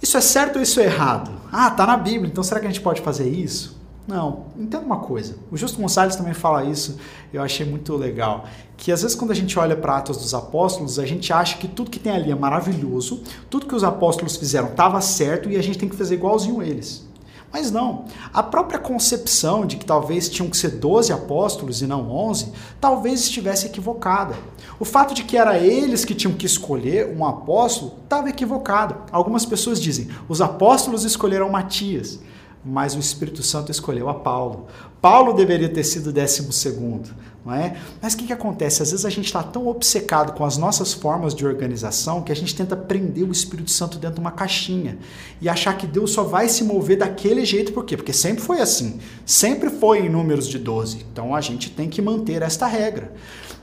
Isso 0.00 0.16
é 0.16 0.20
certo 0.20 0.56
ou 0.56 0.62
isso 0.62 0.80
é 0.80 0.84
errado? 0.84 1.30
Ah, 1.50 1.70
tá 1.70 1.86
na 1.86 1.96
Bíblia, 1.96 2.30
então 2.30 2.44
será 2.44 2.60
que 2.60 2.66
a 2.66 2.70
gente 2.70 2.80
pode 2.80 3.00
fazer 3.00 3.28
isso? 3.28 3.78
Não, 4.06 4.46
entenda 4.56 4.86
uma 4.86 5.00
coisa. 5.00 5.36
O 5.50 5.56
Justo 5.56 5.78
Gonçalves 5.80 6.16
também 6.16 6.32
fala 6.32 6.64
isso, 6.64 6.98
eu 7.32 7.42
achei 7.42 7.66
muito 7.66 7.94
legal. 7.94 8.46
Que 8.76 8.90
às 8.90 9.02
vezes 9.02 9.14
quando 9.14 9.32
a 9.32 9.34
gente 9.34 9.58
olha 9.58 9.76
para 9.76 9.98
Atos 9.98 10.16
dos 10.16 10.32
Apóstolos, 10.32 10.98
a 10.98 11.04
gente 11.04 11.30
acha 11.32 11.58
que 11.58 11.68
tudo 11.68 11.90
que 11.90 11.98
tem 11.98 12.12
ali 12.12 12.30
é 12.30 12.34
maravilhoso, 12.34 13.22
tudo 13.50 13.66
que 13.66 13.74
os 13.74 13.84
apóstolos 13.84 14.36
fizeram 14.36 14.68
estava 14.68 15.00
certo 15.00 15.50
e 15.50 15.56
a 15.56 15.62
gente 15.62 15.78
tem 15.78 15.88
que 15.88 15.96
fazer 15.96 16.14
igualzinho 16.14 16.62
eles. 16.62 17.07
Mas 17.52 17.70
não. 17.70 18.04
A 18.32 18.42
própria 18.42 18.78
concepção 18.78 19.66
de 19.66 19.76
que 19.76 19.84
talvez 19.84 20.28
tinham 20.28 20.50
que 20.50 20.56
ser 20.56 20.72
12 20.72 21.12
apóstolos 21.12 21.80
e 21.80 21.86
não 21.86 22.10
11, 22.10 22.52
talvez 22.80 23.20
estivesse 23.20 23.66
equivocada. 23.66 24.36
O 24.78 24.84
fato 24.84 25.14
de 25.14 25.24
que 25.24 25.36
era 25.36 25.58
eles 25.58 26.04
que 26.04 26.14
tinham 26.14 26.34
que 26.34 26.46
escolher 26.46 27.14
um 27.16 27.24
apóstolo 27.24 27.94
estava 28.04 28.28
equivocado. 28.28 28.96
Algumas 29.10 29.46
pessoas 29.46 29.80
dizem: 29.80 30.08
os 30.28 30.40
apóstolos 30.40 31.04
escolheram 31.04 31.48
Matias 31.48 32.20
mas 32.64 32.94
o 32.94 32.98
Espírito 32.98 33.42
Santo 33.42 33.70
escolheu 33.70 34.08
a 34.08 34.14
Paulo. 34.14 34.66
Paulo 35.00 35.32
deveria 35.32 35.68
ter 35.68 35.84
sido 35.84 36.12
décimo 36.12 36.52
segundo, 36.52 37.10
não 37.44 37.54
é? 37.54 37.76
Mas 38.02 38.14
o 38.14 38.16
que, 38.16 38.26
que 38.26 38.32
acontece? 38.32 38.82
Às 38.82 38.90
vezes 38.90 39.06
a 39.06 39.10
gente 39.10 39.26
está 39.26 39.42
tão 39.42 39.68
obcecado 39.68 40.32
com 40.32 40.44
as 40.44 40.56
nossas 40.56 40.92
formas 40.92 41.34
de 41.34 41.46
organização 41.46 42.22
que 42.22 42.32
a 42.32 42.36
gente 42.36 42.54
tenta 42.54 42.76
prender 42.76 43.24
o 43.24 43.30
Espírito 43.30 43.70
Santo 43.70 43.96
dentro 43.98 44.16
de 44.16 44.20
uma 44.20 44.32
caixinha 44.32 44.98
e 45.40 45.48
achar 45.48 45.76
que 45.78 45.86
Deus 45.86 46.10
só 46.10 46.24
vai 46.24 46.48
se 46.48 46.64
mover 46.64 46.98
daquele 46.98 47.44
jeito, 47.44 47.72
por 47.72 47.84
quê? 47.84 47.96
Porque 47.96 48.12
sempre 48.12 48.42
foi 48.42 48.60
assim, 48.60 48.98
sempre 49.24 49.70
foi 49.70 50.00
em 50.00 50.08
números 50.08 50.48
de 50.48 50.58
12. 50.58 51.06
Então 51.12 51.34
a 51.34 51.40
gente 51.40 51.70
tem 51.70 51.88
que 51.88 52.02
manter 52.02 52.42
esta 52.42 52.66
regra. 52.66 53.12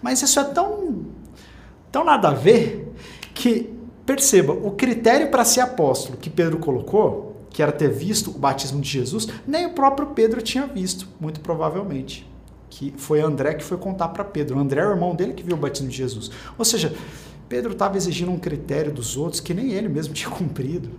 Mas 0.01 0.21
isso 0.21 0.39
é 0.39 0.43
tão, 0.45 1.05
tão 1.91 2.05
nada 2.05 2.29
a 2.29 2.33
ver 2.33 2.93
que, 3.33 3.73
perceba, 4.05 4.53
o 4.53 4.71
critério 4.71 5.29
para 5.29 5.43
ser 5.43 5.61
apóstolo 5.61 6.17
que 6.17 6.29
Pedro 6.29 6.57
colocou 6.59 7.24
que 7.55 7.63
era 7.63 7.71
ter 7.71 7.87
visto 7.87 8.31
o 8.31 8.33
batismo 8.33 8.81
de 8.81 8.89
Jesus, 8.89 9.29
nem 9.47 9.65
o 9.65 9.69
próprio 9.69 10.09
Pedro 10.09 10.41
tinha 10.41 10.67
visto, 10.67 11.07
muito 11.21 11.39
provavelmente. 11.39 12.29
Que 12.69 12.93
foi 12.97 13.21
André 13.21 13.53
que 13.53 13.63
foi 13.63 13.77
contar 13.77 14.09
para 14.09 14.25
Pedro. 14.25 14.59
André 14.59 14.81
é 14.81 14.85
o 14.85 14.89
irmão 14.89 15.15
dele 15.15 15.31
que 15.31 15.41
viu 15.41 15.55
o 15.55 15.59
batismo 15.59 15.87
de 15.87 15.95
Jesus. 15.95 16.29
Ou 16.57 16.65
seja, 16.65 16.93
Pedro 17.47 17.71
estava 17.71 17.95
exigindo 17.95 18.29
um 18.29 18.37
critério 18.37 18.91
dos 18.91 19.15
outros 19.15 19.39
que 19.39 19.53
nem 19.53 19.71
ele 19.71 19.87
mesmo 19.87 20.11
tinha 20.13 20.29
cumprido. 20.29 20.91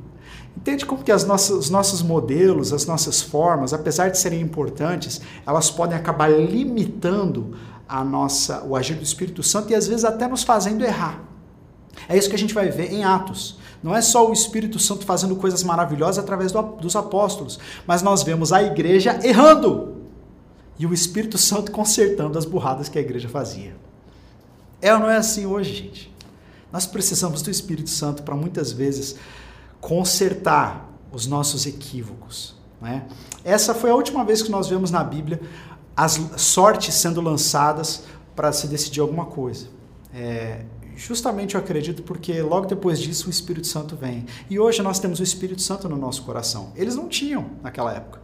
Entende 0.57 0.87
como 0.87 1.05
que 1.05 1.13
as 1.13 1.27
nossas, 1.27 1.55
os 1.55 1.69
nossos 1.69 2.01
modelos, 2.01 2.73
as 2.73 2.87
nossas 2.87 3.21
formas, 3.21 3.75
apesar 3.75 4.09
de 4.09 4.17
serem 4.17 4.41
importantes, 4.41 5.21
elas 5.47 5.71
podem 5.71 5.95
acabar 5.95 6.31
limitando 6.31 7.55
a 7.87 8.03
nossa, 8.03 8.65
o 8.65 8.75
agir 8.75 8.95
do 8.95 9.05
Espírito 9.05 9.43
Santo 9.43 9.73
e 9.73 9.75
às 9.75 9.87
vezes 9.87 10.07
até 10.07 10.27
nos 10.27 10.43
fazendo 10.43 10.83
errar. 10.83 11.23
É 12.09 12.17
isso 12.17 12.29
que 12.29 12.37
a 12.37 12.39
gente 12.39 12.55
vai 12.55 12.69
ver 12.69 12.93
em 12.93 13.05
Atos. 13.05 13.59
Não 13.83 13.95
é 13.95 14.01
só 14.01 14.29
o 14.29 14.33
Espírito 14.33 14.79
Santo 14.79 15.05
fazendo 15.05 15.37
coisas 15.37 15.63
maravilhosas 15.63 16.19
através 16.19 16.53
do, 16.53 16.63
dos 16.63 16.97
apóstolos, 16.97 17.59
mas 17.87 18.03
nós 18.03 18.23
vemos 18.23 18.53
a 18.53 18.63
igreja 18.63 19.19
errando 19.23 19.97
e 20.79 20.87
o 20.87 20.93
Espírito 20.93 21.39
Santo 21.39 21.73
consertando 21.73 22.39
as 22.39 22.45
burradas 22.45 22.89
que 22.89 22.99
a 22.99 23.01
igreja 23.01 23.29
fazia. 23.29 23.77
É 24.81 24.93
ou 24.93 25.01
não 25.01 25.11
é 25.11 25.17
assim 25.17 25.47
hoje, 25.47 25.75
gente? 25.75 26.15
Nós 26.73 26.87
precisamos 26.87 27.43
do 27.43 27.51
Espírito 27.51 27.89
Santo 27.89 28.23
para 28.23 28.35
muitas 28.35 28.73
vezes 28.73 29.17
consertar 29.81 30.91
os 31.13 31.27
nossos 31.27 31.65
equívocos. 31.65 32.55
Né? 32.81 33.07
Essa 33.45 33.75
foi 33.75 33.91
a 33.91 33.95
última 33.95 34.25
vez 34.25 34.43
que 34.43 34.51
nós 34.51 34.69
vemos 34.69 34.91
na 34.91 35.03
Bíblia 35.03 35.41
as 35.97 36.21
sortes 36.37 36.95
sendo 36.95 37.21
lançadas 37.21 38.03
para 38.35 38.53
se 38.53 38.67
decidir 38.67 39.01
alguma 39.01 39.25
coisa. 39.25 39.69
É, 40.13 40.65
Justamente 40.97 41.55
eu 41.55 41.61
acredito 41.61 42.03
porque 42.03 42.41
logo 42.41 42.67
depois 42.67 42.99
disso 42.99 43.27
o 43.27 43.31
Espírito 43.31 43.67
Santo 43.67 43.95
vem. 43.95 44.25
E 44.49 44.59
hoje 44.59 44.83
nós 44.83 44.99
temos 44.99 45.21
o 45.21 45.23
Espírito 45.23 45.61
Santo 45.61 45.91
no 45.91 45.97
nosso 45.97 46.23
coração. 46.23 46.73
Eles 46.75 46.97
não 46.97 47.07
tinham 47.07 47.51
naquela 47.63 47.93
época. 47.93 48.23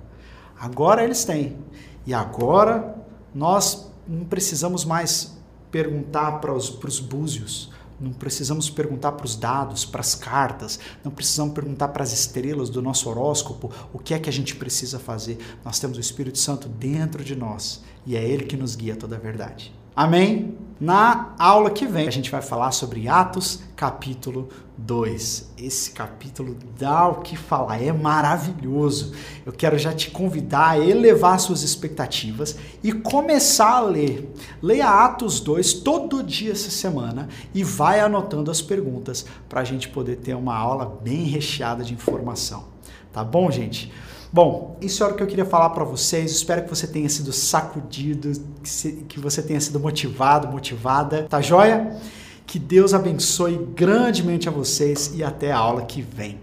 Agora 0.59 1.05
eles 1.05 1.23
têm. 1.23 1.59
E 2.07 2.15
agora 2.15 2.97
nós 3.35 3.93
não 4.09 4.25
precisamos 4.25 4.87
mais 4.87 5.37
perguntar 5.71 6.41
para 6.41 6.53
os, 6.53 6.71
para 6.71 6.89
os 6.89 6.99
búzios, 6.99 7.71
não 8.01 8.13
precisamos 8.13 8.69
perguntar 8.69 9.13
para 9.13 9.27
os 9.27 9.37
dados, 9.37 9.85
para 9.85 10.01
as 10.01 10.15
cartas, 10.15 10.79
não 11.05 11.13
precisamos 11.13 11.55
perguntar 11.55 11.89
para 11.89 12.03
as 12.03 12.13
estrelas 12.13 12.69
do 12.69 12.83
nosso 12.83 13.09
horóscopo 13.09 13.71
o 13.93 13.99
que 13.99 14.15
é 14.15 14.19
que 14.19 14.29
a 14.29 14.33
gente 14.33 14.57
precisa 14.57 14.99
fazer. 14.99 15.39
Nós 15.65 15.79
temos 15.79 15.99
o 15.99 16.01
Espírito 16.01 16.39
Santo 16.39 16.69
dentro 16.69 17.23
de 17.23 17.37
nós 17.37 17.83
e 18.07 18.17
é 18.17 18.25
Ele 18.25 18.45
que 18.45 18.57
nos 18.57 18.75
guia 18.75 18.97
toda 18.97 19.17
a 19.17 19.21
verdade. 19.21 19.73
Amém? 19.95 20.57
Na 20.81 21.35
aula 21.39 21.71
que 21.71 21.87
vem, 21.87 22.09
a 22.09 22.11
gente 22.11 22.31
vai 22.31 22.41
falar 22.41 22.73
sobre 22.73 23.09
Atos, 23.09 23.63
capítulo 23.77 24.49
2. 24.79 25.53
Esse 25.59 25.91
capítulo 25.91 26.57
dá 26.79 27.07
o 27.09 27.17
que 27.17 27.37
falar, 27.37 27.81
é 27.81 27.93
maravilhoso. 27.93 29.13
Eu 29.45 29.53
quero 29.53 29.79
já 29.79 29.93
te 29.93 30.11
convidar 30.11 30.71
a 30.71 30.79
elevar 30.79 31.39
suas 31.39 31.63
expectativas 31.63 32.57
e 32.83 32.91
começar 32.91 33.77
a 33.77 33.81
ler. 33.81 34.35
Leia 34.63 34.89
Atos 34.89 35.41
2 35.41 35.75
todo 35.75 36.23
dia 36.23 36.53
essa 36.53 36.71
semana 36.71 37.29
e 37.55 37.63
vai 37.63 38.01
anotando 38.01 38.51
as 38.51 38.63
perguntas 38.63 39.27
para 39.51 39.61
a 39.61 39.65
gente 39.65 39.91
poder 39.91 40.17
ter 40.17 40.35
uma 40.35 40.57
aula 40.57 40.87
bem 41.03 41.25
recheada 41.25 41.85
de 41.85 41.93
informação. 41.93 42.65
Tá 43.13 43.23
bom, 43.23 43.51
gente? 43.51 43.93
Bom, 44.33 44.79
isso 44.81 45.05
era 45.05 45.13
o 45.13 45.17
que 45.17 45.23
eu 45.23 45.27
queria 45.27 45.45
falar 45.45 45.71
para 45.71 45.85
vocês. 45.85 46.33
Espero 46.33 46.63
que 46.63 46.71
você 46.71 46.87
tenha 46.87 47.09
sido 47.09 47.33
sacudido, 47.33 48.33
que 49.07 49.21
você 49.21 49.43
tenha 49.43 49.61
sido 49.61 49.79
motivado, 49.79 50.49
motivada. 50.49 51.25
Tá 51.29 51.43
joia? 51.43 51.95
Que 52.47 52.59
Deus 52.59 52.95
abençoe 52.95 53.59
grandemente 53.75 54.49
a 54.49 54.53
vocês 54.53 55.13
e 55.15 55.23
até 55.23 55.53
a 55.53 55.59
aula 55.59 55.83
que 55.83 56.01
vem. 56.01 56.41